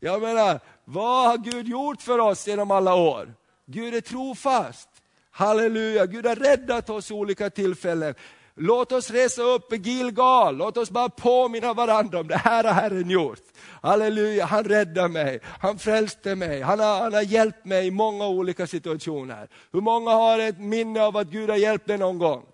Jag 0.00 0.22
menar, 0.22 0.60
vad 0.84 1.28
har 1.28 1.38
Gud 1.38 1.68
gjort 1.68 2.02
för 2.02 2.18
oss 2.18 2.46
genom 2.46 2.70
alla 2.70 2.94
år? 2.94 3.34
Gud 3.66 3.94
är 3.94 4.00
trofast. 4.00 4.88
Halleluja, 5.30 6.06
Gud 6.06 6.26
har 6.26 6.36
räddat 6.36 6.90
oss 6.90 7.10
i 7.10 7.14
olika 7.14 7.50
tillfällen. 7.50 8.14
Låt 8.58 8.92
oss 8.92 9.10
resa 9.10 9.42
upp 9.42 9.72
i 9.72 9.76
Gilgal, 9.76 10.56
låt 10.56 10.76
oss 10.76 10.90
bara 10.90 11.08
påminna 11.08 11.74
varandra 11.74 12.20
om 12.20 12.28
det 12.28 12.36
här 12.36 12.64
har 12.64 12.72
Herren 12.72 13.10
gjort. 13.10 13.42
Halleluja, 13.82 14.44
han 14.44 14.64
räddade 14.64 15.08
mig, 15.08 15.40
han 15.60 15.78
frälste 15.78 16.34
mig, 16.34 16.60
han 16.60 16.80
har, 16.80 17.00
han 17.00 17.14
har 17.14 17.22
hjälpt 17.22 17.64
mig 17.64 17.86
i 17.86 17.90
många 17.90 18.28
olika 18.28 18.66
situationer. 18.66 19.48
Hur 19.72 19.80
många 19.80 20.10
har 20.10 20.38
ett 20.38 20.58
minne 20.58 21.02
av 21.02 21.16
att 21.16 21.28
Gud 21.28 21.50
har 21.50 21.56
hjälpt 21.56 21.86
dig 21.86 21.98
någon 21.98 22.18
gång? 22.18 22.46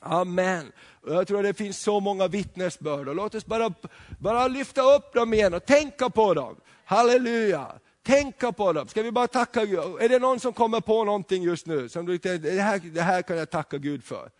Amen. 0.00 0.72
Jag 1.06 1.28
tror 1.28 1.42
det 1.42 1.54
finns 1.54 1.82
så 1.82 2.00
många 2.00 2.28
vittnesbörd. 2.28 3.08
Och 3.08 3.14
låt 3.14 3.34
oss 3.34 3.46
bara, 3.46 3.74
bara 4.18 4.48
lyfta 4.48 4.82
upp 4.94 5.14
dem 5.14 5.34
igen 5.34 5.54
och 5.54 5.64
tänka 5.64 6.10
på 6.10 6.34
dem. 6.34 6.56
Halleluja 6.84 7.66
tänka 8.02 8.52
på 8.52 8.72
dem. 8.72 8.88
Ska 8.88 9.02
vi 9.02 9.12
bara 9.12 9.26
tacka 9.26 9.64
Gud? 9.64 9.78
Är 10.00 10.08
det 10.08 10.18
någon 10.18 10.40
som 10.40 10.52
kommer 10.52 10.80
på 10.80 11.04
någonting 11.04 11.42
just 11.42 11.66
nu? 11.66 11.88
Som 11.88 12.06
du, 12.06 12.18
det, 12.18 12.60
här, 12.60 12.80
det 12.94 13.02
här 13.02 13.22
kan 13.22 13.36
jag 13.36 13.50
tacka 13.50 13.78
Gud 13.78 14.04
för. 14.04 14.30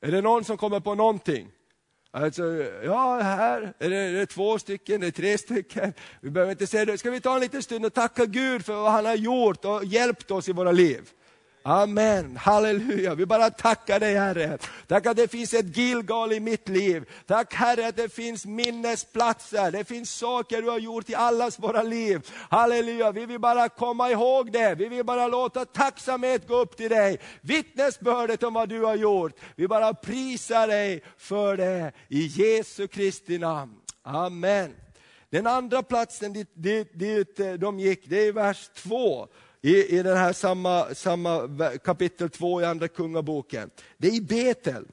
Är 0.00 0.10
det 0.10 0.20
någon 0.20 0.44
som 0.44 0.56
kommer 0.56 0.80
på 0.80 0.94
någonting? 0.94 1.48
Alltså, 2.12 2.42
ja, 2.84 3.20
här 3.22 3.74
är 3.78 3.90
det, 3.90 3.96
är 3.96 4.12
det 4.12 4.26
två 4.26 4.58
stycken, 4.58 5.00
det 5.00 5.06
är 5.06 5.10
tre 5.10 5.38
stycken. 5.38 5.92
Vi 6.20 6.30
behöver 6.30 6.52
inte 6.52 6.66
säga 6.66 6.84
det. 6.84 6.98
Ska 6.98 7.10
vi 7.10 7.20
ta 7.20 7.34
en 7.34 7.40
liten 7.40 7.62
stund 7.62 7.86
och 7.86 7.94
tacka 7.94 8.26
Gud 8.26 8.64
för 8.64 8.74
vad 8.74 8.92
han 8.92 9.06
har 9.06 9.14
gjort 9.14 9.64
och 9.64 9.84
hjälpt 9.84 10.30
oss 10.30 10.48
i 10.48 10.52
våra 10.52 10.72
liv? 10.72 11.10
Amen, 11.62 12.36
halleluja. 12.36 13.14
Vi 13.14 13.26
bara 13.26 13.50
tackar 13.50 14.00
dig 14.00 14.14
Herre. 14.14 14.58
Tack 14.86 15.06
att 15.06 15.16
det 15.16 15.28
finns 15.28 15.54
ett 15.54 15.76
Gilgal 15.76 16.32
i 16.32 16.40
mitt 16.40 16.68
liv. 16.68 17.04
Tack 17.26 17.54
Herre 17.54 17.88
att 17.88 17.96
det 17.96 18.12
finns 18.12 18.46
minnesplatser, 18.46 19.70
det 19.70 19.84
finns 19.84 20.14
saker 20.14 20.62
du 20.62 20.68
har 20.68 20.78
gjort 20.78 21.10
i 21.10 21.14
allas 21.14 21.58
våra 21.58 21.82
liv. 21.82 22.30
Halleluja, 22.50 23.12
vi 23.12 23.26
vill 23.26 23.40
bara 23.40 23.68
komma 23.68 24.10
ihåg 24.10 24.52
det. 24.52 24.74
Vi 24.74 24.88
vill 24.88 25.04
bara 25.04 25.28
låta 25.28 25.64
tacksamhet 25.64 26.48
gå 26.48 26.56
upp 26.56 26.76
till 26.76 26.90
dig. 26.90 27.18
Vittnesbördet 27.40 28.42
om 28.42 28.54
vad 28.54 28.68
du 28.68 28.82
har 28.84 28.96
gjort. 28.96 29.32
Vi 29.56 29.68
bara 29.68 29.94
prisar 29.94 30.66
dig 30.66 31.02
för 31.16 31.56
det 31.56 31.92
i 32.08 32.26
Jesu 32.26 32.88
Kristi 32.88 33.38
namn. 33.38 33.74
Amen. 34.02 34.74
Den 35.30 35.46
andra 35.46 35.82
platsen 35.82 36.32
dit, 36.32 36.50
dit, 36.54 36.98
dit 36.98 37.40
de 37.58 37.80
gick, 37.80 38.08
det 38.08 38.26
är 38.26 38.32
vers 38.32 38.70
2 38.74 39.28
i, 39.62 39.98
i 39.98 40.02
den 40.02 40.16
här 40.16 40.32
samma, 40.32 40.94
samma 40.94 41.48
kapitel 41.84 42.30
2 42.30 42.60
i 42.60 42.64
andra 42.64 42.88
kungaboken. 42.88 43.70
Det 43.98 44.08
är 44.08 44.14
i 44.14 44.20
Betel. 44.20 44.84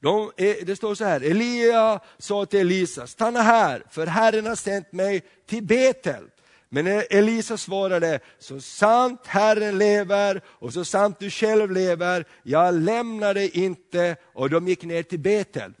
De, 0.00 0.30
det 0.36 0.76
står 0.76 0.94
så 0.94 1.04
här, 1.04 1.20
Elia 1.20 2.00
sa 2.18 2.46
till 2.46 2.60
Elisa, 2.60 3.06
stanna 3.06 3.42
här, 3.42 3.84
för 3.90 4.06
Herren 4.06 4.46
har 4.46 4.54
sänt 4.54 4.92
mig 4.92 5.22
till 5.46 5.62
Betel. 5.62 6.24
Men 6.68 6.86
Elisa 7.10 7.56
svarade, 7.56 8.20
så 8.38 8.60
sant 8.60 9.20
Herren 9.26 9.78
lever 9.78 10.42
och 10.46 10.72
så 10.72 10.84
sant 10.84 11.16
du 11.18 11.30
själv 11.30 11.70
lever, 11.70 12.24
jag 12.42 12.74
lämnar 12.74 13.34
dig 13.34 13.50
inte. 13.50 14.16
Och 14.34 14.50
de 14.50 14.68
gick 14.68 14.84
ner 14.84 15.02
till 15.02 15.18
Betel. 15.18 15.72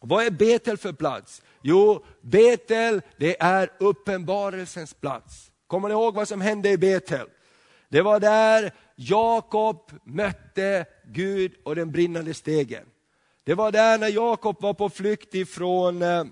Vad 0.00 0.26
är 0.26 0.30
Betel 0.30 0.76
för 0.76 0.92
plats? 0.92 1.42
Jo, 1.62 2.04
Betel 2.20 3.02
det 3.16 3.42
är 3.42 3.70
uppenbarelsens 3.78 4.94
plats. 4.94 5.50
Kommer 5.68 5.88
ni 5.88 5.94
ihåg 5.94 6.14
vad 6.14 6.28
som 6.28 6.40
hände 6.40 6.70
i 6.70 6.78
Betel? 6.78 7.26
Det 7.88 8.02
var 8.02 8.20
där 8.20 8.72
Jakob 8.96 9.92
mötte 10.04 10.86
Gud 11.06 11.52
och 11.64 11.76
den 11.76 11.92
brinnande 11.92 12.34
stegen. 12.34 12.84
Det 13.44 13.54
var 13.54 13.72
där 13.72 13.98
när 13.98 14.08
Jakob 14.08 14.62
var 14.62 14.74
på 14.74 14.88
flykt 14.88 15.34
ifrån 15.34 16.02
eh, 16.02 16.24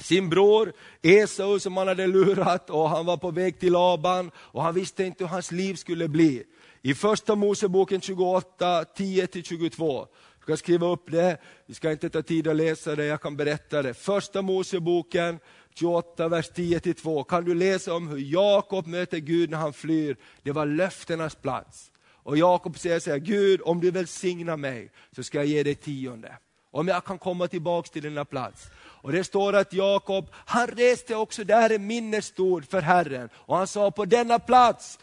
sin 0.00 0.30
bror 0.30 0.72
Esau 1.02 1.58
som 1.58 1.76
han 1.76 1.88
hade 1.88 2.06
lurat 2.06 2.70
och 2.70 2.88
han 2.88 3.06
var 3.06 3.16
på 3.16 3.30
väg 3.30 3.60
till 3.60 3.72
Laban 3.72 4.30
och 4.36 4.62
han 4.62 4.74
visste 4.74 5.04
inte 5.04 5.24
hur 5.24 5.28
hans 5.28 5.52
liv 5.52 5.74
skulle 5.74 6.08
bli. 6.08 6.44
I 6.82 6.94
första 6.94 7.34
Moseboken 7.34 8.00
28, 8.00 8.82
10-22, 8.82 10.06
du 10.40 10.46
kan 10.46 10.56
skriva 10.56 10.86
upp 10.86 11.10
det, 11.10 11.40
vi 11.66 11.74
ska 11.74 11.92
inte 11.92 12.10
ta 12.10 12.22
tid 12.22 12.48
att 12.48 12.56
läsa 12.56 12.96
det, 12.96 13.04
jag 13.04 13.20
kan 13.20 13.36
berätta 13.36 13.82
det. 13.82 13.94
Första 13.94 14.42
Moseboken 14.42 15.38
28, 15.78 16.28
vers 16.28 16.50
10-2 16.50 17.24
kan 17.24 17.44
du 17.44 17.54
läsa 17.54 17.94
om 17.94 18.08
hur 18.08 18.18
Jakob 18.18 18.86
möter 18.86 19.18
Gud 19.18 19.50
när 19.50 19.58
han 19.58 19.72
flyr. 19.72 20.16
Det 20.42 20.52
var 20.52 20.66
löftenas 20.66 21.34
plats. 21.34 21.90
Och 22.26 22.38
Jakob 22.38 22.78
säger 22.78 23.00
så 23.00 23.10
här, 23.10 23.18
Gud 23.18 23.60
om 23.64 23.80
du 23.80 23.90
välsignar 23.90 24.56
mig 24.56 24.90
så 25.16 25.22
ska 25.22 25.38
jag 25.38 25.46
ge 25.46 25.62
dig 25.62 25.74
tionde. 25.74 26.38
Om 26.70 26.88
jag 26.88 27.04
kan 27.04 27.18
komma 27.18 27.48
tillbaks 27.48 27.90
till 27.90 28.02
denna 28.02 28.24
plats. 28.24 28.66
Och 28.76 29.12
det 29.12 29.24
står 29.24 29.52
att 29.52 29.72
Jakob, 29.72 30.28
han 30.32 30.66
reste 30.66 31.14
också 31.14 31.44
där 31.44 31.70
en 31.70 31.86
minnesstod 31.86 32.68
för 32.68 32.80
Herren. 32.80 33.28
Och 33.34 33.56
han 33.56 33.66
sa, 33.66 33.90
på 33.90 34.04
denna 34.04 34.38
plats 34.38 34.98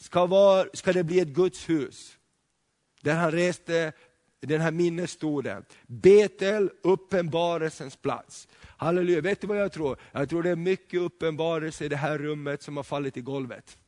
ska, 0.00 0.26
var, 0.26 0.70
ska 0.72 0.92
det 0.92 1.04
bli 1.04 1.20
ett 1.20 1.28
Guds 1.28 1.68
hus. 1.68 2.16
Där 3.02 3.14
han 3.14 3.30
reste 3.30 3.92
den 4.40 4.60
här 4.60 4.70
minnesstoden. 4.70 5.64
Betel, 5.86 6.70
uppenbarelsens 6.82 7.96
plats. 7.96 8.48
Halleluja, 8.76 9.20
vet 9.20 9.40
du 9.40 9.46
vad 9.46 9.60
jag 9.60 9.72
tror? 9.72 9.98
Jag 10.12 10.28
tror 10.28 10.42
det 10.42 10.50
är 10.50 10.56
mycket 10.56 11.00
uppenbarelse 11.00 11.84
i 11.84 11.88
det 11.88 11.96
här 11.96 12.18
rummet 12.18 12.62
som 12.62 12.76
har 12.76 12.84
fallit 12.84 13.16
i 13.16 13.20
golvet. 13.20 13.78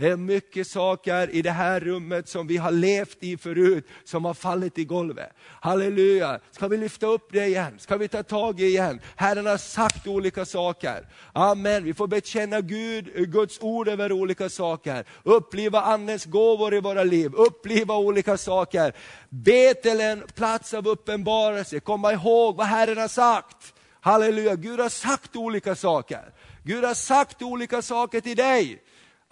Det 0.00 0.08
är 0.08 0.16
mycket 0.16 0.66
saker 0.66 1.30
i 1.30 1.42
det 1.42 1.50
här 1.50 1.80
rummet 1.80 2.28
som 2.28 2.46
vi 2.46 2.56
har 2.56 2.70
levt 2.70 3.16
i 3.20 3.36
förut, 3.36 3.88
som 4.04 4.24
har 4.24 4.34
fallit 4.34 4.78
i 4.78 4.84
golvet. 4.84 5.32
Halleluja, 5.60 6.40
ska 6.50 6.68
vi 6.68 6.76
lyfta 6.76 7.06
upp 7.06 7.32
det 7.32 7.46
igen? 7.46 7.78
Ska 7.78 7.96
vi 7.96 8.08
ta 8.08 8.22
tag 8.22 8.60
i 8.60 8.64
igen? 8.64 9.00
Herren 9.16 9.46
har 9.46 9.56
sagt 9.56 10.06
olika 10.06 10.44
saker. 10.44 11.08
Amen, 11.32 11.84
vi 11.84 11.94
får 11.94 12.06
bekänna 12.06 12.60
Gud, 12.60 13.32
Guds 13.32 13.60
ord 13.60 13.88
över 13.88 14.12
olika 14.12 14.48
saker. 14.48 15.04
Uppliva 15.22 15.80
Andens 15.80 16.24
gåvor 16.24 16.74
i 16.74 16.80
våra 16.80 17.04
liv, 17.04 17.34
uppliva 17.34 17.96
olika 17.96 18.36
saker. 18.36 18.92
Be 19.28 19.74
till 19.74 20.00
en 20.00 20.22
plats 20.34 20.74
av 20.74 20.88
uppenbarelse, 20.88 21.80
komma 21.80 22.12
ihåg 22.12 22.56
vad 22.56 22.66
Herren 22.66 22.98
har 22.98 23.08
sagt. 23.08 23.74
Halleluja, 24.00 24.54
Gud 24.54 24.80
har 24.80 24.88
sagt 24.88 25.36
olika 25.36 25.74
saker. 25.74 26.32
Gud 26.62 26.84
har 26.84 26.94
sagt 26.94 27.42
olika 27.42 27.82
saker 27.82 28.20
till 28.20 28.36
dig. 28.36 28.82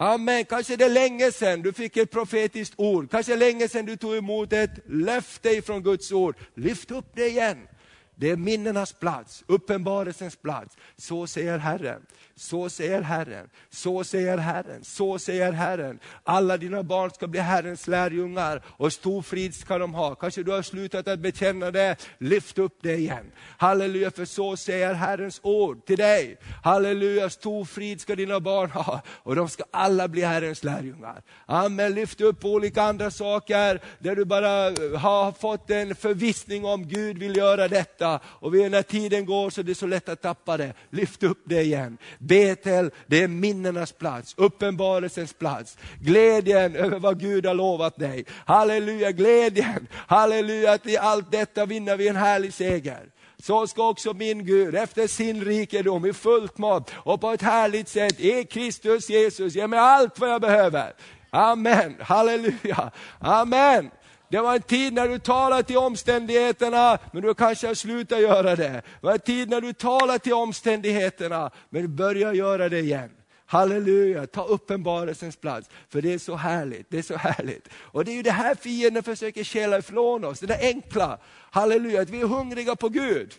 Amen. 0.01 0.45
Kanske 0.45 0.75
det 0.75 0.85
är 0.85 0.89
länge 0.89 1.31
sedan 1.31 1.61
du 1.61 1.73
fick 1.73 1.97
ett 1.97 2.11
profetiskt 2.11 2.73
ord. 2.77 3.11
Kanske 3.11 3.35
länge 3.35 3.67
sedan 3.67 3.85
du 3.85 3.97
tog 3.97 4.15
emot 4.15 4.53
ett 4.53 4.79
löfte 4.85 5.61
från 5.61 5.83
Guds 5.83 6.11
ord. 6.11 6.35
Lyft 6.53 6.91
upp 6.91 7.05
det 7.13 7.27
igen. 7.27 7.67
Det 8.15 8.29
är 8.29 8.37
minnenas 8.37 8.93
plats, 8.93 9.43
uppenbarelsens 9.47 10.35
plats. 10.35 10.77
Så 10.97 11.27
säger 11.27 11.57
Herren. 11.57 12.01
Så 12.39 12.69
säger 12.69 13.01
Herren, 13.01 13.49
så 13.69 14.03
säger 14.03 14.37
Herren, 14.37 14.83
så 14.83 15.19
säger 15.19 15.51
Herren. 15.51 15.99
Alla 16.23 16.57
dina 16.57 16.83
barn 16.83 17.11
ska 17.11 17.27
bli 17.27 17.39
Herrens 17.39 17.87
lärjungar 17.87 18.61
och 18.67 18.93
stor 18.93 19.21
frid 19.21 19.55
ska 19.55 19.77
de 19.77 19.93
ha. 19.93 20.15
Kanske 20.15 20.43
du 20.43 20.51
har 20.51 20.61
slutat 20.61 21.07
att 21.07 21.19
bekänna 21.19 21.71
det, 21.71 21.95
lyft 22.17 22.57
upp 22.57 22.77
det 22.81 22.95
igen. 22.95 23.31
Halleluja, 23.57 24.11
för 24.11 24.25
så 24.25 24.57
säger 24.57 24.93
Herrens 24.93 25.39
ord 25.43 25.85
till 25.85 25.97
dig. 25.97 26.37
Halleluja, 26.63 27.29
stor 27.29 27.65
frid 27.65 28.01
ska 28.01 28.15
dina 28.15 28.39
barn 28.39 28.71
ha 28.71 29.01
och 29.07 29.35
de 29.35 29.49
ska 29.49 29.63
alla 29.71 30.07
bli 30.07 30.21
Herrens 30.21 30.63
lärjungar. 30.63 31.21
Amen, 31.45 31.93
lyft 31.93 32.21
upp 32.21 32.45
olika 32.45 32.83
andra 32.83 33.11
saker 33.11 33.81
där 33.99 34.15
du 34.15 34.25
bara 34.25 34.67
eh, 34.67 34.99
har 34.99 35.31
fått 35.31 35.69
en 35.69 35.95
förvissning 35.95 36.65
om 36.65 36.87
Gud 36.87 37.17
vill 37.17 37.37
göra 37.37 37.67
detta. 37.67 38.19
Och 38.23 38.51
när 38.53 38.81
tiden 38.81 39.25
går 39.25 39.49
så 39.49 39.61
är 39.61 39.65
det 39.65 39.75
så 39.75 39.87
lätt 39.87 40.09
att 40.09 40.21
tappa 40.21 40.57
det. 40.57 40.73
Lyft 40.89 41.23
upp 41.23 41.41
det 41.45 41.61
igen. 41.61 41.97
Betel, 42.29 42.91
det 43.07 43.23
är 43.23 43.27
minnenas 43.27 43.91
plats, 43.91 44.33
uppenbarelsens 44.37 45.33
plats. 45.33 45.77
Glädjen 46.01 46.75
över 46.75 46.99
vad 46.99 47.19
Gud 47.19 47.45
har 47.45 47.53
lovat 47.53 47.99
dig. 47.99 48.25
Halleluja, 48.45 49.11
glädjen. 49.11 49.87
Halleluja, 50.07 50.71
att 50.71 50.85
i 50.85 50.97
allt 50.97 51.31
detta 51.31 51.65
vinner 51.65 51.97
vi 51.97 52.07
en 52.07 52.15
härlig 52.15 52.53
seger. 52.53 53.09
Så 53.43 53.67
ska 53.67 53.89
också 53.89 54.13
min 54.13 54.45
Gud 54.45 54.75
efter 54.75 55.07
sin 55.07 55.45
rikedom 55.45 56.05
i 56.05 56.13
fullt 56.13 56.57
mått 56.57 56.91
och 56.95 57.21
på 57.21 57.31
ett 57.31 57.41
härligt 57.41 57.89
sätt 57.89 58.19
i 58.19 58.43
Kristus 58.43 59.09
Jesus 59.09 59.55
ge 59.55 59.67
mig 59.67 59.79
allt 59.79 60.19
vad 60.19 60.29
jag 60.29 60.41
behöver. 60.41 60.93
Amen, 61.29 61.95
halleluja, 61.99 62.91
amen. 63.19 63.89
Det 64.29 64.39
var 64.39 64.55
en 64.55 64.61
tid 64.61 64.93
när 64.93 65.07
du 65.07 65.19
talade 65.19 65.63
till 65.63 65.77
omständigheterna, 65.77 66.99
men 67.11 67.21
du 67.21 67.33
kanske 67.33 67.67
har 67.67 67.73
slutat 67.73 68.21
göra 68.21 68.55
det. 68.55 68.69
Det 68.69 68.83
var 69.01 69.13
en 69.13 69.19
tid 69.19 69.49
när 69.49 69.61
du 69.61 69.73
talade 69.73 70.19
till 70.19 70.33
omständigheterna, 70.33 71.51
men 71.69 71.81
du 71.81 71.87
börjar 71.87 72.33
göra 72.33 72.69
det 72.69 72.79
igen. 72.79 73.09
Halleluja, 73.45 74.27
ta 74.27 74.45
uppenbarelsens 74.45 75.35
plats. 75.35 75.69
För 75.89 76.01
det 76.01 76.13
är 76.13 76.17
så 76.17 76.35
härligt, 76.35 76.89
det 76.89 76.97
är 76.97 77.01
så 77.01 77.15
härligt. 77.15 77.69
Och 77.75 78.05
det 78.05 78.11
är 78.11 78.15
ju 78.15 78.21
det 78.21 78.31
här 78.31 78.55
fienden 78.55 79.03
försöker 79.03 79.43
källa 79.43 79.77
ifrån 79.77 80.25
oss, 80.25 80.39
det 80.39 80.47
där 80.47 80.59
enkla. 80.61 81.17
Halleluja, 81.51 82.01
att 82.01 82.09
vi 82.09 82.21
är 82.21 82.27
hungriga 82.27 82.75
på 82.75 82.89
Gud. 82.89 83.33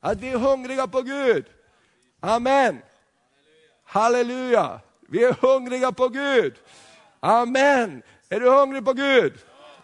Att 0.00 0.20
vi 0.20 0.28
är 0.28 0.38
hungriga 0.38 0.86
på 0.86 1.02
Gud. 1.02 1.44
Amen. 2.20 2.78
Halleluja, 3.84 4.80
vi 5.08 5.24
är 5.24 5.32
hungriga 5.32 5.92
på 5.92 6.08
Gud. 6.08 6.54
Amen. 7.20 8.02
Är 8.28 8.40
du 8.40 8.50
hungrig 8.50 8.84
på 8.84 8.92
Gud? 8.92 9.32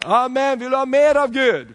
Amen, 0.05 0.59
vill 0.59 0.71
du 0.71 0.77
ha 0.77 0.85
mer 0.85 1.15
av 1.15 1.31
Gud? 1.31 1.67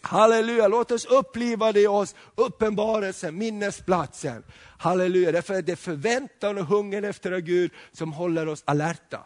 Halleluja, 0.00 0.68
låt 0.68 0.90
oss 0.90 1.04
uppliva 1.04 1.72
det 1.72 1.80
i 1.80 1.86
oss, 1.86 2.14
uppenbarelsen, 2.34 3.38
minnesplatsen. 3.38 4.42
Halleluja, 4.78 5.32
därför 5.32 5.54
är 5.54 5.62
det 5.62 5.76
förväntan 5.76 6.58
och 6.58 6.66
hungern 6.66 7.04
efter 7.04 7.38
Gud 7.38 7.70
som 7.92 8.12
håller 8.12 8.48
oss 8.48 8.62
alerta. 8.66 9.20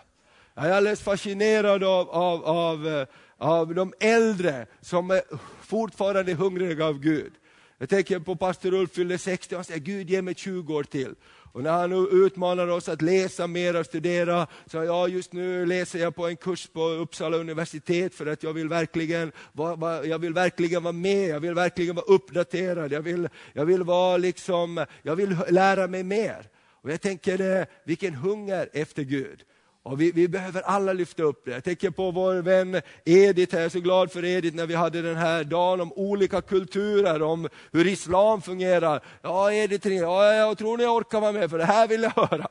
Jag 0.55 0.67
är 0.67 0.73
alldeles 0.73 1.03
fascinerad 1.03 1.85
av, 1.85 2.11
av, 2.11 2.45
av, 2.45 2.89
eh, 2.89 3.07
av 3.39 3.75
de 3.75 3.93
äldre 4.01 4.67
som 4.81 5.11
är 5.11 5.23
fortfarande 5.63 6.35
hungriga 6.35 6.87
av 6.87 6.99
Gud. 6.99 7.33
Jag 7.79 7.89
tänker 7.89 8.19
på 8.19 8.37
pastor 8.37 8.75
Ulf 8.75 8.93
fyllde 8.93 9.19
60 9.19 9.55
och 9.55 9.59
han 9.59 9.65
säger, 9.65 9.81
Gud 9.81 10.11
ge 10.11 10.23
mig 10.23 10.35
20 10.35 10.75
år 10.75 10.83
till. 10.83 11.15
Och 11.53 11.63
när 11.63 11.71
han 11.71 12.09
utmanar 12.25 12.69
oss 12.69 12.89
att 12.89 13.03
läsa 13.03 13.47
mer 13.47 13.77
och 13.77 13.87
studera, 13.87 14.47
så 14.67 14.77
ja 14.85 15.09
just 15.09 15.33
nu 15.33 15.67
läser 15.67 15.99
jag 15.99 16.15
på 16.15 16.27
en 16.27 16.37
kurs 16.37 16.69
på 16.69 16.83
Uppsala 16.83 17.37
universitet 17.37 18.15
för 18.15 18.27
att 18.27 18.43
jag 18.43 18.53
vill 18.53 18.69
verkligen, 18.69 19.33
va, 19.53 20.05
jag 20.05 20.19
vill 20.19 20.35
verkligen 20.35 20.83
vara 20.83 20.93
med, 20.93 21.29
jag 21.29 21.41
vill 21.41 21.55
verkligen 21.55 21.97
vara 21.97 22.07
uppdaterad, 22.07 22.93
jag 22.93 23.03
vill, 23.03 23.29
jag 23.53 23.65
vill, 23.65 23.83
vara 23.83 24.17
liksom, 24.17 24.87
jag 25.03 25.17
vill 25.17 25.37
lära 25.49 25.87
mig 25.87 26.03
mer. 26.03 26.49
Och 26.83 26.91
jag 26.91 27.01
tänker, 27.01 27.61
eh, 27.61 27.67
vilken 27.85 28.15
hunger 28.15 28.69
efter 28.73 29.03
Gud. 29.03 29.45
Och 29.83 30.01
vi, 30.01 30.13
vi, 30.13 30.29
behöver 30.29 30.63
alla 30.63 30.93
lyfta 30.93 31.23
upp 31.23 31.45
det. 31.45 31.51
Jag 31.51 31.65
tänker 31.65 31.91
på 31.91 32.11
vår 32.11 32.35
vän 32.35 32.81
Edith, 33.05 33.55
jag 33.55 33.65
är 33.65 33.69
så 33.69 33.81
glad 33.81 34.13
för 34.13 34.25
Edith 34.25 34.57
när 34.57 34.67
vi 34.67 34.75
hade 34.75 35.03
den 35.03 35.17
här 35.17 35.45
dagen 35.45 35.81
om 35.81 35.93
olika 35.93 36.41
kulturer, 36.41 37.23
om 37.23 37.49
hur 37.73 37.87
islam 37.87 38.43
fungerar. 38.43 39.05
Ja 39.23 39.53
Edith, 39.53 39.89
ja, 39.89 40.35
jag 40.35 40.59
tror 40.59 40.79
ni 40.79 40.85
orkar 40.85 41.21
vara 41.21 41.33
med 41.33 41.51
för 41.51 41.59
det 41.59 41.65
här 41.65 41.89
vill 41.89 42.03
jag 42.03 42.29
höra. 42.29 42.49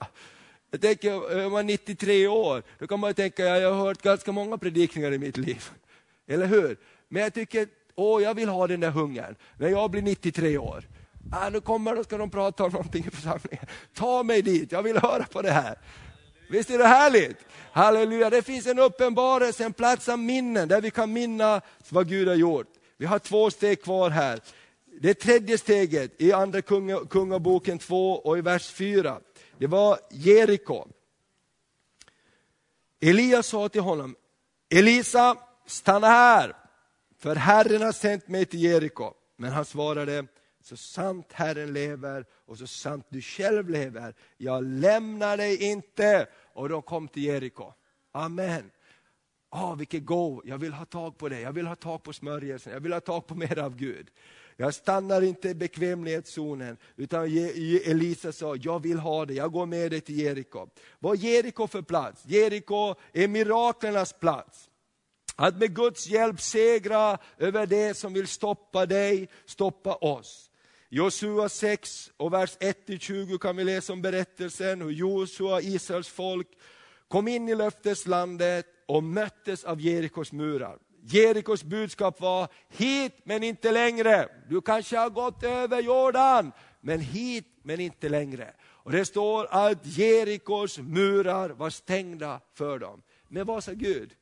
Jag 0.72 0.82
tänker, 0.82 1.46
om 1.46 1.52
man 1.52 1.66
93 1.66 2.28
år, 2.28 2.64
då 2.80 2.88
kan 2.88 3.00
man 3.00 3.14
tänka, 3.14 3.44
jag 3.44 3.74
har 3.74 3.86
hört 3.86 4.02
ganska 4.02 4.32
många 4.32 4.58
predikningar 4.58 5.12
i 5.12 5.18
mitt 5.18 5.38
liv. 5.38 5.70
Eller 6.28 6.46
hur? 6.46 6.78
Men 7.10 7.24
jag 7.24 7.34
tycker, 7.34 7.68
åh 7.96 8.24
jag 8.24 8.34
vill 8.34 8.50
ha 8.50 8.68
den 8.68 8.80
där 8.80 8.92
hungern, 8.92 9.36
när 9.58 9.70
jag 9.70 9.92
blir 9.92 10.02
93 10.02 10.58
år. 10.58 10.84
Ah, 11.32 11.50
nu 11.50 11.62
kommer 11.62 11.96
de, 11.96 12.04
ska 12.04 12.18
de 12.18 12.30
prata 12.30 12.64
om 12.64 12.72
någonting 12.72 13.06
i 13.06 13.10
församlingen. 13.10 13.66
Ta 13.94 14.24
mig 14.24 14.42
dit, 14.42 14.72
jag 14.72 14.84
vill 14.84 14.98
höra 14.98 15.24
på 15.24 15.42
det 15.42 15.52
här. 15.52 15.78
Visst 16.50 16.70
är 16.70 16.78
det 16.78 16.88
härligt? 16.88 17.38
Halleluja, 17.72 18.30
det 18.30 18.42
finns 18.42 18.68
en 18.68 18.80
uppenbarelse, 18.80 19.66
en 19.66 19.74
plats 19.74 20.10
av 20.10 20.20
minnen 20.20 20.68
där 20.68 20.82
vi 20.82 20.92
kan 20.92 21.14
minnas 21.14 21.64
vad 21.90 22.10
Gud 22.10 22.28
har 22.28 22.36
gjort. 22.36 22.68
Vi 22.98 23.06
har 23.06 23.20
två 23.20 23.52
steg 23.52 23.84
kvar 23.84 24.10
här. 24.10 24.40
Det 25.02 25.14
tredje 25.14 25.58
steget 25.58 26.22
i 26.22 26.34
andra 26.34 26.62
kungaboken 27.10 27.80
2 27.80 28.14
och 28.14 28.38
i 28.38 28.42
vers 28.42 28.72
4, 28.72 29.20
det 29.58 29.68
var 29.68 30.00
Jeriko. 30.12 30.88
Elias 33.02 33.48
sa 33.48 33.70
till 33.70 33.82
honom, 33.82 34.16
Elisa, 34.70 35.38
stanna 35.66 36.08
här, 36.08 36.56
för 37.20 37.36
Herren 37.36 37.82
har 37.82 37.92
sänt 37.92 38.28
mig 38.28 38.46
till 38.46 38.64
Jeriko. 38.64 39.14
Men 39.38 39.52
han 39.52 39.66
svarade, 39.66 40.26
så 40.62 40.78
sant 40.78 41.34
Herren 41.34 41.74
lever 41.74 42.26
och 42.46 42.58
så 42.58 42.68
sant 42.68 43.06
du 43.10 43.22
själv 43.22 43.70
lever, 43.70 44.14
jag 44.38 44.64
lämnar 44.64 45.38
dig 45.38 45.64
inte. 45.64 46.28
Och 46.54 46.70
de 46.70 46.82
kom 46.82 47.08
till 47.08 47.24
Jeriko. 47.24 47.74
Amen. 48.12 48.72
Åh, 49.52 49.76
vilket 49.76 50.06
go! 50.06 50.42
jag 50.46 50.58
vill 50.58 50.74
ha 50.74 50.86
tag 50.86 51.18
på 51.18 51.30
det, 51.30 51.42
jag 51.42 51.52
vill 51.52 51.68
ha 51.68 51.76
tag 51.76 52.04
på 52.04 52.14
smörjelsen, 52.14 52.74
jag 52.74 52.80
vill 52.80 52.94
ha 52.94 53.00
tag 53.00 53.28
på 53.28 53.36
mer 53.36 53.60
av 53.60 53.76
Gud. 53.76 54.10
Jag 54.58 54.74
stannar 54.74 55.22
inte 55.22 55.50
i 55.50 55.56
bekvämlighetszonen, 55.56 56.78
utan 56.96 57.24
Elisa 57.86 58.32
sa, 58.32 58.56
jag 58.56 58.84
vill 58.84 59.00
ha 59.00 59.26
det, 59.26 59.34
jag 59.34 59.52
går 59.52 59.66
med 59.66 59.92
dig 59.92 60.02
till 60.02 60.20
Jeriko. 60.20 60.70
Vad 61.00 61.14
är 61.14 61.18
Jeriko 61.18 61.68
för 61.68 61.82
plats? 61.82 62.24
Jeriko 62.26 62.96
är 63.14 63.28
miraklernas 63.28 64.14
plats. 64.14 64.70
Att 65.36 65.58
med 65.58 65.76
Guds 65.76 66.08
hjälp 66.08 66.42
segra 66.42 67.18
över 67.38 67.66
det 67.66 67.98
som 67.98 68.14
vill 68.14 68.28
stoppa 68.28 68.86
dig, 68.86 69.30
stoppa 69.46 69.96
oss. 69.96 70.49
Josua 70.92 71.50
6 71.50 72.12
och 72.18 72.34
vers 72.34 72.58
1-20 72.58 73.38
kan 73.38 73.56
vi 73.56 73.64
läsa 73.64 73.94
om 73.94 74.02
berättelsen 74.02 74.82
hur 74.82 74.90
Josua, 74.90 75.62
Israels 75.62 76.08
folk, 76.08 76.48
kom 77.08 77.28
in 77.28 77.50
i 77.50 77.56
löfteslandet 77.56 78.66
och 78.86 79.04
möttes 79.04 79.64
av 79.64 79.82
Jerikos 79.82 80.32
murar. 80.32 80.78
Jerikos 81.04 81.64
budskap 81.64 82.22
var, 82.22 82.48
hit 82.70 83.14
men 83.24 83.44
inte 83.44 83.72
längre. 83.72 84.30
Du 84.50 84.62
kanske 84.62 84.98
har 84.98 85.10
gått 85.10 85.44
över 85.44 85.82
Jordan, 85.82 86.52
men 86.82 87.00
hit 87.00 87.48
men 87.64 87.80
inte 87.80 88.10
längre. 88.10 88.54
Och 88.62 88.92
Det 88.92 89.06
står 89.06 89.48
att 89.52 89.86
Jerikos 89.86 90.78
murar 90.78 91.50
var 91.50 91.70
stängda 91.70 92.42
för 92.54 92.80
dem. 92.80 93.02
Men 93.28 93.46
vad 93.46 93.64
sa 93.64 93.72
Gud? 93.72 94.16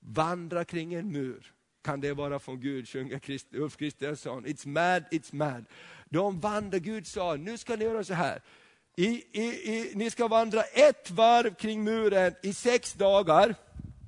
Vandra 0.00 0.64
kring 0.64 0.94
en 0.94 1.12
mur 1.12 1.53
kan 1.84 2.00
det 2.00 2.12
vara 2.12 2.38
från 2.38 2.60
Gud, 2.60 2.88
sjunger 2.88 3.20
Ulf 3.52 3.76
Kristiansson. 3.76 4.46
It's 4.46 4.68
mad, 4.68 5.04
it's 5.10 5.34
mad. 5.34 5.64
De 6.04 6.40
vandrar, 6.40 6.78
Gud 6.78 7.06
sa, 7.06 7.36
nu 7.36 7.58
ska 7.58 7.76
ni 7.76 7.84
göra 7.84 8.04
så 8.04 8.14
här. 8.14 8.42
I, 8.96 9.06
i, 9.32 9.42
i, 9.42 9.92
ni 9.94 10.10
ska 10.10 10.28
vandra 10.28 10.62
ett 10.62 11.10
varv 11.10 11.54
kring 11.54 11.84
muren 11.84 12.34
i 12.42 12.52
sex 12.52 12.92
dagar 12.92 13.54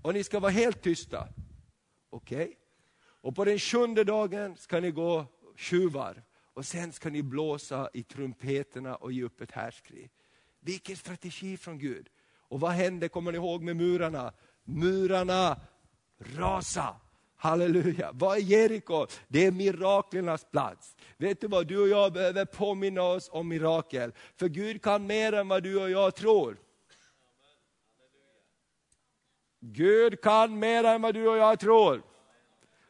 och 0.03 0.14
ni 0.14 0.24
ska 0.24 0.41
vara 0.41 0.53
helt 0.53 0.83
tysta. 0.83 1.29
Okej? 2.11 2.45
Okay? 2.45 2.55
Och 3.20 3.37
på 3.37 3.45
den 3.45 3.59
sjunde 3.59 4.05
dagen 4.05 4.57
ska 4.57 4.81
ni 4.81 4.91
gå 4.91 5.27
sju 5.57 5.89
varv 5.89 6.22
och 6.55 6.66
sen 6.66 6.93
ska 6.93 7.11
ni 7.11 7.22
blåsa 7.22 7.91
i 7.95 8.03
trumpeterna 8.03 8.97
och 8.97 9.12
ge 9.12 9.22
upp 9.22 9.41
ett 9.41 9.53
härskri. 9.53 10.11
Vilken 10.61 10.97
strategi 10.97 11.57
från 11.57 11.79
Gud. 11.79 12.09
Och 12.49 12.61
vad 12.61 12.70
hände, 12.70 13.09
kommer 13.09 13.33
ni 13.33 13.39
ihåg 13.39 13.62
med 13.62 13.77
murarna? 13.77 14.33
Murarna 14.64 15.61
rasa. 16.18 16.97
Halleluja. 17.37 18.11
Vad 18.12 18.37
är 18.37 18.41
Jeriko? 18.41 19.07
Det 19.28 19.47
är 19.47 19.51
miraklernas 19.51 20.45
plats. 20.45 20.97
Vet 21.16 21.41
du 21.41 21.49
vad, 21.49 21.66
du 21.66 21.78
och 21.78 21.89
jag 21.89 22.12
behöver 22.12 22.45
påminna 22.45 23.03
oss 23.03 23.28
om 23.32 23.49
mirakel. 23.49 24.12
För 24.37 24.49
Gud 24.49 24.82
kan 24.82 25.07
mer 25.07 25.32
än 25.32 25.49
vad 25.49 25.62
du 25.62 25.82
och 25.82 25.91
jag 25.91 26.14
tror. 26.14 26.57
Gud 29.61 30.20
kan 30.20 30.59
mer 30.59 30.84
än 30.84 31.03
vad 31.03 31.14
du 31.14 31.28
och 31.28 31.37
jag 31.37 31.61
tror. 31.61 32.03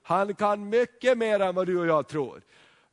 Han 0.03 0.35
kan 0.35 0.69
mycket 0.69 1.19
mer 1.19 1.41
än 1.41 1.55
vad 1.55 1.67
du 1.67 1.79
och 1.79 1.87
jag 1.87 2.09
tror. 2.09 2.43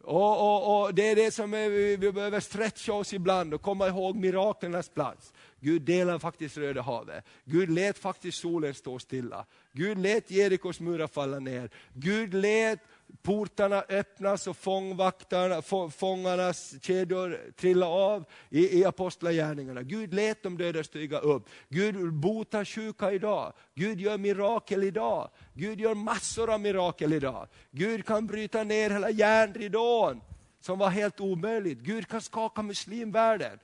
Och, 0.03 0.41
och, 0.41 0.81
och 0.81 0.93
Det 0.93 1.11
är 1.11 1.15
det 1.15 1.31
som 1.31 1.53
är, 1.53 1.69
vi 1.69 2.11
behöver 2.11 2.39
stretcha 2.39 2.93
oss 2.93 3.13
ibland 3.13 3.53
och 3.53 3.61
komma 3.61 3.87
ihåg 3.87 4.15
miraklernas 4.15 4.89
plats. 4.89 5.33
Gud 5.63 5.81
delade 5.81 6.19
faktiskt 6.19 6.57
Röda 6.57 6.81
havet. 6.81 7.25
Gud 7.45 7.69
lät 7.69 7.97
faktiskt 7.97 8.37
solen 8.37 8.73
stå 8.73 8.99
stilla. 8.99 9.45
Gud 9.71 9.97
lät 9.97 10.31
Jerikos 10.31 10.79
murar 10.79 11.07
falla 11.07 11.39
ner. 11.39 11.69
Gud 11.93 12.33
lät 12.33 12.79
portarna 13.21 13.83
öppnas 13.89 14.47
och 14.47 14.57
fångvaktarna, 14.57 15.61
fångarnas 15.91 16.75
kedjor 16.81 17.39
trilla 17.55 17.87
av 17.87 18.25
i, 18.49 18.79
i 18.79 18.85
apostlagärningarna. 18.85 19.81
Gud 19.81 20.13
lät 20.13 20.43
de 20.43 20.57
döda 20.57 20.83
stiga 20.83 21.19
upp. 21.19 21.49
Gud 21.69 22.13
botar 22.13 22.65
sjuka 22.65 23.11
idag. 23.11 23.53
Gud 23.75 23.99
gör 23.99 24.17
mirakel 24.17 24.83
idag. 24.83 25.29
Gud 25.53 25.79
gör 25.79 25.95
massor 25.95 26.53
av 26.53 26.61
mirakel 26.61 27.13
idag. 27.13 27.47
Gud 27.71 28.05
kan 28.05 28.27
bryta 28.27 28.63
ner 28.63 28.89
hela 28.89 29.09
järnridån 29.09 30.21
som 30.65 30.79
var 30.79 30.89
helt 30.89 31.19
omöjligt. 31.19 31.79
Gud 31.79 32.07
kan 32.07 32.21
skaka 32.21 32.61
muslimvärlden. 32.61 33.59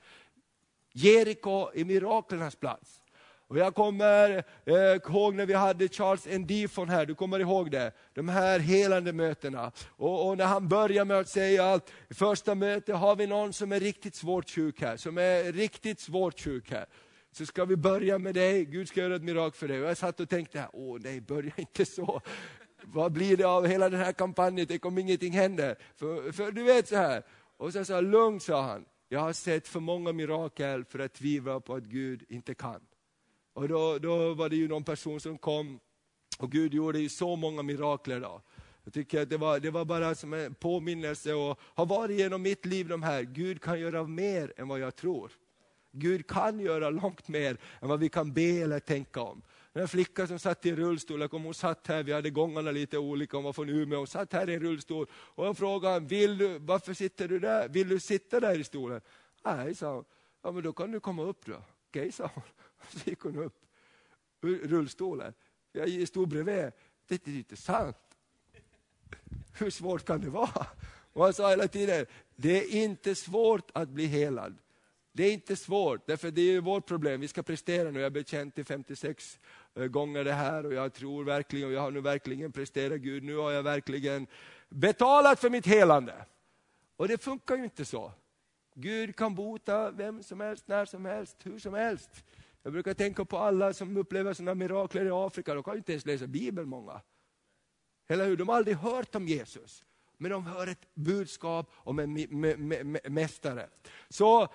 Jeriko 0.92 1.70
är 1.74 1.84
miraklernas 1.84 2.56
plats. 2.56 3.00
Och 3.50 3.58
jag 3.58 3.74
kommer 3.74 4.44
eh, 4.64 4.74
ihåg 4.74 5.34
när 5.34 5.46
vi 5.46 5.54
hade 5.54 5.88
Charles 5.88 6.26
N. 6.26 6.46
Här, 6.88 7.06
du 7.06 7.14
kommer 7.14 7.38
ihåg 7.40 7.70
det? 7.70 7.92
De 8.14 8.28
här 8.28 8.58
helande 8.58 9.12
mötena. 9.12 9.72
Och, 9.88 10.28
och, 10.28 10.38
när 10.38 10.46
han 10.46 10.68
börjar 10.68 11.04
med 11.04 11.18
att 11.18 11.28
säga 11.28 11.72
att 11.72 11.90
i 12.08 12.14
första 12.14 12.54
mötet 12.54 12.96
har 12.96 13.16
vi 13.16 13.26
någon 13.26 13.52
som 13.52 13.72
är 13.72 13.80
riktigt 13.80 14.14
svårt 14.14 14.50
sjuk 14.50 14.80
här, 14.80 14.96
som 14.96 15.18
är 15.18 15.52
riktigt 15.52 16.00
svårt 16.00 16.40
sjuk 16.40 16.70
här. 16.70 16.86
Så 17.32 17.46
ska 17.46 17.64
vi 17.64 17.76
börja 17.76 18.18
med 18.18 18.34
dig, 18.34 18.64
Gud 18.64 18.88
ska 18.88 19.00
göra 19.00 19.16
ett 19.16 19.22
mirakel 19.22 19.58
för 19.58 19.68
dig. 19.68 19.82
Och 19.82 19.88
jag 19.88 19.96
satt 19.96 20.20
och 20.20 20.28
tänkte, 20.28 20.68
åh 20.72 20.98
nej, 21.00 21.20
börja 21.20 21.52
inte 21.56 21.84
så. 21.86 22.20
Vad 22.82 23.12
blir 23.12 23.36
det 23.36 23.44
av 23.44 23.66
hela 23.66 23.88
den 23.88 24.00
här 24.00 24.12
kampanjen? 24.12 24.66
Tänk 24.66 24.86
om 24.86 24.98
ingenting 24.98 25.32
händer. 25.32 25.76
För, 25.96 26.32
för 26.32 26.52
du 26.52 26.62
vet 26.62 26.88
så 26.88 26.96
här. 26.96 27.22
Och 27.56 27.72
sen 27.72 27.84
sa 27.84 28.00
lugn 28.00 28.40
sa 28.40 28.62
han, 28.62 28.84
jag 29.12 29.20
har 29.20 29.32
sett 29.32 29.68
för 29.68 29.80
många 29.80 30.12
mirakel 30.12 30.84
för 30.84 30.98
att 30.98 31.12
tvivla 31.12 31.60
på 31.60 31.74
att 31.74 31.84
Gud 31.84 32.24
inte 32.28 32.54
kan. 32.54 32.80
Och 33.52 33.68
då, 33.68 33.98
då 33.98 34.34
var 34.34 34.48
det 34.48 34.56
ju 34.56 34.68
någon 34.68 34.84
person 34.84 35.20
som 35.20 35.38
kom, 35.38 35.80
och 36.38 36.50
Gud 36.50 36.74
gjorde 36.74 36.98
ju 36.98 37.08
så 37.08 37.36
många 37.36 37.62
mirakler 37.62 38.20
då. 38.20 38.42
Jag 38.84 38.92
tycker 38.92 39.22
att 39.22 39.30
det 39.30 39.36
var, 39.36 39.60
det 39.60 39.70
var 39.70 39.84
bara 39.84 40.14
som 40.14 40.32
en 40.32 40.54
påminnelse 40.54 41.34
och 41.34 41.60
har 41.60 41.86
varit 41.86 42.18
genom 42.18 42.42
mitt 42.42 42.66
liv 42.66 42.88
de 42.88 43.02
här, 43.02 43.22
Gud 43.22 43.62
kan 43.62 43.80
göra 43.80 44.04
mer 44.04 44.52
än 44.56 44.68
vad 44.68 44.80
jag 44.80 44.96
tror. 44.96 45.32
Gud 45.92 46.26
kan 46.26 46.60
göra 46.60 46.90
långt 46.90 47.28
mer 47.28 47.56
än 47.80 47.88
vad 47.88 48.00
vi 48.00 48.08
kan 48.08 48.32
be 48.32 48.62
eller 48.62 48.80
tänka 48.80 49.20
om. 49.20 49.42
Den 49.72 49.88
flicka 49.88 50.26
som 50.26 50.38
satt 50.38 50.66
i 50.66 50.76
rullstol, 50.76 51.22
hon 51.22 51.54
satt 51.54 51.86
här, 51.86 52.02
vi 52.02 52.12
hade 52.12 52.30
gångarna 52.30 52.70
lite 52.70 52.98
olika, 52.98 53.36
hon 53.36 53.44
var 53.44 53.52
från 53.52 53.68
Umeå, 53.68 53.98
hon 53.98 54.06
satt 54.06 54.32
här 54.32 54.50
i 54.50 54.58
rullstol. 54.58 55.06
Och 55.12 55.46
jag 55.46 55.56
frågade, 55.56 56.06
vill 56.06 56.38
du, 56.38 56.58
varför 56.58 56.94
sitter 56.94 57.28
du 57.28 57.38
där? 57.38 57.68
Vill 57.68 57.88
du 57.88 58.00
sitta 58.00 58.40
där 58.40 58.58
i 58.58 58.64
stolen? 58.64 59.00
Nej, 59.44 59.74
sa 59.74 59.94
hon. 59.94 60.04
Ja, 60.42 60.52
men 60.52 60.62
då 60.62 60.72
kan 60.72 60.92
du 60.92 61.00
komma 61.00 61.22
upp 61.22 61.46
då. 61.46 61.52
Okej, 61.52 61.64
okay, 62.00 62.12
sa 62.12 62.30
hon. 62.34 62.42
Så 62.88 63.10
gick 63.10 63.20
hon 63.20 63.36
upp 63.36 63.60
ur 64.42 64.68
rullstolen. 64.68 65.34
Jag 65.72 66.08
stod 66.08 66.28
bredvid. 66.28 66.72
Det 67.06 67.28
är 67.28 67.36
inte 67.36 67.56
sant. 67.56 67.96
Hur 69.58 69.70
svårt 69.70 70.04
kan 70.04 70.20
det 70.20 70.30
vara? 70.30 70.66
Och 71.12 71.24
han 71.24 71.32
sa 71.32 71.50
hela 71.50 71.68
tiden, 71.68 72.06
det 72.36 72.64
är 72.64 72.82
inte 72.82 73.14
svårt 73.14 73.70
att 73.74 73.88
bli 73.88 74.06
helad. 74.06 74.58
Det 75.12 75.24
är 75.24 75.32
inte 75.32 75.56
svårt, 75.56 76.06
därför 76.06 76.30
det 76.30 76.42
är 76.42 76.60
vårt 76.60 76.86
problem. 76.86 77.20
Vi 77.20 77.28
ska 77.28 77.42
prestera 77.42 77.90
nu. 77.90 78.00
Jag 78.00 78.12
blev 78.12 78.24
bekänt 78.24 78.54
till 78.54 78.64
56 78.64 79.38
Eh, 79.74 79.86
gånger 79.86 80.24
det 80.24 80.32
här 80.32 80.66
och 80.66 80.74
jag 80.74 80.92
tror 80.92 81.24
verkligen, 81.24 81.68
och 81.68 81.72
jag 81.72 81.80
har 81.80 81.90
nu 81.90 82.00
verkligen 82.00 82.52
presterat 82.52 83.00
Gud. 83.00 83.22
Nu 83.22 83.36
har 83.36 83.50
jag 83.50 83.62
verkligen 83.62 84.26
betalat 84.68 85.40
för 85.40 85.50
mitt 85.50 85.66
helande. 85.66 86.14
Och 86.96 87.08
det 87.08 87.22
funkar 87.22 87.56
ju 87.56 87.64
inte 87.64 87.84
så. 87.84 88.12
Gud 88.74 89.16
kan 89.16 89.34
bota 89.34 89.90
vem 89.90 90.22
som 90.22 90.40
helst, 90.40 90.68
när 90.68 90.84
som 90.84 91.04
helst, 91.04 91.36
hur 91.42 91.58
som 91.58 91.74
helst. 91.74 92.10
Jag 92.62 92.72
brukar 92.72 92.94
tänka 92.94 93.24
på 93.24 93.38
alla 93.38 93.72
som 93.72 93.96
upplever 93.96 94.32
sådana 94.32 94.54
mirakler 94.54 95.04
i 95.04 95.10
Afrika, 95.10 95.54
de 95.54 95.62
kan 95.62 95.74
ju 95.74 95.78
inte 95.78 95.92
ens 95.92 96.06
läsa 96.06 96.26
Bibeln 96.26 96.68
många. 96.68 97.00
Eller 98.08 98.26
hur? 98.26 98.36
De 98.36 98.48
har 98.48 98.56
aldrig 98.56 98.76
hört 98.76 99.14
om 99.14 99.28
Jesus. 99.28 99.84
Men 100.16 100.30
de 100.30 100.46
hör 100.46 100.66
ett 100.66 100.94
budskap 100.94 101.70
om 101.74 101.98
en 101.98 102.12
mästare. 103.08 103.68
Så 104.08 104.48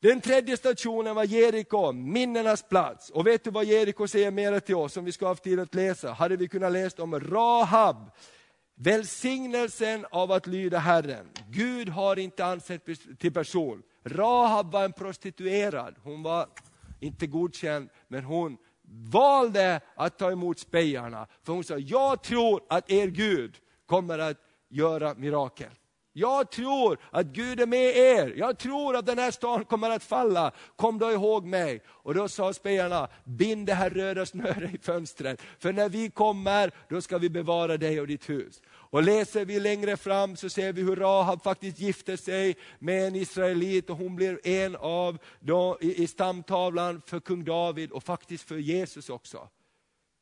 den 0.00 0.20
tredje 0.20 0.56
stationen 0.56 1.14
var 1.14 1.24
Jeriko, 1.24 1.92
minnenas 1.92 2.62
plats. 2.62 3.10
Och 3.10 3.26
vet 3.26 3.44
du 3.44 3.50
vad 3.50 3.64
Jeriko 3.64 4.08
säger 4.08 4.30
mer 4.30 4.60
till 4.60 4.74
oss, 4.74 4.92
som 4.92 5.04
vi 5.04 5.12
ska 5.12 5.26
ha 5.26 5.34
tid 5.34 5.60
att 5.60 5.74
läsa? 5.74 6.12
Hade 6.12 6.36
vi 6.36 6.48
kunnat 6.48 6.72
läsa 6.72 7.02
om 7.02 7.20
Rahab, 7.20 8.10
välsignelsen 8.74 10.06
av 10.10 10.32
att 10.32 10.46
lyda 10.46 10.78
Herren. 10.78 11.26
Gud 11.48 11.88
har 11.88 12.18
inte 12.18 12.44
ansett 12.44 12.84
till 13.18 13.32
person. 13.32 13.82
Rahab 14.04 14.72
var 14.72 14.84
en 14.84 14.92
prostituerad, 14.92 15.94
hon 16.02 16.22
var 16.22 16.46
inte 17.00 17.26
godkänd, 17.26 17.88
men 18.08 18.24
hon 18.24 18.56
valde 19.12 19.80
att 19.94 20.18
ta 20.18 20.32
emot 20.32 20.58
spejarna. 20.58 21.26
För 21.42 21.52
hon 21.52 21.64
sa, 21.64 21.78
jag 21.78 22.22
tror 22.22 22.62
att 22.68 22.90
er 22.90 23.06
Gud 23.06 23.56
kommer 23.86 24.18
att 24.18 24.36
göra 24.68 25.14
mirakel. 25.14 25.70
Jag 26.18 26.50
tror 26.50 26.98
att 27.10 27.26
Gud 27.26 27.60
är 27.60 27.66
med 27.66 27.96
er. 27.96 28.34
Jag 28.36 28.58
tror 28.58 28.96
att 28.96 29.06
den 29.06 29.18
här 29.18 29.30
staden 29.30 29.64
kommer 29.64 29.90
att 29.90 30.02
falla. 30.02 30.52
Kom 30.76 30.98
då 30.98 31.12
ihåg 31.12 31.44
mig. 31.44 31.80
Och 31.88 32.14
då 32.14 32.28
sa 32.28 32.52
spelarna, 32.52 33.08
bind 33.24 33.66
det 33.66 33.74
här 33.74 33.90
röda 33.90 34.26
snöret 34.26 34.74
i 34.74 34.78
fönstret. 34.78 35.42
För 35.58 35.72
när 35.72 35.88
vi 35.88 36.10
kommer, 36.10 36.70
då 36.88 37.00
ska 37.00 37.18
vi 37.18 37.30
bevara 37.30 37.76
dig 37.76 38.00
och 38.00 38.06
ditt 38.06 38.28
hus. 38.28 38.62
Och 38.68 39.02
läser 39.02 39.44
vi 39.44 39.60
längre 39.60 39.96
fram 39.96 40.36
så 40.36 40.48
ser 40.48 40.72
vi 40.72 40.82
hur 40.82 40.96
Rahab 40.96 41.42
faktiskt 41.42 41.78
gifte 41.78 42.16
sig 42.16 42.56
med 42.78 43.06
en 43.06 43.16
israelit 43.16 43.90
och 43.90 43.96
hon 43.96 44.16
blir 44.16 44.46
en 44.46 44.76
av 44.76 45.18
de, 45.40 45.76
i, 45.80 46.02
i 46.02 46.06
stamtavlan 46.06 47.02
för 47.06 47.20
kung 47.20 47.44
David 47.44 47.90
och 47.90 48.04
faktiskt 48.04 48.48
för 48.48 48.56
Jesus 48.56 49.10
också. 49.10 49.48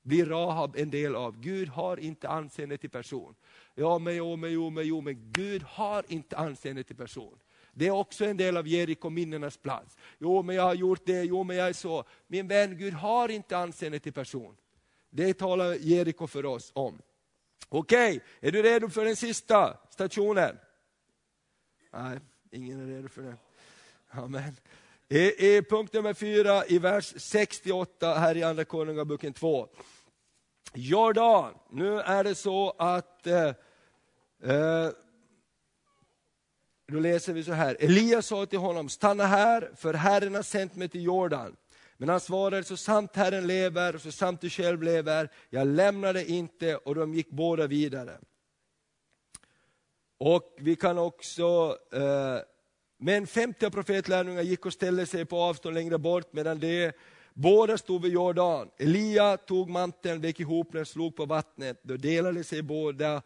Blir 0.05 0.27
Rahab 0.27 0.77
en 0.77 0.91
del 0.91 1.15
av. 1.17 1.41
Gud 1.41 1.69
har 1.69 1.97
inte 1.97 2.29
anseende 2.29 2.79
till 2.79 2.91
person. 2.91 3.35
Ja 3.75 3.99
men 3.99 4.17
jo 4.17 4.37
men 4.37 4.53
jo 4.53 4.71
men 4.71 4.87
jo 4.87 5.01
men 5.01 5.33
Gud 5.33 5.63
har 5.63 6.05
inte 6.09 6.37
anseende 6.37 6.85
till 6.85 6.97
person. 6.97 7.39
Det 7.73 7.87
är 7.87 7.91
också 7.91 8.25
en 8.25 8.37
del 8.37 8.57
av 8.57 8.69
Jeriko 8.69 9.11
minnenas 9.11 9.57
plats. 9.57 9.97
Jo 10.19 10.43
men 10.43 10.57
jag 10.57 10.63
har 10.63 10.75
gjort 10.75 11.07
det, 11.07 11.23
jo 11.23 11.45
men 11.45 11.57
jag 11.57 11.69
är 11.69 11.73
så. 11.73 12.05
Min 12.27 12.49
vän, 12.49 12.79
Gud 12.79 12.95
har 12.95 13.29
inte 13.29 13.59
anseende 13.59 13.99
till 13.99 14.13
person. 14.13 14.57
Det 15.11 15.35
talar 15.35 15.75
Jeriko 15.75 16.27
för 16.27 16.45
oss 16.45 16.73
om. 16.75 17.03
Okej, 17.69 18.21
är 18.41 18.53
du 18.53 18.63
redo 18.63 18.89
för 18.89 19.05
den 19.05 19.17
sista 19.17 19.77
stationen? 19.91 20.59
Nej, 21.93 22.19
ingen 22.51 22.81
är 22.81 22.87
redo 22.87 23.09
för 23.09 23.23
det. 23.23 23.37
Amen. 24.09 24.57
I, 25.09 25.57
i 25.57 25.63
punkt 25.63 25.93
nummer 25.93 26.15
fyra, 26.15 26.67
i 26.67 26.79
vers 26.79 27.15
68 27.17 28.15
här 28.15 28.37
i 28.37 28.43
Andra 28.43 28.65
Konungaboken 28.65 29.33
2. 29.33 29.69
Jordan, 30.75 31.55
nu 31.71 32.01
är 32.01 32.25
det 32.25 32.35
så 32.35 32.71
att 32.79 33.27
eh, 33.27 33.53
Eh, 34.45 34.91
då 36.93 36.99
läser 37.01 37.33
vi 37.33 37.45
så 37.45 37.53
här, 37.53 37.77
Elias 37.81 38.27
sa 38.27 38.47
till 38.47 38.59
honom, 38.59 38.89
stanna 38.89 39.27
här, 39.27 39.71
för 39.77 39.95
Herren 39.95 40.35
har 40.35 40.43
sänt 40.43 40.77
mig 40.77 40.89
till 40.89 41.05
Jordan. 41.05 41.57
Men 41.97 42.09
han 42.09 42.21
svarade, 42.21 42.65
så 42.65 42.77
sant 42.77 43.17
Herren 43.17 43.47
lever, 43.47 43.95
och 43.95 44.01
så 44.01 44.13
sant 44.13 44.41
du 44.41 44.51
själv 44.51 44.83
lever, 44.83 45.29
jag 45.51 45.67
lämnade 45.67 46.31
inte, 46.31 46.77
och 46.77 46.95
de 46.95 47.15
gick 47.15 47.31
båda 47.31 47.67
vidare. 47.67 48.19
Och 50.19 50.57
vi 50.59 50.77
kan 50.77 50.99
också, 50.99 51.79
eh, 51.93 52.39
men 52.99 53.27
50 53.27 53.71
profetlärjungar 53.71 54.43
gick 54.43 54.67
och 54.67 54.73
ställde 54.73 55.07
sig 55.07 55.25
på 55.25 55.39
avstånd 55.39 55.75
längre 55.75 55.99
bort, 55.99 56.33
medan 56.33 56.59
de 56.59 56.93
båda 57.35 57.79
stod 57.79 58.03
vid 58.03 58.13
Jordan. 58.13 58.71
Elia 58.79 59.37
tog 59.37 59.71
manteln, 59.71 60.21
vek 60.21 60.41
ihop 60.41 60.73
den, 60.73 60.87
slog 60.87 61.17
på 61.17 61.27
vattnet, 61.27 61.81
då 61.83 61.97
delade 61.97 62.45
sig 62.45 62.63
båda 62.63 63.23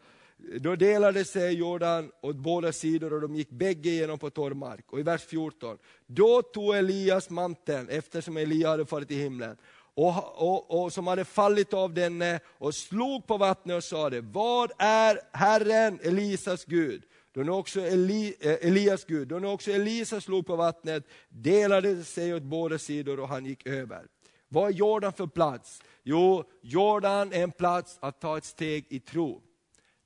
då 0.59 0.75
delade 0.75 1.25
sig 1.25 1.53
Jordan 1.53 2.11
åt 2.21 2.35
båda 2.35 2.71
sidor 2.71 3.13
och 3.13 3.21
de 3.21 3.35
gick 3.35 3.49
bägge 3.49 3.89
igenom 3.89 4.19
på 4.19 4.29
torr 4.29 4.53
mark. 4.53 4.85
Och 4.91 4.99
i 4.99 5.03
vers 5.03 5.25
14, 5.25 5.77
då 6.07 6.41
tog 6.41 6.75
Elias 6.75 7.29
manteln, 7.29 7.89
eftersom 7.89 8.37
Elia 8.37 8.69
hade 8.69 8.85
farit 8.85 9.11
i 9.11 9.15
himlen, 9.15 9.57
och, 9.93 10.41
och, 10.41 10.83
och, 10.83 10.93
som 10.93 11.07
hade 11.07 11.25
fallit 11.25 11.73
av 11.73 11.93
denne 11.93 12.39
och 12.47 12.75
slog 12.75 13.27
på 13.27 13.37
vattnet 13.37 13.77
och 13.77 13.83
sade, 13.83 14.21
vad 14.21 14.71
är 14.77 15.19
Herren 15.31 15.99
Elisas 16.03 16.65
Gud? 16.65 17.03
Då 17.31 17.41
nu 17.41 17.51
också 17.51 17.81
Eli, 17.81 18.35
eh, 18.39 18.67
Elias 18.67 19.05
Gud, 19.05 19.27
då 19.27 19.39
nu 19.39 19.47
också 19.47 19.71
Elisa 19.71 20.21
slog 20.21 20.47
på 20.47 20.55
vattnet, 20.55 21.03
delade 21.29 22.03
sig 22.03 22.33
åt 22.33 22.43
båda 22.43 22.77
sidor 22.77 23.19
och 23.19 23.27
han 23.27 23.45
gick 23.45 23.67
över. 23.67 24.05
Vad 24.47 24.69
är 24.69 24.73
Jordan 24.73 25.13
för 25.13 25.27
plats? 25.27 25.81
Jo, 26.03 26.43
Jordan 26.61 27.33
är 27.33 27.43
en 27.43 27.51
plats 27.51 27.97
att 28.01 28.21
ta 28.21 28.37
ett 28.37 28.45
steg 28.45 28.85
i 28.89 28.99
tro. 28.99 29.41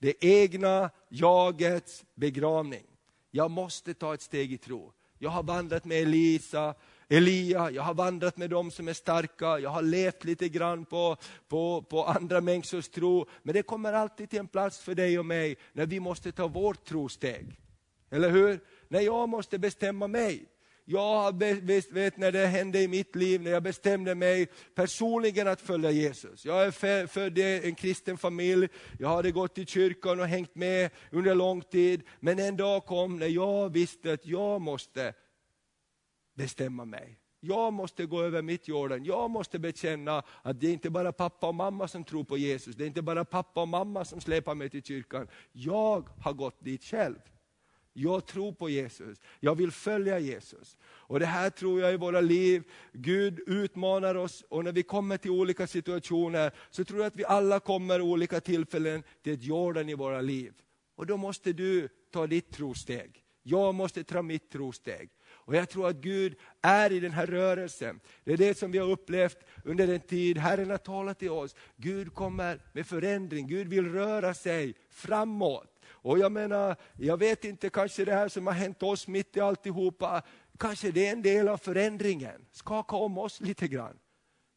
Det 0.04 0.26
egna 0.26 0.90
jagets 1.10 2.06
begravning. 2.16 2.86
Jag 3.32 3.52
måste 3.52 3.94
ta 3.94 4.14
ett 4.14 4.22
steg 4.22 4.54
i 4.54 4.58
tro. 4.58 4.94
Jag 5.18 5.30
har 5.30 5.44
vandrat 5.44 5.86
med 5.86 6.02
Elisa, 6.02 6.76
Elia, 7.10 7.72
jag 7.72 7.84
har 7.84 7.94
vandrat 7.94 8.38
med 8.38 8.50
dem 8.50 8.72
som 8.72 8.88
är 8.88 8.94
starka, 8.94 9.60
jag 9.60 9.70
har 9.70 9.82
levt 9.82 10.24
lite 10.24 10.50
grann 10.50 10.86
på, 10.86 11.18
på, 11.48 11.82
på 11.82 12.06
andra 12.06 12.42
människors 12.42 12.90
tro. 12.90 13.26
Men 13.44 13.54
det 13.54 13.64
kommer 13.64 13.94
alltid 13.94 14.30
till 14.30 14.40
en 14.40 14.48
plats 14.48 14.80
för 14.80 14.96
dig 14.96 15.20
och 15.20 15.26
mig 15.26 15.56
när 15.74 15.86
vi 15.86 16.00
måste 16.00 16.32
ta 16.32 16.48
vårt 16.48 16.86
trosteg. 16.86 17.60
Eller 18.10 18.30
hur? 18.30 18.60
När 18.88 19.02
jag 19.02 19.30
måste 19.30 19.60
bestämma 19.60 20.08
mig. 20.08 20.46
Jag 20.86 21.44
vet 21.90 22.18
när 22.18 22.32
det 22.32 22.48
hände 22.48 22.82
i 22.82 22.88
mitt 22.88 23.16
liv, 23.16 23.42
när 23.42 23.52
jag 23.52 23.64
bestämde 23.64 24.16
mig 24.16 24.48
personligen 24.76 25.48
att 25.48 25.62
följa 25.62 25.92
Jesus. 25.92 26.46
Jag 26.46 26.66
är 26.66 27.08
född 27.08 27.38
i 27.38 27.62
en 27.64 27.76
kristen 27.76 28.18
familj, 28.18 28.68
jag 29.00 29.10
hade 29.10 29.32
gått 29.32 29.58
i 29.58 29.66
kyrkan 29.66 30.20
och 30.20 30.28
hängt 30.28 30.56
med 30.56 30.90
under 31.12 31.36
lång 31.36 31.62
tid. 31.62 32.04
Men 32.20 32.40
en 32.40 32.58
dag 32.58 32.86
kom 32.86 33.20
när 33.20 33.28
jag 33.28 33.70
visste 33.70 34.14
att 34.14 34.26
jag 34.26 34.62
måste 34.62 35.14
bestämma 36.36 36.86
mig. 36.86 37.20
Jag 37.40 37.74
måste 37.74 38.06
gå 38.06 38.22
över 38.22 38.42
mitt 38.42 38.68
Jordan. 38.68 39.04
Jag 39.04 39.30
måste 39.30 39.60
bekänna 39.60 40.24
att 40.42 40.60
det 40.60 40.68
är 40.68 40.74
inte 40.74 40.90
bara 40.90 41.12
pappa 41.12 41.48
och 41.48 41.56
mamma 41.56 41.88
som 41.88 42.04
tror 42.04 42.24
på 42.24 42.38
Jesus. 42.38 42.76
Det 42.76 42.84
är 42.84 42.88
inte 42.88 43.02
bara 43.02 43.26
pappa 43.26 43.62
och 43.62 43.68
mamma 43.68 44.06
som 44.06 44.22
släpar 44.22 44.56
mig 44.56 44.70
till 44.70 44.84
kyrkan. 44.84 45.28
Jag 45.52 46.10
har 46.22 46.34
gått 46.34 46.64
dit 46.64 46.84
själv. 46.84 47.16
Jag 47.94 48.26
tror 48.26 48.52
på 48.52 48.70
Jesus, 48.70 49.22
jag 49.40 49.56
vill 49.56 49.72
följa 49.72 50.20
Jesus. 50.20 50.78
Och 50.84 51.20
Det 51.20 51.26
här 51.26 51.50
tror 51.50 51.82
jag 51.82 51.94
i 51.94 51.98
våra 51.98 52.22
liv, 52.22 52.64
Gud 52.94 53.40
utmanar 53.48 54.16
oss 54.16 54.44
och 54.50 54.64
när 54.64 54.72
vi 54.72 54.84
kommer 54.84 55.18
till 55.18 55.32
olika 55.32 55.68
situationer 55.68 56.52
så 56.70 56.84
tror 56.84 57.00
jag 57.00 57.08
att 57.08 57.16
vi 57.16 57.26
alla 57.26 57.60
kommer 57.60 58.02
olika 58.02 58.40
tillfällen 58.40 59.04
till 59.24 59.34
ett 59.34 59.44
Jordan 59.44 59.90
i 59.90 59.94
våra 59.94 60.22
liv. 60.22 60.54
Och 60.96 61.06
då 61.06 61.18
måste 61.18 61.54
du 61.54 61.90
ta 62.12 62.28
ditt 62.28 62.52
trosteg. 62.52 63.24
Jag 63.44 63.76
måste 63.76 64.04
ta 64.04 64.22
mitt 64.22 64.52
trosteg. 64.52 65.10
Och 65.26 65.56
jag 65.56 65.70
tror 65.70 65.88
att 65.88 65.96
Gud 65.96 66.36
är 66.62 66.92
i 66.92 67.00
den 67.00 67.12
här 67.12 67.28
rörelsen. 67.28 68.00
Det 68.24 68.34
är 68.34 68.38
det 68.38 68.58
som 68.58 68.72
vi 68.72 68.78
har 68.78 68.90
upplevt 68.90 69.38
under 69.64 69.88
den 69.88 70.00
tid. 70.00 70.38
Herren 70.38 70.70
har 70.70 70.78
talat 70.78 71.20
till 71.20 71.30
oss. 71.30 71.56
Gud 71.76 72.14
kommer 72.14 72.62
med 72.74 72.88
förändring, 72.88 73.48
Gud 73.48 73.68
vill 73.68 73.92
röra 73.92 74.34
sig 74.34 74.76
framåt. 74.90 75.73
Och 76.04 76.20
jag 76.20 76.32
menar, 76.32 76.76
jag 76.98 77.18
vet 77.18 77.46
inte, 77.46 77.70
kanske 77.70 78.06
det 78.06 78.14
här 78.14 78.28
som 78.28 78.48
har 78.48 78.54
hänt 78.54 78.84
oss 78.84 79.08
mitt 79.08 79.38
i 79.38 79.40
alltihopa, 79.40 80.22
kanske 80.60 80.92
det 80.92 81.08
är 81.08 81.12
en 81.12 81.22
del 81.22 81.48
av 81.48 81.58
förändringen. 81.58 82.46
Skaka 82.52 82.96
om 82.96 83.18
oss 83.18 83.42
lite 83.42 83.68
grann. 83.68 84.00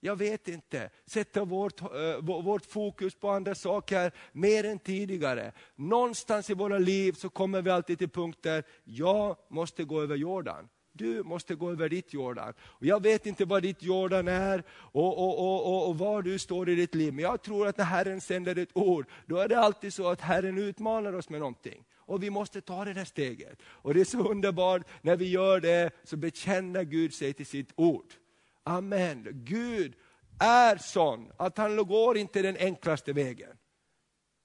Jag 0.01 0.17
vet 0.17 0.49
inte. 0.49 0.91
Sätta 1.07 1.45
vårt, 1.45 1.81
eh, 1.81 2.19
vårt 2.21 2.67
fokus 2.67 3.15
på 3.15 3.31
andra 3.31 3.55
saker 3.55 4.13
mer 4.33 4.65
än 4.65 4.79
tidigare. 4.79 5.53
Någonstans 5.75 6.51
i 6.51 6.55
våra 6.55 6.79
liv 6.79 7.13
så 7.13 7.29
kommer 7.29 7.63
vi 7.63 7.71
alltid 7.71 7.99
till 7.99 8.09
punkter, 8.09 8.65
jag 8.85 9.37
måste 9.49 9.85
gå 9.85 10.03
över 10.03 10.17
Jordan. 10.17 10.69
Du 10.97 11.23
måste 11.23 11.55
gå 11.55 11.71
över 11.71 11.89
ditt 11.89 12.15
Jordan. 12.15 12.53
Och 12.61 12.87
jag 12.87 13.03
vet 13.03 13.27
inte 13.27 13.45
vad 13.45 13.63
ditt 13.63 13.83
Jordan 13.83 14.29
är 14.29 14.63
och, 14.71 15.19
och, 15.19 15.39
och, 15.39 15.67
och, 15.67 15.89
och 15.89 15.99
var 15.99 16.23
du 16.23 16.39
står 16.39 16.69
i 16.69 16.75
ditt 16.75 16.95
liv. 16.95 17.13
Men 17.13 17.23
jag 17.23 17.43
tror 17.43 17.67
att 17.67 17.79
när 17.79 17.85
Herren 17.85 18.21
sänder 18.21 18.59
ett 18.59 18.77
ord, 18.77 19.07
då 19.27 19.37
är 19.37 19.49
det 19.49 19.59
alltid 19.59 19.95
så 19.95 20.09
att 20.09 20.21
Herren 20.21 20.59
utmanar 20.59 21.13
oss 21.13 21.29
med 21.29 21.41
någonting. 21.41 21.85
Och 21.97 22.23
vi 22.23 22.31
måste 22.31 22.61
ta 22.61 22.85
det 22.85 22.93
där 22.93 23.05
steget. 23.05 23.59
Och 23.65 23.95
det 23.95 24.01
är 24.01 24.05
så 24.05 24.31
underbart, 24.31 24.83
när 25.03 25.17
vi 25.17 25.29
gör 25.29 25.61
det 25.61 25.91
så 26.05 26.17
bekänner 26.17 26.83
Gud 26.83 27.15
sig 27.15 27.33
till 27.33 27.47
sitt 27.47 27.73
ord. 27.77 28.13
Amen. 28.65 29.27
Gud 29.33 29.95
är 30.39 30.77
sån 30.77 31.33
att 31.37 31.59
han 31.59 31.77
går 31.77 32.17
inte 32.17 32.43
den 32.43 32.57
enklaste 32.57 33.13
vägen. 33.13 33.51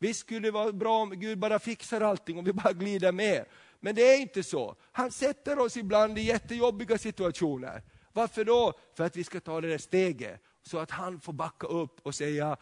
Visst 0.01 0.19
skulle 0.19 0.39
det 0.39 0.51
vara 0.51 0.71
bra 0.71 1.01
om 1.01 1.09
Gud 1.09 1.39
bara 1.39 1.59
fixar 1.59 2.01
allting 2.01 2.37
och 2.37 2.47
vi 2.47 2.53
bara 2.53 2.73
glider 2.73 3.11
med. 3.11 3.45
Men 3.79 3.95
det 3.95 4.01
är 4.01 4.21
inte 4.21 4.43
så. 4.43 4.75
Han 4.91 5.11
sätter 5.11 5.59
oss 5.59 5.77
ibland 5.77 6.17
i 6.17 6.21
jättejobbiga 6.21 6.97
situationer. 6.97 7.83
Varför 8.13 8.45
då? 8.45 8.73
För 8.97 9.03
att 9.03 9.15
vi 9.15 9.23
ska 9.23 9.39
ta 9.39 9.61
det 9.61 9.69
där 9.69 9.77
steget. 9.77 10.41
Så 10.61 10.77
att 10.77 10.91
han 10.91 11.19
får 11.19 11.33
backa 11.33 11.67
upp 11.67 11.99
och 12.05 12.15
säga, 12.15 12.57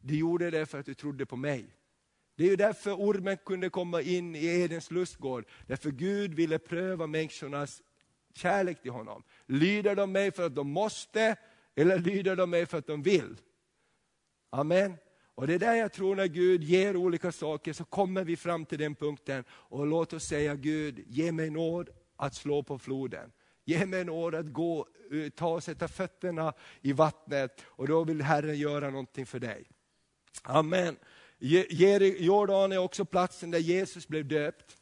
du 0.00 0.18
gjorde 0.18 0.50
det 0.50 0.66
för 0.66 0.78
att 0.80 0.86
du 0.86 0.94
trodde 0.94 1.26
på 1.26 1.36
mig. 1.36 1.74
Det 2.36 2.44
är 2.44 2.48
ju 2.48 2.56
därför 2.56 2.92
ormen 2.92 3.36
kunde 3.36 3.70
komma 3.70 4.02
in 4.02 4.34
i 4.34 4.46
Edens 4.46 4.90
lustgård. 4.90 5.44
Därför 5.66 5.90
Gud 5.90 6.34
ville 6.34 6.58
pröva 6.58 7.06
människornas 7.06 7.82
kärlek 8.34 8.82
till 8.82 8.90
honom. 8.90 9.22
Lyder 9.46 9.94
de 9.94 10.12
mig 10.12 10.32
för 10.32 10.46
att 10.46 10.54
de 10.54 10.70
måste, 10.70 11.36
eller 11.74 11.98
lyder 11.98 12.36
de 12.36 12.50
mig 12.50 12.66
för 12.66 12.78
att 12.78 12.86
de 12.86 13.02
vill? 13.02 13.36
Amen. 14.50 14.96
Och 15.38 15.46
det 15.46 15.54
är 15.54 15.58
där 15.58 15.74
jag 15.74 15.92
tror 15.92 16.16
när 16.16 16.26
Gud 16.26 16.64
ger 16.64 16.96
olika 16.96 17.32
saker 17.32 17.72
så 17.72 17.84
kommer 17.84 18.24
vi 18.24 18.36
fram 18.36 18.64
till 18.64 18.78
den 18.78 18.94
punkten 18.94 19.44
och 19.50 19.86
låt 19.86 20.12
oss 20.12 20.24
säga 20.24 20.54
Gud, 20.54 21.04
ge 21.06 21.32
mig 21.32 21.50
nåd 21.50 21.88
att 22.16 22.34
slå 22.34 22.62
på 22.62 22.78
floden. 22.78 23.32
Ge 23.64 23.86
mig 23.86 24.04
nåd 24.04 24.34
att 24.34 24.52
gå, 24.52 24.86
eh, 25.12 25.28
ta 25.28 25.48
och 25.48 25.64
sätta 25.64 25.88
fötterna 25.88 26.52
i 26.80 26.92
vattnet 26.92 27.64
och 27.66 27.88
då 27.88 28.04
vill 28.04 28.22
Herren 28.22 28.58
göra 28.58 28.90
någonting 28.90 29.26
för 29.26 29.38
dig. 29.38 29.70
Amen. 30.42 30.96
Jordan 32.18 32.72
är 32.72 32.78
också 32.78 33.04
platsen 33.04 33.50
där 33.50 33.58
Jesus 33.58 34.08
blev 34.08 34.28
döpt. 34.28 34.76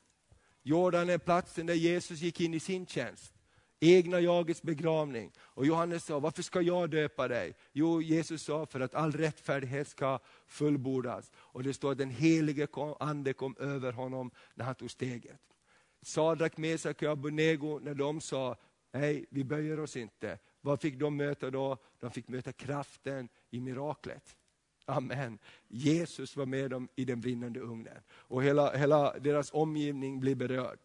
Jordan 0.62 1.10
är 1.10 1.18
platsen 1.18 1.66
där 1.66 1.74
Jesus 1.74 2.20
gick 2.20 2.40
in 2.40 2.54
i 2.54 2.60
sin 2.60 2.86
tjänst 2.86 3.35
egna 3.80 4.20
jagets 4.20 4.62
begravning. 4.62 5.32
Och 5.38 5.66
Johannes 5.66 6.04
sa, 6.04 6.18
varför 6.18 6.42
ska 6.42 6.60
jag 6.60 6.90
döpa 6.90 7.28
dig? 7.28 7.54
Jo, 7.72 8.02
Jesus 8.02 8.42
sa, 8.42 8.66
för 8.66 8.80
att 8.80 8.94
all 8.94 9.12
rättfärdighet 9.12 9.88
ska 9.88 10.18
fullbordas. 10.46 11.32
Och 11.36 11.62
det 11.62 11.74
står 11.74 11.92
att 11.92 11.98
den 11.98 12.10
helige 12.10 12.68
ande 13.00 13.32
kom 13.32 13.56
över 13.58 13.92
honom 13.92 14.30
när 14.54 14.64
han 14.64 14.74
tog 14.74 14.90
steget. 14.90 15.40
Sadrak, 16.02 16.56
Mesak 16.56 17.02
och 17.02 17.08
Abednego, 17.08 17.78
när 17.78 17.94
de 17.94 18.20
sa, 18.20 18.56
nej, 18.92 19.26
vi 19.30 19.44
böjer 19.44 19.80
oss 19.80 19.96
inte. 19.96 20.38
Vad 20.60 20.80
fick 20.80 20.98
de 20.98 21.16
möta 21.16 21.50
då? 21.50 21.76
De 22.00 22.10
fick 22.10 22.28
möta 22.28 22.52
kraften 22.52 23.28
i 23.50 23.60
miraklet. 23.60 24.36
Amen. 24.84 25.38
Jesus 25.68 26.36
var 26.36 26.46
med 26.46 26.70
dem 26.70 26.88
i 26.96 27.04
den 27.04 27.20
brinnande 27.20 27.60
ugnen. 27.60 28.02
Och 28.10 28.42
hela, 28.42 28.76
hela 28.76 29.18
deras 29.18 29.50
omgivning 29.52 30.20
blir 30.20 30.34
berörd. 30.34 30.78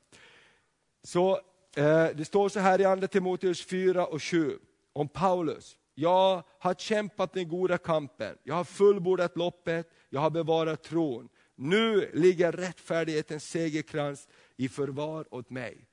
Så 1.04 1.42
Eh, 1.76 2.08
det 2.16 2.26
står 2.26 2.50
så 2.50 2.60
här 2.60 2.82
i 2.82 2.86
Andra 2.86 3.08
Timoteus 3.08 3.66
4 3.66 4.06
och 4.06 4.24
7 4.24 4.60
om 4.94 5.08
Paulus. 5.08 5.78
Jag 5.96 6.44
har 6.60 6.74
kämpat 6.74 7.34
den 7.34 7.50
goda 7.50 7.78
kampen, 7.78 8.38
jag 8.44 8.56
har 8.56 8.64
fullbordat 8.64 9.38
loppet, 9.38 9.90
jag 10.10 10.22
har 10.22 10.30
bevarat 10.30 10.84
tron. 10.84 11.30
Nu 11.56 12.12
ligger 12.14 12.52
rättfärdighetens 12.52 13.50
segerkrans 13.50 14.28
i 14.58 14.70
förvar 14.70 15.26
åt 15.32 15.50
mig. 15.50 15.88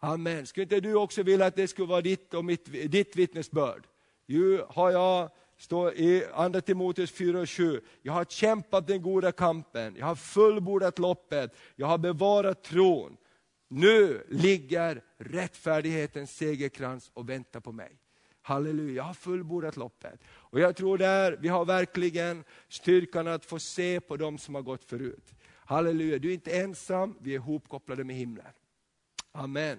Amen. 0.00 0.46
Skulle 0.46 0.62
inte 0.62 0.80
du 0.80 0.94
också 0.94 1.22
vilja 1.22 1.46
att 1.46 1.56
det 1.56 1.68
skulle 1.68 1.88
vara 1.88 2.00
ditt, 2.00 2.34
och 2.34 2.44
mitt, 2.44 2.92
ditt 2.92 3.16
vittnesbörd? 3.16 3.86
Ju 4.26 4.62
har 4.68 4.90
jag, 4.90 5.30
står 5.58 5.94
i 5.94 6.24
Andra 6.34 6.60
Timoteus 6.60 7.10
4 7.10 7.40
och 7.40 7.50
7, 7.50 7.80
jag 8.02 8.12
har 8.12 8.24
kämpat 8.24 8.86
den 8.86 9.02
goda 9.02 9.32
kampen, 9.32 9.96
jag 9.98 10.06
har 10.06 10.14
fullbordat 10.14 10.98
loppet, 10.98 11.54
jag 11.76 11.86
har 11.86 11.98
bevarat 11.98 12.62
tron. 12.62 13.16
Nu 13.74 14.26
ligger 14.28 15.02
rättfärdighetens 15.18 16.36
segerkrans 16.36 17.10
och 17.14 17.28
väntar 17.28 17.60
på 17.60 17.72
mig. 17.72 17.98
Halleluja, 18.42 18.94
jag 18.94 19.02
har 19.02 19.14
fullbordat 19.14 19.76
loppet. 19.76 20.20
Och 20.26 20.60
jag 20.60 20.76
tror 20.76 20.98
där 20.98 21.38
vi 21.40 21.48
har 21.48 21.64
verkligen 21.64 22.44
styrkan 22.68 23.28
att 23.28 23.44
få 23.44 23.58
se 23.58 24.00
på 24.00 24.16
dem 24.16 24.38
som 24.38 24.54
har 24.54 24.62
gått 24.62 24.84
förut. 24.84 25.34
Halleluja, 25.64 26.18
du 26.18 26.28
är 26.28 26.34
inte 26.34 26.58
ensam, 26.58 27.16
vi 27.20 27.30
är 27.30 27.34
ihopkopplade 27.34 28.04
med 28.04 28.16
himlen. 28.16 28.52
Amen. 29.32 29.78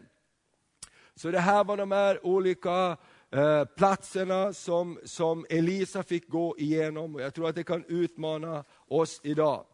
Så 1.16 1.32
det 1.32 1.40
här 1.40 1.64
var 1.64 1.78
de 1.78 1.92
här 1.92 2.26
olika 2.26 2.98
eh, 3.32 3.66
platserna 3.66 4.54
som, 4.54 5.00
som 5.04 5.46
Elisa 5.50 6.04
fick 6.04 6.30
gå 6.30 6.56
igenom 6.58 7.16
och 7.16 7.22
jag 7.22 7.34
tror 7.34 7.50
att 7.50 7.56
det 7.56 7.64
kan 7.64 7.84
utmana 7.88 8.64
oss 8.88 9.22
idag. 9.24 9.66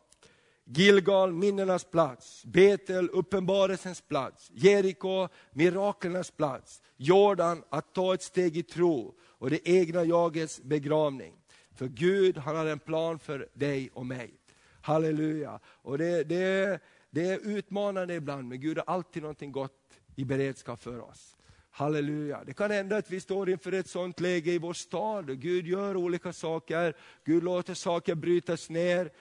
Gilgal, 0.71 1.33
minnenas 1.33 1.83
plats, 1.83 2.45
Betel, 2.45 3.09
uppenbarelsens 3.09 4.01
plats, 4.01 4.51
Jeriko, 4.53 5.27
miraklernas 5.51 6.31
plats, 6.31 6.81
Jordan, 6.97 7.63
att 7.69 7.93
ta 7.93 8.13
ett 8.13 8.21
steg 8.21 8.57
i 8.57 8.63
tro 8.63 9.15
och 9.21 9.49
det 9.49 9.69
egna 9.69 10.03
jagets 10.03 10.61
begravning. 10.61 11.33
För 11.75 11.87
Gud 11.87 12.37
han 12.37 12.55
har 12.55 12.65
en 12.65 12.79
plan 12.79 13.19
för 13.19 13.47
dig 13.53 13.89
och 13.93 14.05
mig. 14.05 14.33
Halleluja. 14.81 15.59
Och 15.65 15.97
det, 15.97 16.23
det, 16.23 16.79
det 17.09 17.29
är 17.29 17.39
utmanande 17.39 18.13
ibland, 18.13 18.47
men 18.47 18.59
Gud 18.59 18.77
har 18.77 18.85
alltid 18.85 19.21
någonting 19.21 19.51
gott 19.51 19.99
i 20.15 20.25
beredskap 20.25 20.83
för 20.83 20.99
oss. 20.99 21.37
Halleluja. 21.71 22.43
Det 22.45 22.53
kan 22.53 22.71
hända 22.71 22.97
att 22.97 23.11
vi 23.11 23.19
står 23.19 23.49
inför 23.49 23.71
ett 23.71 23.89
sånt 23.89 24.19
läge 24.19 24.51
i 24.51 24.57
vår 24.57 24.73
stad. 24.73 25.41
Gud 25.41 25.67
gör 25.67 25.97
olika 25.97 26.33
saker, 26.33 26.95
Gud 27.25 27.43
låter 27.43 27.73
saker 27.73 28.15
brytas 28.15 28.69
ner 28.69 29.11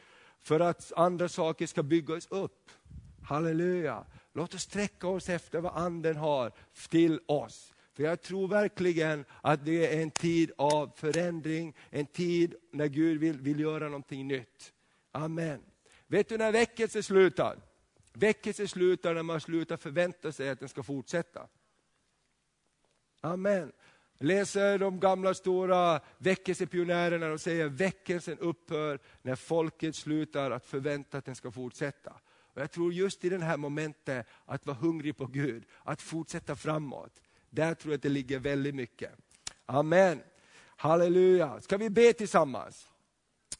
för 0.43 0.61
att 0.61 0.93
andra 0.97 1.28
saker 1.28 1.66
ska 1.66 1.82
byggas 1.82 2.26
upp. 2.26 2.70
Halleluja. 3.22 4.05
Låt 4.32 4.55
oss 4.55 4.62
sträcka 4.62 5.09
oss 5.09 5.28
efter 5.28 5.61
vad 5.61 5.76
anden 5.76 6.16
har 6.16 6.53
till 6.89 7.20
oss. 7.26 7.74
För 7.93 8.03
jag 8.03 8.22
tror 8.22 8.49
verkligen 8.49 9.24
att 9.43 9.64
det 9.64 9.95
är 9.95 10.03
en 10.03 10.11
tid 10.11 10.53
av 10.59 10.93
förändring, 10.97 11.76
en 11.91 12.07
tid 12.07 12.55
när 12.72 12.86
Gud 12.86 13.20
vill, 13.20 13.41
vill 13.41 13.61
göra 13.61 13.84
någonting 13.84 14.28
nytt. 14.28 14.72
Amen. 15.12 15.61
Vet 16.07 16.28
du 16.28 16.39
när 16.39 16.53
väckelse 16.53 17.03
slutar? 17.03 17.59
Väckelse 18.12 18.68
slutar 18.68 19.14
när 19.14 19.22
man 19.22 19.41
slutar 19.41 19.76
förvänta 19.76 20.32
sig 20.32 20.49
att 20.49 20.61
den 20.61 20.68
ska 20.68 20.82
fortsätta. 20.82 21.49
Amen 23.20 23.72
läser 24.19 24.79
de 24.79 25.01
gamla 25.01 25.35
stora 25.35 26.01
väckelsepionjärerna 26.19 27.33
och 27.33 27.41
säger 27.41 27.69
väckelsen 27.69 28.39
upphör 28.39 28.99
när 29.23 29.37
folket 29.37 29.97
slutar 29.97 30.51
att 30.51 30.66
förvänta 30.66 31.19
att 31.19 31.25
den 31.25 31.37
ska 31.37 31.51
fortsätta. 31.51 32.12
Och 32.55 32.61
jag 32.61 32.71
tror 32.71 32.93
just 32.93 33.25
i 33.25 33.29
det 33.29 33.45
här 33.45 33.57
momentet, 33.57 34.27
att 34.45 34.66
vara 34.66 34.77
hungrig 34.77 35.16
på 35.16 35.27
Gud, 35.27 35.64
att 35.83 36.03
fortsätta 36.03 36.57
framåt. 36.57 37.23
Där 37.51 37.75
tror 37.75 37.93
jag 37.93 37.99
att 37.99 38.03
det 38.03 38.09
ligger 38.09 38.39
väldigt 38.39 38.75
mycket. 38.75 39.11
Amen. 39.66 40.21
Halleluja. 40.77 41.61
Ska 41.61 41.77
vi 41.77 41.91
be 41.91 42.12
tillsammans? 42.12 42.89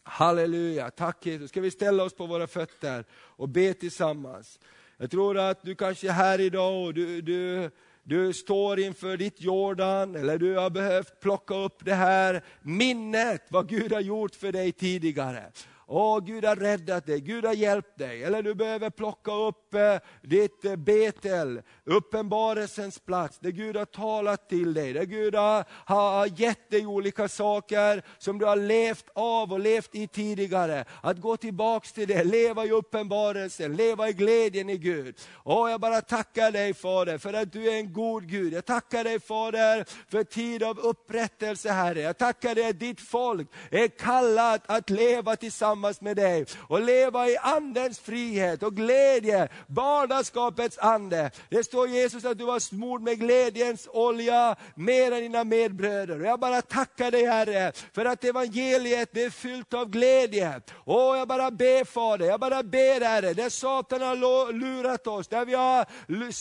Halleluja, 0.03 0.91
tack 0.91 1.27
Jesus. 1.27 1.51
Ska 1.51 1.61
vi 1.61 1.71
ställa 1.71 2.03
oss 2.03 2.15
på 2.15 2.27
våra 2.27 2.47
fötter 2.47 3.05
och 3.13 3.49
be 3.49 3.75
tillsammans. 3.75 4.61
Jag 4.97 5.11
tror 5.11 5.39
att 5.39 5.63
du 5.63 5.75
kanske 5.75 6.09
är 6.09 6.13
här 6.13 6.41
idag 6.41 6.87
och 6.87 6.95
du, 6.95 7.21
du, 7.23 7.71
du 8.09 8.33
står 8.33 8.81
inför 8.81 9.17
ditt 9.17 9.41
Jordan, 9.41 10.17
eller 10.17 10.39
du 10.39 10.57
har 10.57 10.71
behövt 10.71 11.21
plocka 11.21 11.55
upp 11.55 11.85
det 11.85 11.95
här 11.95 12.43
minnet, 12.63 13.43
vad 13.49 13.69
Gud 13.69 13.93
har 13.93 14.01
gjort 14.01 14.35
för 14.35 14.53
dig 14.53 14.73
tidigare. 14.73 15.45
Åh, 15.91 16.21
Gud 16.21 16.45
har 16.45 16.57
räddat 16.57 17.07
dig, 17.07 17.21
Gud 17.21 17.45
har 17.45 17.53
hjälpt 17.53 17.99
dig. 17.99 18.25
Eller 18.25 18.43
du 18.43 18.55
behöver 18.55 18.91
plocka 18.91 19.33
upp 19.33 19.75
eh, 19.75 19.97
ditt 20.23 20.65
eh, 20.65 20.77
Betel, 20.77 21.63
uppenbarelsens 21.85 22.99
plats, 22.99 23.39
där 23.39 23.51
Gud 23.51 23.77
har 23.77 23.85
talat 23.85 24.49
till 24.49 24.75
dig, 24.75 24.93
där 24.93 25.05
Gud 25.05 25.35
har, 25.35 25.65
har 25.71 26.41
gett 26.41 26.71
dig 26.71 26.87
olika 26.87 27.29
saker 27.29 28.03
som 28.19 28.39
du 28.39 28.47
har 28.47 28.57
levt 28.57 29.05
av 29.15 29.53
och 29.53 29.61
levt 29.61 29.95
i 29.95 30.07
tidigare. 30.07 30.85
Att 31.03 31.21
gå 31.21 31.37
tillbaks 31.37 31.93
till 31.93 32.09
det, 32.09 32.25
leva 32.25 32.65
i 32.65 32.71
uppenbarelsen, 32.71 33.77
leva 33.77 34.09
i 34.09 34.13
glädjen 34.13 34.71
i 34.71 34.77
Gud. 34.79 35.17
Åh, 35.45 35.71
jag 35.71 35.81
bara 35.81 36.01
tackar 36.01 36.53
dig 36.53 36.75
Fader, 36.75 37.19
för 37.19 37.33
att 37.33 37.53
du 37.53 37.69
är 37.69 37.77
en 37.77 37.93
god 37.93 38.29
Gud. 38.29 38.53
Jag 38.53 38.65
tackar 38.65 39.05
dig 39.05 39.21
Fader, 39.21 39.85
för 40.11 40.25
tid 40.25 40.63
av 40.63 40.79
upprättelse 40.79 41.71
Herre. 41.71 42.01
Jag 42.01 42.19
tackar 42.19 42.55
dig 42.55 42.69
att 42.69 42.81
ditt 42.81 43.01
folk 43.01 43.49
är 43.71 43.89
kallat 43.89 44.63
att 44.67 44.91
leva 44.91 45.37
tillsammans 45.37 45.78
tillsammans 45.79 46.01
med 46.01 46.17
dig 46.17 46.47
och 46.69 46.81
leva 46.81 47.29
i 47.29 47.37
andens 47.37 47.99
frihet 47.99 48.63
och 48.63 48.77
glädje, 48.77 49.49
barnaskapets 49.67 50.79
ande. 50.79 51.31
Det 51.51 51.65
står 51.65 51.89
Jesus 51.89 52.25
att 52.25 52.39
du 52.39 52.45
var 52.45 52.59
smord 52.59 53.03
med 53.03 53.19
glädjens 53.19 53.89
olja 53.93 54.57
mer 54.75 55.13
än 55.13 55.21
dina 55.21 55.45
medbröder. 55.45 56.21
Och 56.21 56.27
jag 56.27 56.41
bara 56.41 56.63
tackar 56.63 57.11
dig 57.11 57.27
Herre 57.27 57.73
för 57.95 58.05
att 58.05 58.25
evangeliet 58.25 59.17
är 59.17 59.31
fyllt 59.31 59.75
av 59.75 59.91
glädje. 59.91 60.61
Och 60.85 61.17
jag 61.17 61.29
bara 61.29 61.51
ber 61.51 61.85
Fader, 61.85 62.27
jag 62.27 62.41
bara 62.41 62.63
ber 62.63 63.01
Herre, 63.01 63.35
där 63.35 63.51
Satan 63.51 64.03
har 64.03 64.53
lurat 64.53 65.07
oss, 65.07 65.29
där 65.29 65.45
vi 65.45 65.55
har 65.55 65.87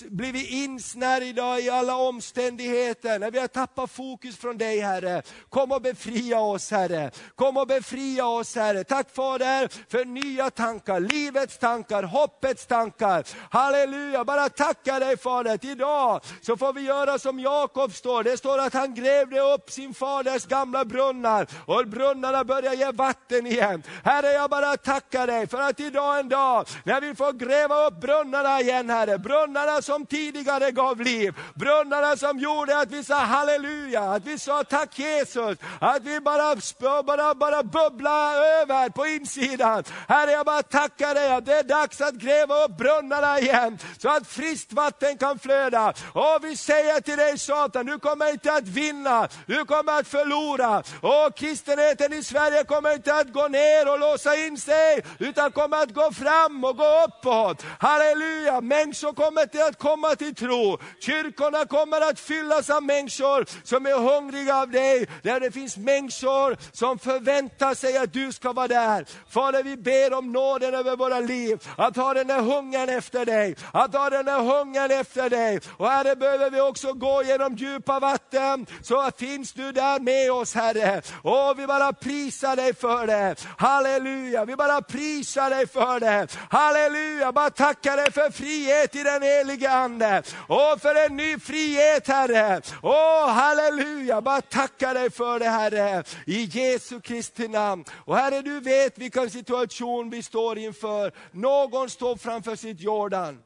blivit 0.10 0.50
insnärjda 0.50 1.60
i 1.60 1.70
alla 1.70 1.96
omständigheter, 1.96 3.20
när 3.20 3.32
vi 3.32 3.40
har 3.40 3.48
tappat 3.48 3.92
fokus 3.92 4.38
från 4.38 4.58
dig 4.58 4.80
Herre. 4.80 5.22
Kom 5.50 5.72
och 5.72 5.82
befria 5.82 6.40
oss 6.40 6.72
Herre, 6.72 7.12
kom 7.36 7.58
och 7.58 7.68
befria 7.68 8.26
oss 8.26 8.56
Herre. 8.56 8.84
Tack 8.84 9.10
står 9.28 9.40
där 9.40 9.70
för 9.90 10.06
nya 10.06 10.50
tankar, 10.50 11.00
livets 11.00 11.58
tankar, 11.58 12.04
hoppets 12.04 12.66
tankar. 12.66 13.24
Halleluja, 13.52 14.24
bara 14.24 14.50
tacka 14.50 15.00
dig 15.00 15.18
Fader. 15.18 15.66
Idag 15.66 16.22
så 16.42 16.58
får 16.58 16.74
vi 16.74 16.82
göra 16.82 17.20
som 17.20 17.40
Jakob 17.40 17.94
står. 17.94 18.24
Det 18.24 18.38
står 18.38 18.60
att 18.60 18.74
han 18.74 18.94
grävde 18.94 19.40
upp 19.40 19.72
sin 19.72 19.94
faders 19.94 20.46
gamla 20.46 20.86
brunnar 20.86 21.48
och 21.66 21.88
brunnarna 21.88 22.44
börjar 22.44 22.74
ge 22.74 22.92
vatten 22.92 23.48
igen. 23.48 23.84
Herre, 24.04 24.28
jag 24.28 24.50
bara 24.50 24.78
tackar 24.78 25.28
dig 25.28 25.48
för 25.48 25.62
att 25.62 25.80
idag 25.80 26.20
en 26.20 26.30
dag 26.30 26.68
när 26.84 27.02
vi 27.02 27.16
får 27.16 27.34
gräva 27.34 27.88
upp 27.88 28.02
brunnarna 28.02 28.62
igen 28.62 28.90
Herre. 28.90 29.18
Brunnarna 29.18 29.82
som 29.82 30.06
tidigare 30.06 30.72
gav 30.72 31.02
liv. 31.02 31.34
Brunnarna 31.56 32.18
som 32.18 32.40
gjorde 32.40 32.78
att 32.78 32.92
vi 32.92 33.04
sa 33.04 33.16
halleluja, 33.16 34.02
att 34.02 34.26
vi 34.26 34.40
sa 34.40 34.64
tack 34.64 35.00
Jesus. 35.00 35.58
Att 35.80 36.04
vi 36.04 36.20
bara, 36.20 36.56
bara, 37.04 37.36
bara 37.36 37.64
bubbla 37.64 38.36
över 38.36 38.90
på 38.90 39.06
insidan. 39.18 39.84
Herre, 40.08 40.32
jag 40.32 40.46
bara 40.46 40.64
tackar 40.64 41.16
dig 41.16 41.32
att 41.32 41.46
det 41.46 41.56
är 41.56 41.64
dags 41.64 42.02
att 42.02 42.16
gräva 42.16 42.64
upp 42.64 42.78
brunnarna 42.78 43.40
igen, 43.40 43.80
så 43.98 44.10
att 44.10 44.28
friskt 44.28 44.74
vatten 44.74 45.18
kan 45.18 45.40
flöda. 45.40 45.94
Och 46.14 46.40
vi 46.42 46.58
säger 46.58 47.02
till 47.02 47.18
dig 47.18 47.38
Satan, 47.38 47.86
du 47.86 48.00
kommer 48.00 48.32
inte 48.32 48.54
att 48.54 48.68
vinna, 48.68 49.28
du 49.46 49.66
kommer 49.66 50.00
att 50.00 50.08
förlora. 50.08 50.84
Och 51.02 51.38
kristenheten 51.38 52.14
i 52.14 52.24
Sverige 52.24 52.64
kommer 52.64 52.94
inte 52.94 53.16
att 53.16 53.34
gå 53.34 53.48
ner 53.48 53.92
och 53.92 54.00
låsa 54.00 54.36
in 54.36 54.58
sig, 54.58 55.06
utan 55.20 55.52
kommer 55.52 55.78
att 55.78 55.94
gå 55.94 56.12
fram 56.12 56.64
och 56.64 56.78
gå 56.78 57.04
uppåt. 57.08 57.66
Halleluja, 57.80 58.62
människor 58.62 59.14
kommer 59.14 59.46
till 59.46 59.62
att 59.62 59.80
komma 59.80 60.16
till 60.16 60.36
tro. 60.36 60.78
Kyrkorna 61.00 61.66
kommer 61.66 62.02
att 62.10 62.20
fyllas 62.20 62.70
av 62.70 62.84
människor 62.84 63.46
som 63.64 63.86
är 63.86 64.00
hungriga 64.00 64.58
av 64.58 64.70
dig, 64.72 65.08
där 65.24 65.40
det 65.40 65.52
finns 65.52 65.78
människor 65.78 66.58
som 66.72 67.00
förväntar 67.00 67.74
sig 67.74 67.98
att 67.98 68.14
du 68.14 68.32
ska 68.32 68.54
vara 68.54 68.68
där. 68.68 69.06
Fader, 69.30 69.64
vi 69.64 69.78
ber 69.78 70.14
om 70.14 70.32
nåden 70.32 70.76
över 70.76 70.96
våra 70.96 71.20
liv, 71.20 71.68
att 71.78 71.96
ha 71.96 72.14
den 72.14 72.28
där 72.28 72.42
hungern 72.42 72.90
efter 72.90 73.26
dig, 73.26 73.56
att 73.72 73.94
ha 73.94 74.10
den 74.10 74.26
där 74.26 74.40
hungern 74.40 74.92
efter 74.92 75.30
dig. 75.30 75.60
Och 75.78 75.88
Herre, 75.88 76.16
behöver 76.16 76.50
vi 76.50 76.62
också 76.62 76.94
gå 76.94 77.24
genom 77.24 77.56
djupa 77.56 78.00
vatten, 78.00 78.66
så 78.82 79.12
finns 79.18 79.54
du 79.54 79.72
där 79.72 80.00
med 80.00 80.32
oss 80.32 80.56
Herre. 80.56 81.02
Och 81.24 81.60
vi 81.60 81.68
bara 81.68 81.94
prisar 81.94 82.56
dig 82.56 82.74
för 82.74 83.08
det. 83.08 83.36
Halleluja, 83.58 84.46
vi 84.46 84.56
bara 84.56 84.82
prisar 84.82 85.50
dig 85.50 85.68
för 85.68 86.00
det. 86.00 86.28
Halleluja, 86.50 87.32
bara 87.32 87.50
tackar 87.50 87.98
dig 87.98 88.12
för 88.12 88.32
frihet 88.32 88.96
i 88.96 89.04
den 89.04 89.22
helige 89.22 89.72
Ande. 89.72 90.24
Och 90.48 90.82
för 90.82 91.06
en 91.06 91.18
ny 91.18 91.40
frihet 91.40 92.08
Herre. 92.08 92.62
Åh, 92.82 93.30
halleluja, 93.30 94.22
bara 94.22 94.42
tackar 94.42 94.94
dig 94.94 95.10
för 95.10 95.40
det 95.40 95.50
Herre. 95.50 96.04
I 96.26 96.44
Jesu 96.44 97.02
Kristi 97.02 97.48
namn. 97.48 97.86
Och 98.06 98.18
Herre, 98.18 98.42
du 98.42 98.60
vet 98.60 98.97
vilken 98.98 99.30
situation 99.30 100.10
vi 100.10 100.24
står 100.24 100.58
inför. 100.58 101.12
Någon 101.32 101.90
står 101.90 102.16
framför 102.16 102.56
sitt 102.56 102.82
Jordan. 102.82 103.44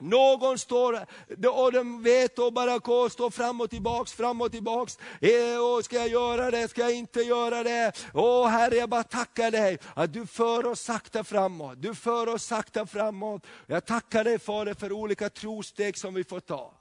Någon 0.00 0.58
står 0.58 1.06
och 1.48 1.72
de 1.72 2.02
vet 2.02 2.38
och 2.38 2.52
bara 2.52 2.78
går, 2.78 3.08
står 3.08 3.30
fram 3.30 3.60
och 3.60 3.70
tillbaks, 3.70 4.12
fram 4.12 4.40
och 4.40 4.52
tillbaks. 4.52 4.98
Eh, 5.20 5.58
och 5.58 5.84
ska 5.84 5.96
jag 5.96 6.08
göra 6.08 6.50
det, 6.50 6.68
ska 6.68 6.80
jag 6.80 6.94
inte 6.94 7.20
göra 7.20 7.62
det? 7.62 7.92
Åh 8.14 8.48
Herre, 8.48 8.76
jag 8.76 8.88
bara 8.88 9.02
tackar 9.02 9.50
dig 9.50 9.78
att 9.94 10.12
du 10.12 10.26
för 10.26 10.66
oss 10.66 10.80
sakta 10.80 11.24
framåt. 11.24 11.82
Du 11.82 11.94
för 11.94 12.26
oss 12.26 12.44
sakta 12.44 12.86
framåt. 12.86 13.46
Jag 13.66 13.86
tackar 13.86 14.24
dig 14.24 14.38
Fader 14.38 14.74
för 14.74 14.92
olika 14.92 15.30
trosteg 15.30 15.98
som 15.98 16.14
vi 16.14 16.24
får 16.24 16.40
ta. 16.40 16.74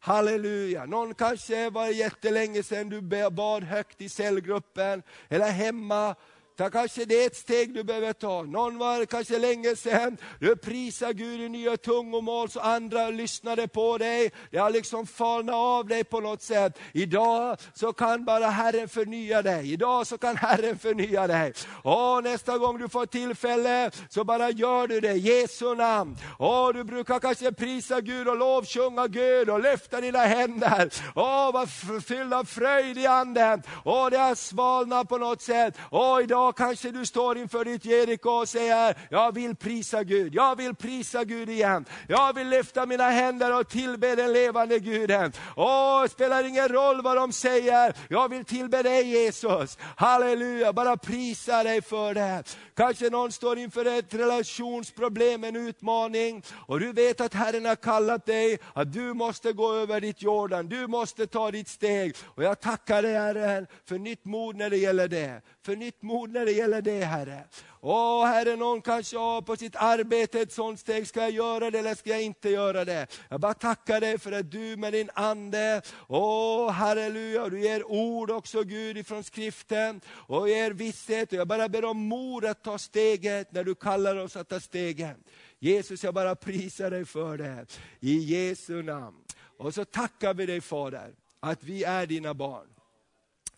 Halleluja. 0.00 0.84
Någon 0.84 1.14
kanske 1.14 1.70
var 1.70 1.86
jättelänge 1.86 2.62
sedan 2.62 2.88
du 2.88 3.30
bad 3.30 3.62
högt 3.62 4.00
i 4.00 4.08
cellgruppen, 4.08 5.02
eller 5.28 5.50
hemma 5.50 6.14
Ta 6.56 6.70
kanske 6.70 7.04
det 7.04 7.22
är 7.22 7.26
ett 7.26 7.36
steg 7.36 7.74
du 7.74 7.84
behöver 7.84 8.12
ta. 8.12 8.42
Någon 8.42 8.78
var 8.78 9.06
kanske 9.06 9.38
länge 9.38 9.76
sedan, 9.76 10.16
du 10.40 10.56
prisar 10.56 11.12
Gud 11.12 11.40
i 11.40 11.48
nya 11.48 11.76
tungomål 11.76 12.50
så 12.50 12.60
andra 12.60 13.10
lyssnade 13.10 13.68
på 13.68 13.98
dig. 13.98 14.32
Det 14.50 14.58
har 14.58 14.70
liksom 14.70 15.06
falnat 15.06 15.54
av 15.54 15.86
dig 15.86 16.04
på 16.04 16.20
något 16.20 16.42
sätt. 16.42 16.78
Idag 16.92 17.58
så 17.74 17.92
kan 17.92 18.24
bara 18.24 18.46
Herren 18.46 18.88
förnya 18.88 19.42
dig. 19.42 19.72
Idag 19.72 20.06
så 20.06 20.18
kan 20.18 20.36
Herren 20.36 20.78
förnya 20.78 21.26
dig. 21.26 21.52
Och 21.82 22.24
nästa 22.24 22.58
gång 22.58 22.78
du 22.78 22.88
får 22.88 23.06
tillfälle 23.06 23.90
så 24.08 24.24
bara 24.24 24.50
gör 24.50 24.86
du 24.86 25.00
det 25.00 25.12
i 25.12 25.18
Jesu 25.18 25.74
namn. 25.74 26.16
Och 26.38 26.74
du 26.74 26.84
brukar 26.84 27.18
kanske 27.20 27.52
prisa 27.52 28.00
Gud 28.00 28.28
och 28.28 28.36
lovsjunga 28.36 29.06
Gud 29.06 29.50
och 29.50 29.60
lyfta 29.60 30.00
dina 30.00 30.18
händer. 30.18 30.90
Åh, 31.14 31.52
var 31.52 32.00
fylld 32.00 32.34
av 32.34 32.44
fröjd 32.44 32.98
i 32.98 33.06
anden. 33.06 33.62
Och 33.84 34.10
det 34.10 34.18
har 34.18 34.34
svalnat 34.34 35.08
på 35.08 35.18
något 35.18 35.42
sätt. 35.42 35.78
Åh, 35.90 36.22
idag 36.22 36.43
Idag 36.44 36.56
kanske 36.56 36.90
du 36.90 37.06
står 37.06 37.38
inför 37.38 37.64
ditt 37.64 37.84
Jeriko 37.84 38.30
och 38.30 38.48
säger, 38.48 38.96
jag 39.10 39.34
vill 39.34 39.56
prisa 39.56 40.04
Gud, 40.04 40.34
jag 40.34 40.56
vill 40.56 40.74
prisa 40.74 41.24
Gud 41.24 41.48
igen. 41.50 41.84
Jag 42.08 42.34
vill 42.34 42.48
lyfta 42.48 42.86
mina 42.86 43.10
händer 43.10 43.60
och 43.60 43.68
tillbe 43.68 44.14
den 44.14 44.32
levande 44.32 44.78
Guden. 44.78 45.32
Åh, 45.56 46.02
det 46.02 46.08
spelar 46.08 46.44
ingen 46.44 46.68
roll 46.68 47.02
vad 47.02 47.16
de 47.16 47.32
säger, 47.32 47.94
jag 48.08 48.28
vill 48.28 48.44
tillbe 48.44 48.82
dig 48.82 49.08
Jesus. 49.08 49.78
Halleluja, 49.96 50.72
bara 50.72 50.96
prisa 50.96 51.62
dig 51.62 51.82
för 51.82 52.14
det. 52.14 52.56
Kanske 52.76 53.10
någon 53.10 53.32
står 53.32 53.58
inför 53.58 53.98
ett 53.98 54.14
relationsproblem, 54.14 55.44
en 55.44 55.56
utmaning, 55.56 56.42
och 56.66 56.80
du 56.80 56.92
vet 56.92 57.20
att 57.20 57.34
Herren 57.34 57.64
har 57.64 57.76
kallat 57.76 58.26
dig, 58.26 58.58
att 58.72 58.92
du 58.92 59.14
måste 59.14 59.52
gå 59.52 59.74
över 59.74 60.00
ditt 60.00 60.22
Jordan, 60.22 60.68
du 60.68 60.86
måste 60.86 61.26
ta 61.26 61.50
ditt 61.50 61.68
steg. 61.68 62.16
Och 62.24 62.44
jag 62.44 62.60
tackar 62.60 63.02
dig 63.02 63.14
Herren 63.14 63.66
för 63.88 63.98
nytt 63.98 64.24
mod 64.24 64.56
när 64.56 64.70
det 64.70 64.76
gäller 64.76 65.08
det 65.08 65.42
för 65.64 65.76
nytt 65.76 66.02
mod 66.02 66.30
när 66.30 66.44
det 66.44 66.52
gäller 66.52 66.82
det 66.82 67.04
Herre. 67.04 67.44
Åh 67.80 68.26
Herre, 68.26 68.56
någon 68.56 68.82
kanske 68.82 69.16
har 69.16 69.42
på 69.42 69.56
sitt 69.56 69.76
arbete 69.76 70.40
ett 70.40 70.52
sånt 70.52 70.80
steg, 70.80 71.06
ska 71.06 71.20
jag 71.20 71.30
göra 71.30 71.70
det 71.70 71.78
eller 71.78 71.94
ska 71.94 72.10
jag 72.10 72.22
inte 72.22 72.48
göra 72.50 72.84
det? 72.84 73.06
Jag 73.28 73.40
bara 73.40 73.54
tackar 73.54 74.00
dig 74.00 74.18
för 74.18 74.32
att 74.32 74.50
du 74.50 74.76
med 74.76 74.92
din 74.92 75.10
Ande, 75.14 75.82
åh 76.08 76.70
halleluja, 76.70 77.48
du 77.48 77.60
ger 77.60 77.90
ord 77.90 78.30
också 78.30 78.62
Gud 78.62 78.98
ifrån 78.98 79.24
skriften, 79.24 80.00
och 80.08 80.48
ger 80.48 80.70
visshet. 80.70 81.32
Och 81.32 81.38
jag 81.38 81.48
bara 81.48 81.68
ber 81.68 81.84
om 81.84 81.98
mod 82.08 82.44
att 82.44 82.64
ta 82.64 82.78
steget 82.78 83.52
när 83.52 83.64
du 83.64 83.74
kallar 83.74 84.16
oss 84.16 84.36
att 84.36 84.48
ta 84.48 84.60
steget. 84.60 85.16
Jesus, 85.58 86.04
jag 86.04 86.14
bara 86.14 86.34
prisar 86.34 86.90
dig 86.90 87.04
för 87.04 87.38
det, 87.38 87.66
i 88.00 88.18
Jesu 88.18 88.82
namn. 88.82 89.16
Och 89.58 89.74
så 89.74 89.84
tackar 89.84 90.34
vi 90.34 90.46
dig 90.46 90.60
Fader, 90.60 91.14
att 91.40 91.64
vi 91.64 91.84
är 91.84 92.06
dina 92.06 92.34
barn 92.34 92.73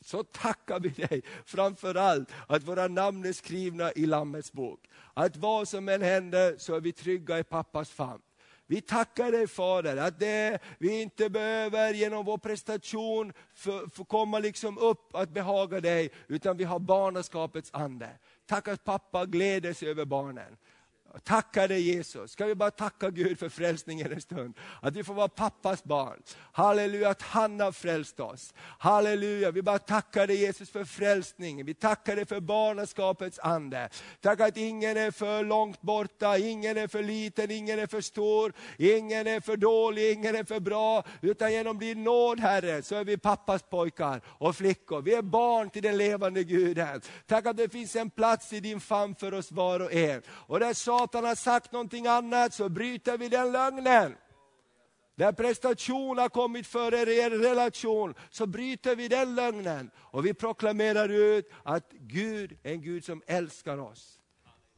så 0.06 0.24
tackar 0.24 0.80
vi 0.80 0.88
dig 0.88 1.22
framför 1.44 1.94
allt 1.94 2.28
att 2.46 2.62
våra 2.62 2.88
namn 2.88 3.24
är 3.24 3.32
skrivna 3.32 3.92
i 3.92 4.06
Lammets 4.06 4.52
bok. 4.52 4.80
Att 5.14 5.36
vad 5.36 5.68
som 5.68 5.88
än 5.88 6.02
händer 6.02 6.54
så 6.58 6.74
är 6.74 6.80
vi 6.80 6.92
trygga 6.92 7.38
i 7.38 7.44
pappas 7.44 7.90
famn. 7.90 8.22
Vi 8.66 8.80
tackar 8.80 9.32
dig 9.32 9.46
Fader, 9.46 9.96
att 9.96 10.18
det, 10.18 10.58
vi 10.78 11.02
inte 11.02 11.30
behöver 11.30 11.94
genom 11.94 12.24
vår 12.24 12.38
prestation 12.38 13.32
få 13.92 14.04
komma 14.04 14.38
liksom 14.38 14.78
upp 14.78 15.14
att 15.14 15.30
behaga 15.30 15.80
dig, 15.80 16.10
utan 16.28 16.56
vi 16.56 16.64
har 16.64 16.78
barnaskapets 16.78 17.70
ande. 17.72 18.10
Tack 18.46 18.68
att 18.68 18.84
pappa 18.84 19.26
gläder 19.26 19.72
sig 19.72 19.88
över 19.88 20.04
barnen. 20.04 20.56
Tacka 21.24 21.66
dig 21.66 21.80
Jesus. 21.80 22.30
Ska 22.32 22.46
vi 22.46 22.54
bara 22.54 22.70
tacka 22.70 23.10
Gud 23.10 23.38
för 23.38 23.48
frälsningen 23.48 24.12
en 24.12 24.20
stund? 24.20 24.54
Att 24.80 24.96
vi 24.96 25.04
får 25.04 25.14
vara 25.14 25.28
pappas 25.28 25.84
barn. 25.84 26.22
Halleluja, 26.52 27.10
att 27.10 27.22
han 27.22 27.60
har 27.60 27.72
frälst 27.72 28.20
oss. 28.20 28.54
Halleluja, 28.78 29.50
vi 29.50 29.62
bara 29.62 29.78
tackar 29.78 30.26
dig 30.26 30.36
Jesus 30.36 30.70
för 30.70 30.84
frälsningen. 30.84 31.66
Vi 31.66 31.74
tackar 31.74 32.16
dig 32.16 32.26
för 32.26 32.40
barnaskapets 32.40 33.38
ande. 33.38 33.88
Tack 34.20 34.40
att 34.40 34.56
ingen 34.56 34.96
är 34.96 35.10
för 35.10 35.44
långt 35.44 35.82
borta, 35.82 36.38
ingen 36.38 36.76
är 36.76 36.88
för 36.88 37.02
liten, 37.02 37.50
ingen 37.50 37.78
är 37.78 37.86
för 37.86 38.00
stor, 38.00 38.52
ingen 38.78 39.26
är 39.26 39.40
för 39.40 39.56
dålig, 39.56 40.12
ingen 40.12 40.36
är 40.36 40.44
för 40.44 40.60
bra. 40.60 41.04
Utan 41.20 41.52
genom 41.52 41.78
din 41.78 42.04
nåd 42.04 42.40
Herre, 42.40 42.82
så 42.82 42.94
är 42.94 43.04
vi 43.04 43.16
pappas 43.16 43.62
pojkar 43.62 44.20
och 44.26 44.56
flickor. 44.56 45.02
Vi 45.02 45.14
är 45.14 45.22
barn 45.22 45.70
till 45.70 45.82
den 45.82 45.96
levande 45.96 46.44
Guden. 46.44 47.00
Tack 47.26 47.46
att 47.46 47.56
det 47.56 47.68
finns 47.68 47.96
en 47.96 48.10
plats 48.10 48.52
i 48.52 48.60
din 48.60 48.80
famn 48.80 49.14
för 49.14 49.34
oss 49.34 49.52
var 49.52 49.80
och 49.80 49.92
en. 49.92 50.22
Och 50.28 50.60
där 50.60 50.74
sa 50.74 51.05
Satan 51.06 51.24
har 51.24 51.34
sagt 51.34 51.72
någonting 51.72 52.06
annat 52.06 52.54
så 52.54 52.68
bryter 52.68 53.18
vi 53.18 53.28
den 53.28 53.52
lögnen. 53.52 54.16
Där 55.16 55.32
prestation 55.32 56.18
har 56.18 56.28
kommit 56.28 56.66
före 56.66 57.14
er 57.14 57.30
relation, 57.30 58.14
så 58.30 58.46
bryter 58.46 58.96
vi 58.96 59.08
den 59.08 59.34
lögnen. 59.34 59.90
Och 59.96 60.26
vi 60.26 60.34
proklamerar 60.34 61.08
ut 61.08 61.50
att 61.62 61.92
Gud 61.92 62.58
är 62.62 62.72
en 62.72 62.82
Gud 62.82 63.04
som 63.04 63.22
älskar 63.26 63.78
oss. 63.78 64.20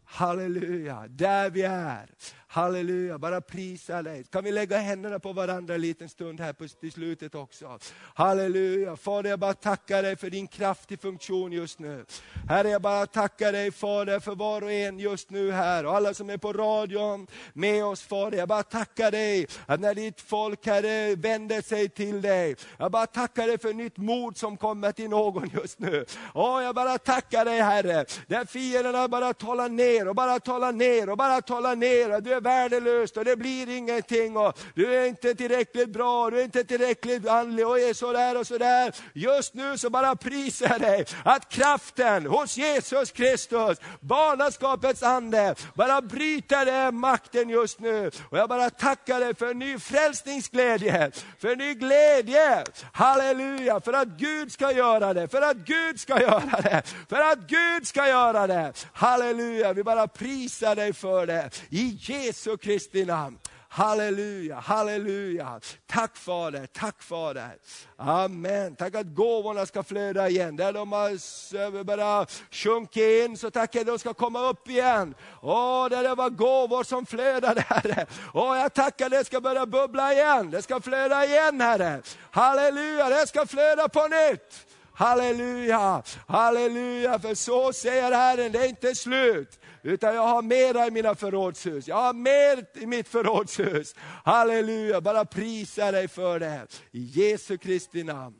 Halleluja, 0.04 1.06
där 1.08 1.50
vi 1.50 1.62
är. 1.62 2.14
Halleluja, 2.50 3.18
bara 3.18 3.40
prisa 3.40 4.02
dig. 4.02 4.24
Kan 4.24 4.44
vi 4.44 4.52
lägga 4.52 4.78
händerna 4.78 5.18
på 5.18 5.32
varandra 5.32 5.74
en 5.74 5.80
liten 5.80 6.08
stund 6.08 6.40
här 6.40 6.52
på, 6.52 6.68
till 6.68 6.92
slutet 6.92 7.34
också. 7.34 7.78
Halleluja, 8.14 8.96
Fader 8.96 9.30
jag 9.30 9.38
bara 9.38 9.54
tackar 9.54 10.02
dig 10.02 10.16
för 10.16 10.30
din 10.30 10.46
kraft 10.46 10.92
i 10.92 10.96
funktion 10.96 11.52
just 11.52 11.78
nu. 11.78 12.04
Herre 12.48 12.68
jag 12.68 12.82
bara 12.82 13.06
tackar 13.06 13.52
dig 13.52 13.70
Fader 13.70 14.20
för 14.20 14.34
var 14.34 14.62
och 14.62 14.72
en 14.72 14.98
just 14.98 15.30
nu 15.30 15.52
här 15.52 15.86
och 15.86 15.96
alla 15.96 16.14
som 16.14 16.30
är 16.30 16.36
på 16.36 16.52
radion 16.52 17.26
med 17.52 17.84
oss 17.84 18.02
Fader. 18.02 18.38
Jag 18.38 18.48
bara 18.48 18.62
tackar 18.62 19.10
dig 19.10 19.46
att 19.66 19.80
när 19.80 19.94
ditt 19.94 20.20
folk 20.20 20.66
Herre 20.66 21.14
vänder 21.14 21.62
sig 21.62 21.88
till 21.88 22.22
dig. 22.22 22.56
Jag 22.78 22.90
bara 22.90 23.06
tackar 23.06 23.46
dig 23.46 23.58
för 23.58 23.72
nytt 23.72 23.96
mod 23.96 24.36
som 24.36 24.56
kommer 24.56 24.92
till 24.92 25.10
någon 25.10 25.50
just 25.54 25.78
nu. 25.78 26.04
Åh, 26.34 26.62
jag 26.62 26.74
bara 26.74 26.98
tackar 26.98 27.44
dig 27.44 27.60
Herre, 27.60 28.04
där 28.26 28.44
fienderna 28.44 29.08
bara 29.08 29.34
talar 29.34 29.68
ner 29.68 30.08
och 30.08 30.14
bara 30.14 30.40
talar 30.40 30.72
ner 30.72 31.08
och 31.08 31.16
bara 31.16 31.42
talar 31.42 31.76
ner. 31.76 32.20
Du 32.20 32.37
är 32.38 32.42
värdelöst 32.42 33.16
och 33.16 33.24
det 33.24 33.36
blir 33.36 33.68
ingenting 33.68 34.36
och 34.36 34.58
du 34.74 34.94
är 34.94 35.06
inte 35.06 35.34
tillräckligt 35.34 35.88
bra, 35.88 36.30
du 36.30 36.40
är 36.40 36.44
inte 36.44 36.64
tillräckligt 36.64 37.28
andlig 37.28 37.66
och 37.66 37.80
är 37.80 37.94
sådär 37.94 38.38
och 38.38 38.46
sådär. 38.46 38.94
Just 39.12 39.54
nu 39.54 39.78
så 39.78 39.90
bara 39.90 40.16
prisar 40.16 40.68
jag 40.68 40.80
dig 40.80 41.04
att 41.24 41.48
kraften 41.48 42.26
hos 42.26 42.56
Jesus 42.56 43.12
Kristus, 43.12 43.78
barnaskapets 44.00 45.02
ande, 45.02 45.54
bara 45.74 46.00
bryter 46.00 46.64
den 46.64 46.94
makten 46.94 47.48
just 47.48 47.80
nu. 47.80 48.10
Och 48.30 48.38
jag 48.38 48.48
bara 48.48 48.70
tackar 48.70 49.20
dig 49.20 49.34
för 49.34 49.54
ny 49.54 49.78
frälsningsglädje, 49.78 51.10
för 51.38 51.56
ny 51.56 51.74
glädje. 51.74 52.64
Halleluja, 52.92 53.80
för 53.80 53.92
att 53.92 54.08
Gud 54.08 54.52
ska 54.52 54.72
göra 54.72 55.14
det, 55.14 55.28
för 55.28 55.42
att 55.42 55.56
Gud 55.56 56.00
ska 56.00 56.20
göra 56.20 56.60
det, 56.62 56.82
för 57.08 57.20
att 57.20 57.38
Gud 57.38 57.86
ska 57.86 58.08
göra 58.08 58.46
det. 58.46 58.72
Halleluja, 58.92 59.72
vi 59.72 59.84
bara 59.84 60.08
prisar 60.08 60.74
dig 60.76 60.92
för 60.92 61.26
det. 61.26 61.50
I 61.70 61.98
Jesus, 62.00 62.27
Jesu 62.28 62.56
Kristi 62.56 63.04
namn. 63.04 63.38
Halleluja, 63.68 64.56
halleluja. 64.56 65.60
Tack 65.86 66.16
Fader, 66.16 66.66
tack 66.66 67.02
Fader. 67.02 67.50
Amen. 67.96 68.76
Tack 68.76 68.94
att 68.94 69.06
gåvorna 69.14 69.66
ska 69.66 69.82
flöda 69.82 70.28
igen. 70.28 70.56
Där 70.56 70.72
de 70.72 70.92
har 70.92 71.84
bara 71.84 72.26
sjunkit 72.50 73.24
in, 73.24 73.36
så 73.36 73.50
tack 73.50 73.76
att 73.76 73.86
de 73.86 73.98
ska 73.98 74.14
komma 74.14 74.48
upp 74.48 74.68
igen. 74.68 75.14
Åh, 75.42 75.88
där 75.88 76.02
det 76.02 76.14
var 76.14 76.30
gåvor 76.30 76.84
som 76.84 77.06
flödade 77.06 77.60
Herre. 77.60 78.06
Åh, 78.34 78.58
jag 78.58 78.74
tackar 78.74 79.06
att 79.06 79.12
det 79.12 79.24
ska 79.24 79.40
börja 79.40 79.66
bubbla 79.66 80.12
igen. 80.12 80.50
Det 80.50 80.62
ska 80.62 80.80
flöda 80.80 81.24
igen 81.24 81.60
Herre. 81.60 82.02
Halleluja, 82.30 83.08
det 83.08 83.26
ska 83.26 83.46
flöda 83.46 83.88
på 83.88 84.08
nytt. 84.08 84.66
Halleluja, 84.92 86.02
halleluja, 86.26 87.18
för 87.18 87.34
så 87.34 87.72
säger 87.72 88.12
Herren, 88.12 88.52
det 88.52 88.58
är 88.58 88.68
inte 88.68 88.94
slut. 88.94 89.60
Utan 89.82 90.14
jag 90.14 90.22
har 90.22 90.42
mera 90.42 90.86
i 90.86 90.90
mina 90.90 91.14
förrådshus. 91.14 91.88
Jag 91.88 91.96
har 91.96 92.12
mer 92.12 92.64
i 92.82 92.86
mitt 92.86 93.08
förrådshus. 93.08 93.94
Halleluja, 94.24 95.00
bara 95.00 95.24
prisa 95.24 95.92
dig 95.92 96.08
för 96.08 96.40
det. 96.40 96.66
I 96.92 97.00
Jesu 97.00 97.58
Kristi 97.58 98.04
namn. 98.04 98.36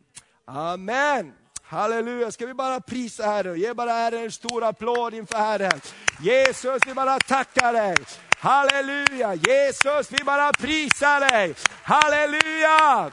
Amen. 0.47 1.33
Halleluja, 1.63 2.31
ska 2.31 2.47
vi 2.47 2.55
bara 2.55 2.81
prisa 2.81 3.27
Herren, 3.27 3.61
ge 3.61 3.75
bara 3.75 3.93
Herren 3.93 4.25
en 4.25 4.33
stor 4.33 4.65
applåd 4.65 5.15
inför 5.15 5.37
Herren. 5.39 5.81
Jesus, 6.21 6.83
vi 6.87 6.95
bara 6.95 7.19
tackar 7.19 7.73
dig. 7.73 7.97
Halleluja, 8.39 9.35
Jesus, 9.35 10.13
vi 10.13 10.25
bara 10.25 10.53
prisar 10.53 11.21
dig. 11.21 11.55
Halleluja! 11.83 13.11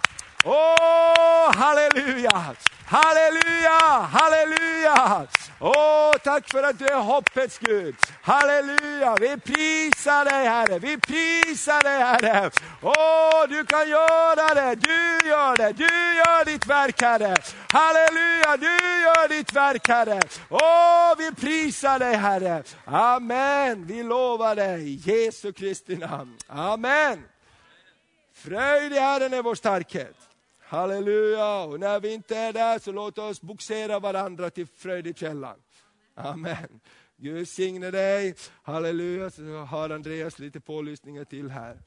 Åh, 0.48 0.54
oh, 0.54 1.56
halleluja! 1.56 2.56
Halleluja, 2.86 4.08
halleluja! 4.12 5.28
Åh, 5.60 6.14
tack 6.24 6.52
för 6.52 6.64
att 6.64 6.80
du 6.80 6.88
är 6.88 7.00
hoppets 7.00 7.60
Gud. 7.60 7.96
Halleluja, 8.22 9.16
vi 9.20 9.38
prisar 9.38 10.26
dig 10.26 10.46
Herre, 10.48 10.80
vi 10.80 10.98
prisar 10.98 11.84
dig 11.84 12.00
Herre. 12.00 12.52
Åh, 12.82 13.50
du 13.50 13.66
kan 13.66 13.90
göra 13.90 14.54
det, 14.54 14.76
du 14.76 15.30
gör 15.30 15.58
det, 15.58 15.72
du 15.72 16.16
gör 16.16 16.46
ditt 16.46 16.68
verk 16.68 17.02
Herre. 17.02 17.36
Halleluja, 17.74 18.58
du 18.58 19.02
gör 19.02 19.28
ditt 19.28 19.54
verk 19.54 19.88
Herre. 19.88 20.22
Åh, 20.50 21.14
vi 21.18 21.32
prisar 21.32 22.00
dig 22.00 22.16
Herre. 22.16 22.64
Amen, 22.86 23.86
vi 23.86 24.04
lovar 24.04 24.56
dig 24.56 24.90
i 24.90 24.96
Jesu 24.96 25.52
Kristi 25.54 25.98
namn. 25.98 26.38
Amen. 26.48 27.24
Fröjd 28.34 28.94
i 28.94 29.00
Herren 29.00 29.34
är 29.34 29.42
vår 29.42 29.56
starkhet. 29.56 30.25
Halleluja! 30.68 31.64
Och 31.64 31.80
när 31.80 32.00
vi 32.00 32.14
inte 32.14 32.38
är 32.38 32.54
där 32.54 32.80
så 32.80 32.92
låt 32.92 33.18
oss 33.18 33.42
boxera 33.42 34.00
varandra 34.00 34.50
till 34.50 34.68
fröjdekällan. 34.68 35.56
Amen. 36.16 36.80
Gud 37.18 37.48
signe 37.48 37.92
dig. 37.92 38.36
Halleluja. 38.64 39.30
Så 39.30 39.58
har 39.58 39.90
Andreas 39.90 40.40
lite 40.40 40.60
pålysningar 40.60 41.24
till 41.24 41.50
här. 41.50 41.78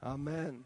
Amen. 0.00 0.64